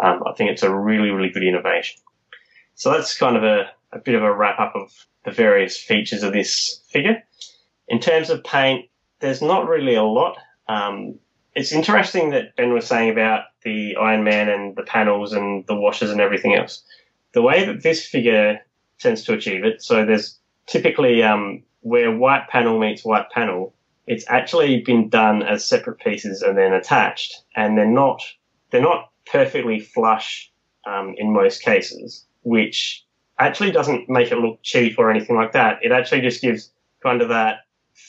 Um, 0.00 0.22
I 0.26 0.32
think 0.32 0.50
it's 0.50 0.64
a 0.64 0.74
really, 0.74 1.10
really 1.10 1.30
good 1.30 1.44
innovation. 1.44 2.00
So 2.74 2.90
that's 2.90 3.16
kind 3.16 3.36
of 3.36 3.44
a, 3.44 3.70
a 3.92 4.00
bit 4.00 4.16
of 4.16 4.24
a 4.24 4.34
wrap 4.34 4.58
up 4.58 4.74
of 4.74 4.90
the 5.24 5.30
various 5.30 5.76
features 5.76 6.24
of 6.24 6.32
this 6.32 6.82
figure. 6.88 7.22
In 7.86 8.00
terms 8.00 8.28
of 8.28 8.42
paint, 8.42 8.88
there's 9.20 9.42
not 9.42 9.68
really 9.68 9.94
a 9.94 10.02
lot. 10.02 10.36
Um, 10.68 11.18
it's 11.54 11.72
interesting 11.72 12.30
that 12.30 12.56
Ben 12.56 12.72
was 12.72 12.86
saying 12.86 13.10
about 13.10 13.44
the 13.62 13.94
Iron 13.96 14.24
Man 14.24 14.48
and 14.48 14.74
the 14.74 14.82
panels 14.82 15.32
and 15.32 15.64
the 15.66 15.76
washes 15.76 16.10
and 16.10 16.20
everything 16.20 16.54
else. 16.54 16.82
The 17.34 17.42
way 17.42 17.64
that 17.66 17.82
this 17.82 18.04
figure 18.04 18.60
tends 19.00 19.24
to 19.24 19.34
achieve 19.34 19.64
it, 19.64 19.82
so 19.82 20.04
there's 20.04 20.38
typically 20.66 21.22
um, 21.22 21.62
where 21.80 22.14
white 22.14 22.48
panel 22.48 22.78
meets 22.78 23.04
white 23.04 23.30
panel, 23.30 23.74
it's 24.06 24.24
actually 24.28 24.82
been 24.82 25.08
done 25.08 25.42
as 25.42 25.64
separate 25.64 25.98
pieces 26.00 26.42
and 26.42 26.56
then 26.56 26.72
attached, 26.72 27.42
and 27.56 27.76
they're 27.76 27.86
not 27.86 28.22
they're 28.70 28.80
not 28.80 29.10
perfectly 29.26 29.80
flush 29.80 30.50
um, 30.86 31.14
in 31.18 31.32
most 31.32 31.62
cases, 31.62 32.24
which 32.42 33.04
actually 33.38 33.70
doesn't 33.70 34.08
make 34.08 34.30
it 34.30 34.38
look 34.38 34.58
cheap 34.62 34.98
or 34.98 35.10
anything 35.10 35.36
like 35.36 35.52
that. 35.52 35.78
It 35.82 35.92
actually 35.92 36.20
just 36.20 36.42
gives 36.42 36.70
kind 37.02 37.22
of 37.22 37.28
that 37.28 37.60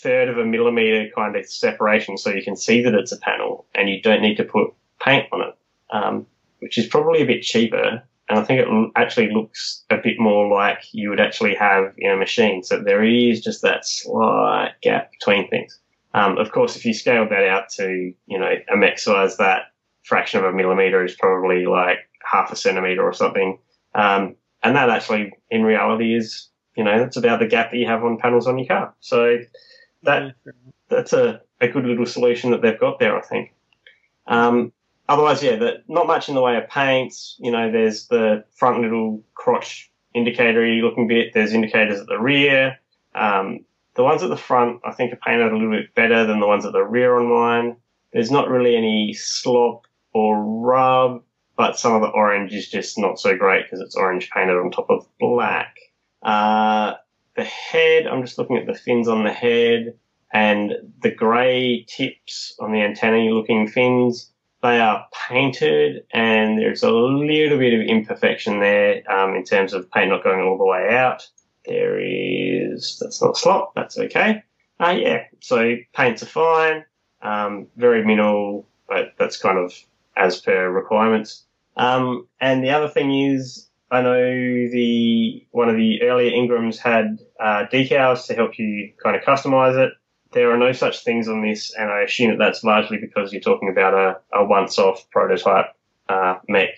third 0.01 0.29
of 0.29 0.37
a 0.37 0.45
millimeter 0.45 1.09
kind 1.15 1.35
of 1.35 1.45
separation 1.47 2.17
so 2.17 2.29
you 2.29 2.43
can 2.43 2.55
see 2.55 2.81
that 2.83 2.93
it's 2.93 3.11
a 3.11 3.19
panel 3.19 3.65
and 3.75 3.89
you 3.89 4.01
don't 4.01 4.21
need 4.21 4.35
to 4.35 4.43
put 4.43 4.73
paint 5.03 5.27
on 5.31 5.41
it, 5.41 5.57
um, 5.91 6.25
which 6.59 6.77
is 6.77 6.87
probably 6.87 7.21
a 7.21 7.25
bit 7.25 7.41
cheaper. 7.41 8.03
And 8.31 8.39
I 8.39 8.43
think 8.45 8.61
it 8.61 8.91
actually 8.95 9.29
looks 9.29 9.83
a 9.89 9.97
bit 9.97 10.17
more 10.17 10.47
like 10.47 10.85
you 10.93 11.09
would 11.09 11.19
actually 11.19 11.53
have 11.55 11.93
in 11.97 12.11
a 12.11 12.15
machine. 12.15 12.63
So 12.63 12.81
there 12.81 13.03
is 13.03 13.41
just 13.41 13.61
that 13.63 13.85
slight 13.85 14.71
gap 14.81 15.11
between 15.11 15.49
things. 15.49 15.77
Um, 16.13 16.37
of 16.37 16.53
course, 16.53 16.77
if 16.77 16.85
you 16.85 16.93
scaled 16.93 17.29
that 17.31 17.45
out 17.45 17.67
to, 17.71 18.13
you 18.27 18.39
know, 18.39 18.53
a 18.71 18.77
mech 18.77 18.99
size, 18.99 19.35
that 19.35 19.63
fraction 20.03 20.39
of 20.39 20.45
a 20.45 20.55
millimeter 20.55 21.03
is 21.03 21.13
probably 21.15 21.65
like 21.65 21.97
half 22.23 22.53
a 22.53 22.55
centimeter 22.55 23.03
or 23.03 23.11
something. 23.11 23.59
Um, 23.95 24.37
and 24.63 24.77
that 24.77 24.89
actually, 24.89 25.33
in 25.49 25.63
reality, 25.63 26.15
is, 26.15 26.47
you 26.77 26.85
know, 26.85 26.99
that's 26.99 27.17
about 27.17 27.39
the 27.39 27.47
gap 27.47 27.71
that 27.71 27.77
you 27.77 27.87
have 27.87 28.05
on 28.05 28.17
panels 28.17 28.47
on 28.47 28.57
your 28.57 28.67
car. 28.67 28.95
So 29.01 29.39
that 30.03 30.35
that's 30.87 31.11
a, 31.11 31.41
a 31.59 31.67
good 31.67 31.83
little 31.83 32.05
solution 32.05 32.51
that 32.51 32.61
they've 32.61 32.79
got 32.79 32.97
there, 32.97 33.17
I 33.17 33.21
think. 33.23 33.53
Um, 34.25 34.71
otherwise, 35.11 35.43
yeah, 35.43 35.57
not 35.87 36.07
much 36.07 36.29
in 36.29 36.35
the 36.35 36.41
way 36.41 36.55
of 36.55 36.69
paints. 36.69 37.35
You 37.39 37.51
know, 37.51 37.71
there's 37.71 38.07
the 38.07 38.45
front 38.55 38.81
little 38.81 39.23
crotch 39.33 39.91
indicator 40.13 40.65
looking 40.65 41.07
bit. 41.07 41.33
There's 41.33 41.53
indicators 41.53 41.99
at 41.99 42.07
the 42.07 42.17
rear. 42.17 42.77
Um, 43.13 43.65
the 43.95 44.03
ones 44.03 44.23
at 44.23 44.29
the 44.29 44.37
front, 44.37 44.81
I 44.85 44.93
think, 44.93 45.11
are 45.11 45.17
painted 45.17 45.51
a 45.51 45.55
little 45.55 45.71
bit 45.71 45.93
better 45.95 46.25
than 46.25 46.39
the 46.39 46.47
ones 46.47 46.65
at 46.65 46.71
the 46.71 46.83
rear 46.83 47.17
on 47.17 47.27
mine. 47.27 47.75
There's 48.13 48.31
not 48.31 48.49
really 48.49 48.75
any 48.75 49.13
slop 49.13 49.85
or 50.13 50.41
rub, 50.43 51.23
but 51.57 51.77
some 51.77 51.93
of 51.93 52.01
the 52.01 52.07
orange 52.07 52.53
is 52.53 52.69
just 52.69 52.97
not 52.97 53.19
so 53.19 53.35
great 53.35 53.65
because 53.65 53.81
it's 53.81 53.95
orange 53.95 54.29
painted 54.29 54.57
on 54.57 54.71
top 54.71 54.89
of 54.89 55.07
black. 55.19 55.75
Uh, 56.23 56.93
the 57.35 57.43
head, 57.43 58.07
I'm 58.07 58.21
just 58.21 58.37
looking 58.37 58.57
at 58.57 58.65
the 58.65 58.73
fins 58.73 59.07
on 59.07 59.23
the 59.23 59.33
head 59.33 59.93
and 60.33 60.73
the 61.01 61.11
grey 61.11 61.85
tips 61.87 62.55
on 62.59 62.71
the 62.71 62.81
antennae 62.81 63.31
looking 63.31 63.67
fins. 63.67 64.31
They 64.61 64.79
are 64.79 65.07
painted 65.27 66.03
and 66.11 66.59
there's 66.59 66.83
a 66.83 66.91
little 66.91 67.57
bit 67.57 67.73
of 67.73 67.81
imperfection 67.81 68.59
there 68.59 69.01
um, 69.11 69.35
in 69.35 69.43
terms 69.43 69.73
of 69.73 69.89
paint 69.91 70.09
not 70.09 70.23
going 70.23 70.41
all 70.41 70.57
the 70.57 70.65
way 70.65 70.95
out. 70.95 71.27
There 71.65 71.99
is, 71.99 72.97
that's 72.99 73.21
not 73.21 73.37
a 73.37 73.39
slot, 73.39 73.71
that's 73.75 73.97
okay. 73.97 74.43
Uh, 74.79 74.95
yeah, 74.97 75.23
so 75.39 75.75
paints 75.93 76.23
are 76.23 76.27
fine, 76.27 76.85
um, 77.21 77.67
very 77.75 78.03
minimal, 78.05 78.67
but 78.87 79.13
that's 79.17 79.37
kind 79.37 79.57
of 79.57 79.73
as 80.17 80.41
per 80.41 80.69
requirements. 80.69 81.45
Um, 81.77 82.27
and 82.39 82.63
the 82.63 82.71
other 82.71 82.89
thing 82.89 83.13
is 83.13 83.69
I 83.91 84.01
know 84.01 84.23
the 84.23 85.45
one 85.51 85.69
of 85.69 85.75
the 85.75 86.01
earlier 86.01 86.31
Ingrams 86.31 86.77
had 86.77 87.19
uh, 87.39 87.65
decals 87.71 88.25
to 88.27 88.33
help 88.33 88.57
you 88.57 88.93
kind 89.03 89.17
of 89.17 89.23
customize 89.23 89.77
it. 89.77 89.91
There 90.33 90.51
are 90.51 90.57
no 90.57 90.71
such 90.71 91.03
things 91.03 91.27
on 91.27 91.41
this, 91.41 91.73
and 91.77 91.89
I 91.89 92.01
assume 92.01 92.31
that 92.31 92.37
that's 92.37 92.63
largely 92.63 92.97
because 92.97 93.33
you're 93.33 93.41
talking 93.41 93.69
about 93.69 93.93
a, 93.93 94.37
a 94.37 94.45
once-off 94.45 95.09
prototype 95.09 95.75
uh, 96.07 96.35
mech, 96.47 96.69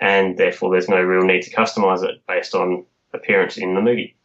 and 0.00 0.38
therefore 0.38 0.72
there's 0.72 0.88
no 0.88 1.00
real 1.02 1.24
need 1.24 1.42
to 1.42 1.54
customize 1.54 2.02
it 2.02 2.22
based 2.26 2.54
on 2.54 2.84
appearance 3.12 3.58
in 3.58 3.74
the 3.74 3.80
movie. 3.80 4.16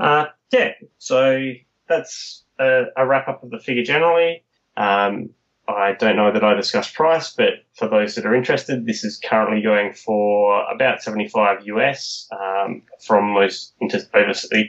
Uh, 0.00 0.26
yeah, 0.52 0.72
so 0.98 1.52
that's 1.88 2.44
a, 2.58 2.84
a 2.96 3.06
wrap 3.06 3.28
up 3.28 3.42
of 3.42 3.50
the 3.50 3.58
figure 3.58 3.84
generally. 3.84 4.44
Um, 4.76 5.30
I 5.68 5.92
don't 5.92 6.16
know 6.16 6.32
that 6.32 6.44
I 6.44 6.54
discussed 6.54 6.94
price, 6.94 7.32
but 7.32 7.64
for 7.74 7.88
those 7.88 8.14
that 8.14 8.24
are 8.24 8.34
interested, 8.34 8.86
this 8.86 9.02
is 9.02 9.18
currently 9.18 9.62
going 9.62 9.92
for 9.92 10.62
about 10.70 11.02
75 11.02 11.66
US 11.66 12.28
um, 12.30 12.82
from 13.04 13.32
most 13.32 13.74
inter- 13.80 14.06
overseas, 14.14 14.68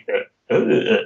uh, 0.49 0.55
uh, 0.55 0.97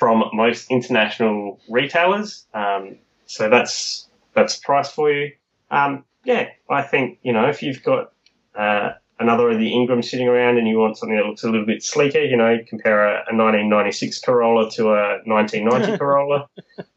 from 0.00 0.24
most 0.32 0.70
international 0.70 1.60
retailers. 1.68 2.46
Um, 2.54 2.96
so 3.26 3.50
that's 3.50 4.08
that's 4.34 4.56
price 4.56 4.90
for 4.90 5.12
you. 5.12 5.32
Um, 5.70 6.04
yeah, 6.24 6.48
I 6.68 6.82
think 6.82 7.18
you 7.22 7.32
know 7.34 7.48
if 7.48 7.62
you've 7.62 7.82
got 7.82 8.12
uh, 8.56 8.94
another 9.20 9.50
of 9.50 9.58
the 9.58 9.72
Ingram 9.72 10.02
sitting 10.02 10.26
around 10.26 10.56
and 10.56 10.66
you 10.66 10.78
want 10.78 10.96
something 10.96 11.16
that 11.16 11.26
looks 11.26 11.44
a 11.44 11.50
little 11.50 11.66
bit 11.66 11.82
sleeker, 11.82 12.20
you 12.20 12.36
know, 12.36 12.58
compare 12.66 13.04
a, 13.04 13.12
a 13.30 13.36
1996 13.36 14.20
Corolla 14.20 14.70
to 14.72 14.88
a 14.88 15.18
1990 15.26 15.98
Corolla. 15.98 16.48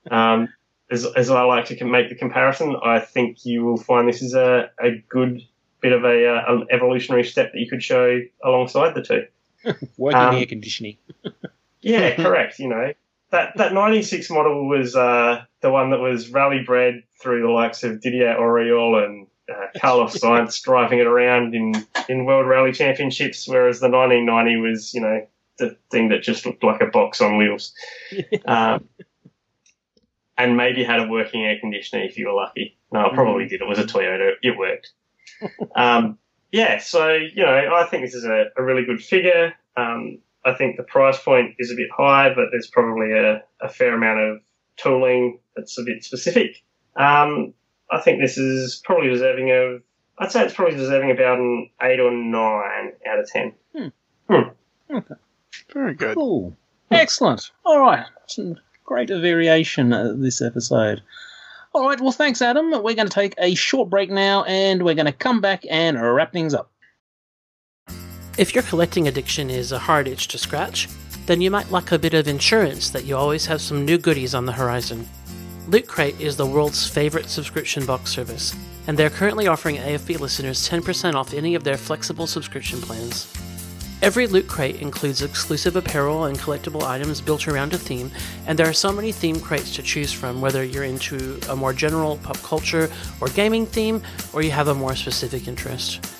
Um, 0.10 0.47
as, 0.89 1.06
as 1.06 1.30
I 1.30 1.43
like 1.43 1.66
to 1.66 1.86
make 1.86 2.08
the 2.10 2.16
comparison, 2.16 2.78
I 2.84 2.99
think 2.99 3.45
you 3.45 3.66
will 3.66 3.78
find 3.78 4.08
this 4.08 4.22
is 4.22 4.34
a, 4.34 4.72
a 4.80 5.04
good 5.10 5.41
bit 5.82 5.91
of 5.91 6.06
a 6.06 6.28
uh, 6.28 6.54
an 6.54 6.68
evolutionary 6.72 7.26
step 7.26 7.51
that 7.51 7.60
you 7.60 7.70
could 7.70 7.84
show 7.84 8.22
alongside 8.43 8.95
the 8.95 9.04
two. 9.04 9.26
Working 9.97 10.20
Um, 10.20 10.36
air 10.36 10.45
conditioning. 10.45 10.97
Yeah, 11.84 12.15
correct. 12.21 12.59
You 12.59 12.69
know 12.69 12.93
that 13.31 13.57
that 13.57 13.73
'96 13.73 14.29
model 14.29 14.67
was 14.67 14.95
uh, 14.95 15.43
the 15.61 15.69
one 15.69 15.91
that 15.91 15.99
was 15.99 16.29
rally 16.29 16.63
bred 16.63 17.03
through 17.21 17.41
the 17.41 17.49
likes 17.49 17.84
of 17.84 18.01
Didier 18.01 18.36
Auriol 18.38 19.03
and 19.03 19.27
uh, 19.51 19.67
Carlos 19.79 20.17
Sainz 20.19 20.61
driving 20.63 20.99
it 20.99 21.07
around 21.07 21.53
in 21.53 21.73
in 22.09 22.25
World 22.25 22.47
Rally 22.47 22.71
Championships, 22.71 23.47
whereas 23.47 23.79
the 23.79 23.89
1990 23.89 24.57
was 24.57 24.93
you 24.93 25.01
know 25.01 25.27
the 25.57 25.77
thing 25.91 26.09
that 26.09 26.23
just 26.23 26.45
looked 26.45 26.63
like 26.63 26.81
a 26.81 26.88
box 26.88 27.21
on 27.21 27.38
wheels. 27.38 27.73
Um, 28.45 28.88
and 30.38 30.57
maybe 30.57 30.84
had 30.84 30.99
a 30.99 31.07
working 31.07 31.43
air 31.43 31.59
conditioner 31.59 32.03
if 32.03 32.17
you 32.17 32.27
were 32.27 32.34
lucky. 32.34 32.75
No, 32.91 33.05
it 33.05 33.13
probably 33.13 33.47
did. 33.47 33.61
It 33.61 33.67
was 33.67 33.77
a 33.77 33.84
Toyota. 33.84 34.34
It 34.41 34.57
worked. 34.57 34.91
um, 35.75 36.17
yeah, 36.51 36.79
so, 36.79 37.13
you 37.13 37.43
know, 37.43 37.75
I 37.75 37.86
think 37.86 38.03
this 38.03 38.15
is 38.15 38.25
a, 38.25 38.45
a 38.57 38.63
really 38.63 38.84
good 38.84 39.01
figure. 39.01 39.53
Um, 39.77 40.19
I 40.45 40.53
think 40.53 40.77
the 40.77 40.83
price 40.83 41.21
point 41.21 41.55
is 41.59 41.71
a 41.71 41.75
bit 41.75 41.89
high, 41.95 42.33
but 42.33 42.45
there's 42.51 42.67
probably 42.67 43.13
a, 43.13 43.43
a 43.61 43.69
fair 43.69 43.95
amount 43.95 44.19
of 44.19 44.41
tooling 44.77 45.39
that's 45.55 45.77
a 45.77 45.83
bit 45.83 46.03
specific. 46.03 46.61
Um, 46.95 47.53
I 47.89 48.01
think 48.01 48.19
this 48.19 48.37
is 48.37 48.81
probably 48.83 49.09
deserving 49.09 49.51
of, 49.51 49.81
I'd 50.17 50.31
say 50.31 50.43
it's 50.43 50.53
probably 50.53 50.75
deserving 50.75 51.11
about 51.11 51.39
an 51.39 51.69
8 51.81 51.99
or 51.99 52.11
9 52.11 52.91
out 53.07 53.19
of 53.19 53.29
10. 53.29 53.53
Very 55.73 55.93
good. 55.93 56.15
Cool. 56.15 56.55
Excellent. 56.91 57.51
All 57.65 57.79
right. 57.79 58.05
Some 58.27 58.57
great 58.83 59.09
variation 59.09 59.93
uh, 59.93 60.13
this 60.15 60.41
episode. 60.41 61.01
All 61.73 61.87
right. 61.87 61.99
Well, 61.99 62.11
thanks, 62.11 62.41
Adam. 62.41 62.69
We're 62.71 62.93
going 62.93 63.07
to 63.07 63.09
take 63.09 63.33
a 63.37 63.55
short 63.55 63.89
break 63.89 64.11
now, 64.11 64.43
and 64.43 64.83
we're 64.83 64.93
going 64.93 65.07
to 65.07 65.11
come 65.11 65.41
back 65.41 65.63
and 65.69 65.99
wrap 65.99 66.31
things 66.31 66.53
up. 66.53 66.69
If 68.36 68.55
your 68.55 68.63
collecting 68.63 69.07
addiction 69.07 69.51
is 69.51 69.71
a 69.71 69.77
hard 69.77 70.07
itch 70.07 70.27
to 70.29 70.39
scratch, 70.39 70.89
then 71.27 71.39
you 71.39 71.51
might 71.51 71.69
like 71.69 71.91
a 71.91 71.99
bit 71.99 72.15
of 72.15 72.27
insurance 72.27 72.89
that 72.89 73.05
you 73.05 73.15
always 73.15 73.45
have 73.45 73.61
some 73.61 73.86
new 73.86 73.99
goodies 73.99 74.34
on 74.34 74.47
the 74.47 74.51
horizon. 74.51 75.07
Loot 75.67 75.86
Crate 75.88 76.19
is 76.19 76.36
the 76.36 76.45
world's 76.45 76.88
favorite 76.88 77.29
subscription 77.29 77.86
box 77.86 78.09
service, 78.09 78.55
and 78.88 78.97
they're 78.97 79.11
currently 79.11 79.45
offering 79.45 79.75
AFB 79.75 80.19
listeners 80.19 80.67
10% 80.67 81.13
off 81.13 81.36
any 81.36 81.53
of 81.53 81.63
their 81.63 81.77
flexible 81.77 82.25
subscription 82.25 82.81
plans. 82.81 83.31
Every 84.01 84.25
Loot 84.25 84.47
Crate 84.47 84.81
includes 84.81 85.21
exclusive 85.21 85.75
apparel 85.75 86.25
and 86.25 86.38
collectible 86.38 86.81
items 86.81 87.21
built 87.21 87.47
around 87.47 87.73
a 87.73 87.77
theme, 87.77 88.09
and 88.47 88.57
there 88.57 88.67
are 88.67 88.73
so 88.73 88.91
many 88.91 89.11
theme 89.11 89.39
crates 89.39 89.75
to 89.75 89.84
choose 89.84 90.11
from 90.11 90.41
whether 90.41 90.63
you're 90.63 90.86
into 90.86 91.39
a 91.49 91.55
more 91.55 91.71
general 91.71 92.17
pop 92.17 92.38
culture 92.38 92.89
or 93.21 93.27
gaming 93.29 93.67
theme, 93.67 94.01
or 94.34 94.41
you 94.41 94.49
have 94.49 94.69
a 94.69 94.73
more 94.73 94.95
specific 94.95 95.47
interest. 95.47 96.12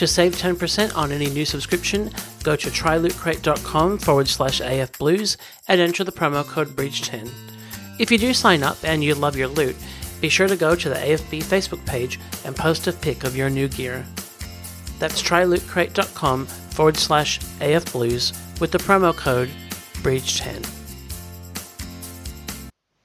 To 0.00 0.06
save 0.06 0.34
10% 0.34 0.96
on 0.96 1.12
any 1.12 1.28
new 1.28 1.44
subscription, 1.44 2.10
go 2.42 2.56
to 2.56 2.70
trylootcrate.com 2.70 3.98
forward 3.98 4.28
slash 4.28 4.62
afblues 4.62 5.36
and 5.68 5.78
enter 5.78 6.04
the 6.04 6.10
promo 6.10 6.42
code 6.42 6.68
BREACH10. 6.68 7.30
If 7.98 8.10
you 8.10 8.16
do 8.16 8.32
sign 8.32 8.62
up 8.62 8.78
and 8.82 9.04
you 9.04 9.14
love 9.14 9.36
your 9.36 9.48
loot, 9.48 9.76
be 10.22 10.30
sure 10.30 10.48
to 10.48 10.56
go 10.56 10.74
to 10.74 10.88
the 10.88 10.94
AFB 10.94 11.42
Facebook 11.42 11.84
page 11.84 12.18
and 12.46 12.56
post 12.56 12.86
a 12.86 12.94
pic 12.94 13.24
of 13.24 13.36
your 13.36 13.50
new 13.50 13.68
gear. 13.68 14.06
That's 14.98 15.22
trylootcrate.com 15.22 16.46
forward 16.46 16.96
slash 16.96 17.38
afblues 17.60 18.32
with 18.58 18.70
the 18.70 18.78
promo 18.78 19.14
code 19.14 19.50
BREACH10. 19.96 20.79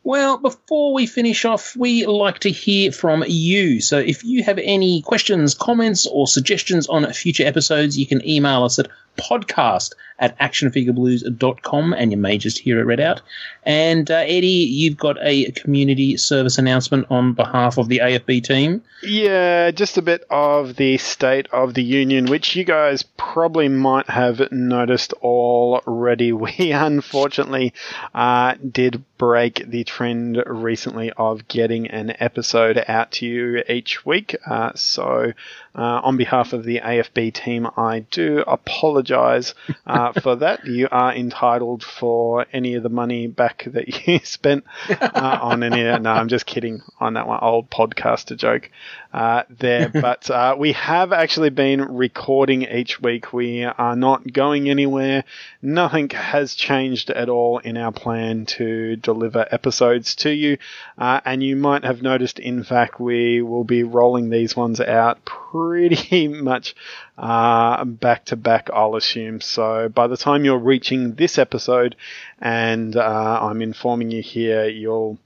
Well, 0.06 0.38
before 0.38 0.94
we 0.94 1.08
finish 1.08 1.46
off, 1.46 1.76
we 1.76 2.06
like 2.06 2.38
to 2.42 2.52
hear 2.52 2.92
from 2.92 3.24
you. 3.28 3.82
So 3.82 3.98
if 3.98 4.24
you 4.24 4.44
have 4.44 4.60
any 4.60 5.02
questions, 5.02 5.56
comments, 5.56 6.06
or 6.06 6.28
suggestions 6.28 6.86
on 6.86 7.12
future 7.12 7.44
episodes, 7.44 7.98
you 7.98 8.06
can 8.06 8.24
email 8.24 8.64
us 8.66 8.78
at 8.78 8.90
podcast 9.18 9.94
at 10.18 10.38
actionfigureblues.com 10.40 11.94
and 11.94 12.12
you 12.12 12.18
may 12.18 12.38
just 12.38 12.60
hear 12.60 12.80
it 12.80 12.84
read 12.84 13.00
out. 13.00 13.22
And 13.64 14.10
uh, 14.10 14.16
Eddie, 14.16 14.48
you've 14.48 14.98
got 14.98 15.18
a 15.22 15.52
community 15.52 16.18
service 16.18 16.58
announcement 16.58 17.08
on 17.10 17.34
behalf 17.34 17.78
of 17.78 17.90
the 17.90 18.00
AFB 18.00 18.44
team. 18.44 18.82
Yeah, 19.04 19.72
just 19.72 19.98
a 19.98 20.02
bit 20.02 20.24
of 20.30 20.76
the 20.78 20.98
state 20.98 21.48
of 21.52 21.74
the 21.74 21.84
union, 21.84 22.28
which 22.28 22.56
you 22.56 22.64
guys 22.64 23.04
probably 23.04 23.68
might 23.68 24.10
have 24.10 24.52
noticed 24.52 25.14
already. 25.14 26.32
We 26.46 26.72
unfortunately 26.72 27.74
uh, 28.14 28.56
did 28.72 29.04
break 29.18 29.68
the 29.68 29.84
trend 29.84 30.44
recently 30.46 31.12
of 31.12 31.48
getting 31.48 31.88
an 31.88 32.14
episode 32.20 32.84
out 32.88 33.12
to 33.14 33.26
you 33.26 33.64
each 33.68 34.06
week. 34.06 34.36
Uh, 34.46 34.72
so, 34.76 35.34
uh, 35.76 36.02
on 36.04 36.18
behalf 36.18 36.54
of 36.54 36.64
the 36.64 36.80
AFB 36.80 37.34
team, 37.34 37.68
I 37.76 38.00
do 38.00 38.44
apologize 38.48 39.54
uh, 39.86 40.14
for 40.22 40.38
that. 40.38 40.66
You 40.66 40.88
are 40.92 41.14
entitled 41.14 41.84
for 41.84 42.46
any 42.54 42.76
of 42.76 42.84
the 42.84 42.90
money 42.90 43.28
back 43.28 43.66
that 43.68 44.08
you 44.08 44.20
spent 44.24 44.64
uh, 44.90 45.40
on 45.42 45.64
any. 45.64 45.84
No, 45.84 46.12
I'm 46.12 46.30
just 46.30 46.46
kidding 46.46 46.82
on 47.00 47.16
that 47.16 47.28
one. 47.28 47.40
Old 47.42 47.70
podcaster 47.70 48.38
joke 48.38 48.72
uh, 49.16 49.44
there. 49.50 49.88
but 49.94 50.30
uh, 50.30 50.56
we 50.60 50.74
have 50.74 51.14
actually 51.14 51.50
been 51.50 51.82
recording 51.82 52.64
each 52.64 53.02
week. 53.02 53.32
We 53.32 53.64
are 53.64 53.96
not 53.96 54.32
going 54.32 54.70
anywhere. 54.70 55.24
Nothing 55.62 56.10
has 56.10 56.54
changed 56.54 57.10
at 57.10 57.30
all 57.30 57.60
in 57.60 57.78
our 57.78 57.94
plan 57.94 58.46
to 58.58 58.98
deliver 58.98 59.48
episodes 59.50 60.16
to 60.16 60.30
you. 60.30 60.58
Uh, 60.98 61.22
and 61.24 61.42
you 61.42 61.56
might 61.56 61.86
have 61.86 62.02
noticed, 62.02 62.40
in 62.40 62.64
fact, 62.64 63.00
we 63.00 63.42
will 63.42 63.64
be 63.64 63.84
rolling 63.84 64.30
these 64.30 64.56
ones 64.56 64.82
out 64.82 65.24
pretty 65.24 66.28
much 66.42 66.76
uh, 67.18 67.86
back 67.86 68.26
to 68.26 68.36
back, 68.36 68.70
I'll 68.74 68.98
assume. 68.98 69.40
So 69.40 69.88
by 69.88 70.08
the 70.08 70.18
time 70.18 70.44
you're 70.44 70.60
reaching 70.60 71.16
this 71.16 71.38
episode, 71.38 71.96
and 72.40 72.98
uh, 72.98 73.40
I'm 73.42 73.62
informing 73.62 74.12
you 74.12 74.22
here, 74.22 74.68
you'll 74.68 75.20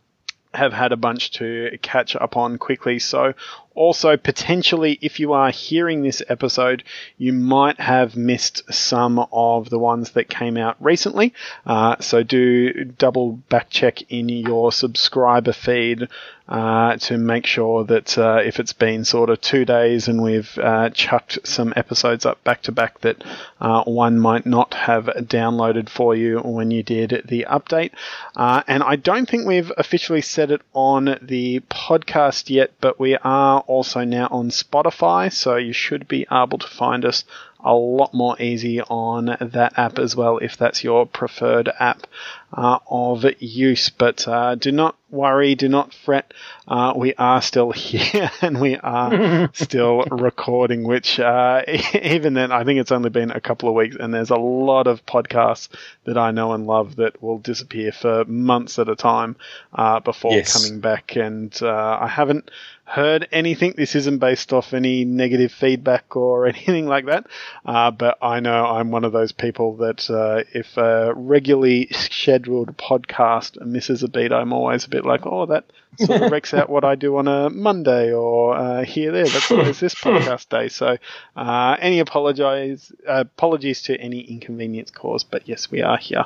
have 0.53 0.73
had 0.73 0.91
a 0.91 0.97
bunch 0.97 1.31
to 1.31 1.77
catch 1.81 2.15
up 2.15 2.35
on 2.35 2.57
quickly. 2.57 2.99
So 2.99 3.33
also, 3.75 4.17
potentially, 4.17 4.97
if 5.01 5.19
you 5.19 5.33
are 5.33 5.51
hearing 5.51 6.01
this 6.01 6.21
episode, 6.27 6.83
you 7.17 7.31
might 7.33 7.79
have 7.79 8.17
missed 8.17 8.73
some 8.73 9.25
of 9.31 9.69
the 9.69 9.79
ones 9.79 10.11
that 10.11 10.29
came 10.29 10.57
out 10.57 10.75
recently. 10.79 11.33
Uh, 11.65 11.95
so 11.99 12.23
do 12.23 12.83
double 12.83 13.33
back 13.33 13.69
check 13.69 14.01
in 14.11 14.27
your 14.27 14.71
subscriber 14.71 15.53
feed 15.53 16.07
uh, 16.49 16.97
to 16.97 17.17
make 17.17 17.45
sure 17.45 17.83
that 17.83 18.17
uh, 18.17 18.41
if 18.43 18.59
it's 18.59 18.73
been 18.73 19.05
sort 19.05 19.29
of 19.29 19.39
two 19.39 19.65
days 19.65 20.07
and 20.07 20.21
we've 20.21 20.57
uh, 20.57 20.89
chucked 20.89 21.37
some 21.43 21.71
episodes 21.75 22.25
up 22.25 22.43
back 22.43 22.63
to 22.63 22.71
back, 22.71 22.99
that 23.01 23.23
uh, 23.61 23.83
one 23.83 24.19
might 24.19 24.47
not 24.47 24.73
have 24.73 25.05
downloaded 25.05 25.89
for 25.89 26.15
you 26.15 26.39
when 26.39 26.71
you 26.71 26.81
did 26.81 27.23
the 27.27 27.45
update. 27.47 27.91
Uh, 28.35 28.63
and 28.67 28.81
I 28.81 28.95
don't 28.95 29.29
think 29.29 29.45
we've 29.45 29.71
officially 29.77 30.21
said 30.21 30.49
it 30.49 30.61
on 30.73 31.19
the 31.21 31.59
podcast 31.69 32.49
yet, 32.49 32.71
but 32.81 32.99
we 32.99 33.15
are 33.17 33.58
also 33.67 34.03
now 34.03 34.27
on 34.31 34.49
Spotify, 34.49 35.31
so 35.31 35.55
you 35.55 35.73
should 35.73 36.07
be 36.07 36.25
able 36.31 36.57
to 36.57 36.67
find 36.67 37.05
us 37.05 37.23
a 37.61 37.73
lot 37.73 38.13
more 38.13 38.41
easy 38.41 38.81
on 38.81 39.25
that 39.41 39.77
app 39.77 39.99
as 39.99 40.15
well 40.15 40.37
if 40.37 40.57
that's 40.57 40.83
your 40.83 41.05
preferred 41.05 41.69
app 41.79 42.07
uh, 42.53 42.79
of 42.89 43.25
use. 43.39 43.89
But 43.89 44.27
uh, 44.27 44.55
do 44.55 44.71
not 44.71 44.95
worry, 45.09 45.55
do 45.55 45.67
not 45.67 45.93
fret. 45.93 46.33
Uh, 46.67 46.93
we 46.95 47.13
are 47.15 47.41
still 47.41 47.71
here 47.73 48.31
and 48.41 48.61
we 48.61 48.77
are 48.77 49.49
still 49.53 50.03
recording, 50.09 50.83
which 50.83 51.19
uh, 51.19 51.63
even 52.01 52.33
then, 52.33 52.51
I 52.51 52.63
think 52.63 52.79
it's 52.79 52.91
only 52.91 53.09
been 53.09 53.31
a 53.31 53.41
couple 53.41 53.69
of 53.69 53.75
weeks 53.75 53.97
and 53.99 54.13
there's 54.13 54.29
a 54.29 54.37
lot 54.37 54.87
of 54.87 55.05
podcasts 55.05 55.67
that 56.05 56.17
I 56.17 56.31
know 56.31 56.53
and 56.53 56.65
love 56.65 56.95
that 56.97 57.21
will 57.21 57.39
disappear 57.39 57.91
for 57.91 58.23
months 58.25 58.79
at 58.79 58.87
a 58.89 58.95
time 58.95 59.35
uh, 59.73 59.99
before 59.99 60.31
Yes. 60.35 60.53
coming 60.53 60.79
back. 60.79 61.15
And 61.15 61.57
uh, 61.61 61.97
I 62.01 62.07
haven't 62.07 62.49
heard 62.85 63.27
anything. 63.31 63.73
This 63.77 63.95
isn't 63.95 64.17
based 64.19 64.51
off 64.53 64.73
any 64.73 65.05
negative 65.05 65.51
feedback 65.51 66.15
or 66.15 66.47
anything 66.47 66.87
like 66.87 67.05
that. 67.05 67.27
Uh, 67.65 67.91
but 67.91 68.17
I 68.21 68.39
know 68.39 68.65
I'm 68.65 68.91
one 68.91 69.03
of 69.03 69.11
those 69.11 69.31
people 69.31 69.77
that 69.77 70.09
uh, 70.09 70.43
if 70.53 70.77
a 70.77 71.13
regularly 71.13 71.87
scheduled 71.91 72.77
podcast 72.77 73.63
misses 73.65 74.03
a 74.03 74.07
beat, 74.07 74.31
I'm 74.31 74.53
always 74.53 74.85
a 74.85 74.89
bit 74.89 75.05
like, 75.05 75.25
oh, 75.25 75.45
that 75.47 75.65
sort 75.97 76.21
of 76.21 76.31
wrecks 76.31 76.53
out 76.53 76.69
what 76.69 76.83
I 76.83 76.95
do 76.95 77.17
on 77.17 77.27
a 77.27 77.49
Monday 77.49 78.13
or 78.13 78.55
uh, 78.55 78.83
here, 78.83 79.11
there. 79.11 79.25
That's 79.25 79.51
always 79.51 79.79
this 79.79 79.95
podcast 79.95 80.49
day. 80.49 80.69
So 80.69 80.97
uh, 81.35 81.77
any 81.79 81.99
apologize, 81.99 82.91
uh, 83.07 83.21
apologies 83.21 83.83
to 83.83 83.99
any 83.99 84.19
inconvenience 84.19 84.91
caused. 84.91 85.29
But 85.31 85.47
yes, 85.47 85.69
we 85.71 85.81
are 85.81 85.97
here. 85.97 86.25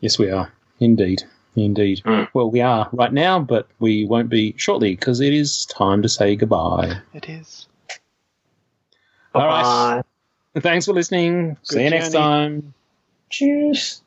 Yes, 0.00 0.18
we 0.18 0.30
are. 0.30 0.52
Indeed. 0.80 1.22
Indeed. 1.54 2.02
Well, 2.32 2.50
we 2.50 2.62
are 2.62 2.88
right 2.92 3.12
now, 3.12 3.38
but 3.38 3.68
we 3.78 4.06
won't 4.06 4.30
be 4.30 4.54
shortly 4.56 4.96
because 4.96 5.20
it 5.20 5.34
is 5.34 5.66
time 5.66 6.00
to 6.00 6.08
say 6.08 6.34
goodbye. 6.34 7.00
It 7.12 7.28
is. 7.28 7.66
All 9.34 9.46
right. 9.46 10.02
Bye. 10.54 10.60
Thanks 10.60 10.86
for 10.86 10.92
listening. 10.92 11.56
See 11.62 11.82
you 11.82 11.90
next 11.90 12.12
time. 12.12 12.74
Cheers. 13.30 14.02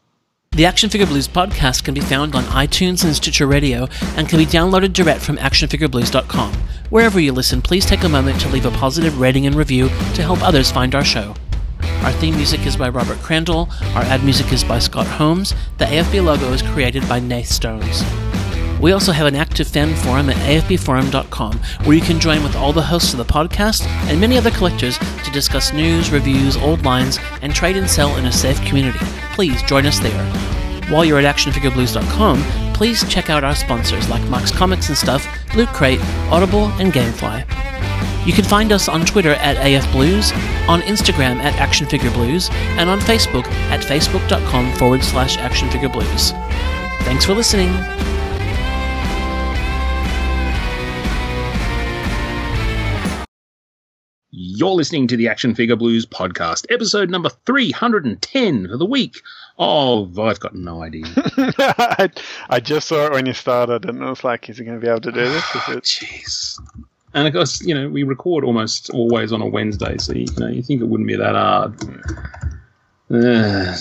The 0.52 0.66
Action 0.66 0.89
Figure 0.89 1.08
Blues 1.08 1.28
podcast 1.28 1.84
can 1.84 1.93
be 1.93 2.00
found 2.00 2.34
on 2.34 2.43
iTunes 2.46 3.04
and 3.04 3.14
Stitcher 3.14 3.46
Radio 3.46 3.89
and 4.16 4.30
can 4.30 4.39
be 4.39 4.46
downloaded 4.46 4.93
direct 4.93 5.22
from 5.22 5.36
actionfigureblues.com. 5.38 6.54
Wherever 6.89 7.20
you 7.20 7.34
listen, 7.34 7.62
please 7.62 7.86
take 7.86 8.04
a 8.04 8.10
moment 8.10 8.39
to 8.39 8.48
leave 8.48 8.66
a 8.66 8.72
positive 8.72 9.20
rating 9.20 9.48
and 9.48 9.56
review 9.56 9.89
to 9.89 10.22
help 10.22 10.41
others 10.41 10.72
find 10.72 10.96
our 10.96 11.04
show. 11.04 11.36
Our 12.03 12.11
theme 12.14 12.36
music 12.36 12.65
is 12.65 12.78
by 12.78 12.88
Robert 12.88 13.18
Crandall, 13.18 13.68
our 13.95 14.03
ad 14.03 14.24
music 14.24 14.53
is 14.53 14.64
by 14.64 14.80
Scott 14.80 15.07
Holmes, 15.07 15.53
the 15.78 15.86
AFB 15.86 16.24
logo 16.24 16.53
is 16.53 16.61
created 16.61 17.07
by 17.10 17.19
Nath 17.19 17.48
Stones. 17.48 18.03
We 18.81 18.91
also 18.91 19.11
have 19.11 19.26
an 19.27 19.35
active 19.35 19.68
fan 19.68 19.95
forum 19.95 20.30
at 20.30 20.35
afbforum.com 20.35 21.57
where 21.85 21.95
you 21.95 22.02
can 22.02 22.19
join 22.19 22.43
with 22.43 22.56
all 22.56 22.73
the 22.73 22.81
hosts 22.81 23.14
of 23.14 23.18
the 23.18 23.26
podcast 23.26 23.85
and 24.07 24.19
many 24.19 24.38
other 24.38 24.52
collectors 24.52 24.97
to 24.97 25.31
discuss 25.31 25.73
news, 25.73 26.11
reviews, 26.11 26.57
old 26.57 26.84
lines, 26.84 27.18
and 27.41 27.53
trade 27.53 27.77
and 27.77 27.89
sell 27.89 28.15
in 28.18 28.26
a 28.26 28.31
safe 28.31 28.64
community. 28.65 28.99
Please 29.34 29.61
join 29.64 29.85
us 29.85 29.99
there. 29.99 30.26
While 30.89 31.06
you're 31.06 31.19
at 31.19 31.35
actionfigureblues.com, 31.35 32.73
please 32.73 33.07
check 33.10 33.30
out 33.30 33.43
our 33.43 33.56
sponsors 33.56 34.07
like 34.10 34.27
Max 34.30 34.52
Comics 34.52 34.89
and 34.89 34.97
Stuff, 34.97 35.26
Loot 35.56 35.69
Crate, 35.69 35.99
Audible, 36.30 36.65
and 36.80 36.93
Gamefly. 36.93 37.45
You 38.27 38.34
can 38.34 38.43
find 38.43 38.72
us 38.72 38.88
on 38.89 39.06
Twitter 39.06 39.34
at 39.34 39.56
AFBlues, 39.57 40.35
on 40.68 40.81
Instagram 40.81 41.38
at 41.38 41.53
ActionFigureBlues, 41.53 42.52
and 42.52 42.89
on 42.89 42.99
Facebook 42.99 43.45
at 43.69 43.81
facebook.com 43.81 44.73
forward 44.73 45.03
slash 45.03 45.38
ActionFigureBlues. 45.38 46.31
Thanks 47.03 47.26
for 47.26 47.34
listening. 47.34 47.69
You're 54.38 54.72
listening 54.72 55.07
to 55.07 55.16
the 55.16 55.30
Action 55.30 55.56
Figure 55.56 55.78
Blues 55.78 56.06
podcast, 56.06 56.66
episode 56.70 57.10
number 57.10 57.30
310 57.45 58.68
for 58.68 58.76
the 58.76 58.86
week 58.86 59.22
of, 59.57 60.20
I've 60.20 60.41
got 60.41 60.53
no 60.53 60.84
idea. 60.84 61.06
I, 61.16 62.10
I 62.49 62.60
just 62.60 62.90
saw 62.90 63.06
it 63.06 63.14
when 63.14 63.28
you 63.28 63.32
started, 63.32 63.86
and 63.86 64.03
I 64.03 64.10
was 64.10 64.26
like, 64.26 64.49
"Is 64.49 64.57
he 64.57 64.66
going 64.66 64.78
to 64.78 64.86
be 64.86 64.90
able 64.90 64.99
to 64.99 65.12
do 65.14 65.22
this?" 65.22 65.56
Is 65.56 65.70
it? 65.70 65.84
Jeez. 65.86 66.60
And 67.14 67.30
of 67.30 67.34
course, 67.34 67.62
you 67.62 67.74
know, 67.74 67.88
we 67.88 68.03
record 68.03 68.44
almost 68.44 68.90
always 68.90 69.32
on 69.32 69.41
a 69.41 69.48
Wednesday, 69.48 69.98
so 69.98 70.12
you 70.12 70.28
know, 70.38 70.48
you 70.48 70.62
think 70.62 70.82
it 70.82 70.86
wouldn't 70.90 71.07
be 71.07 71.16
that 71.16 71.36
hard. 71.36 71.82
Uh, 73.10 73.72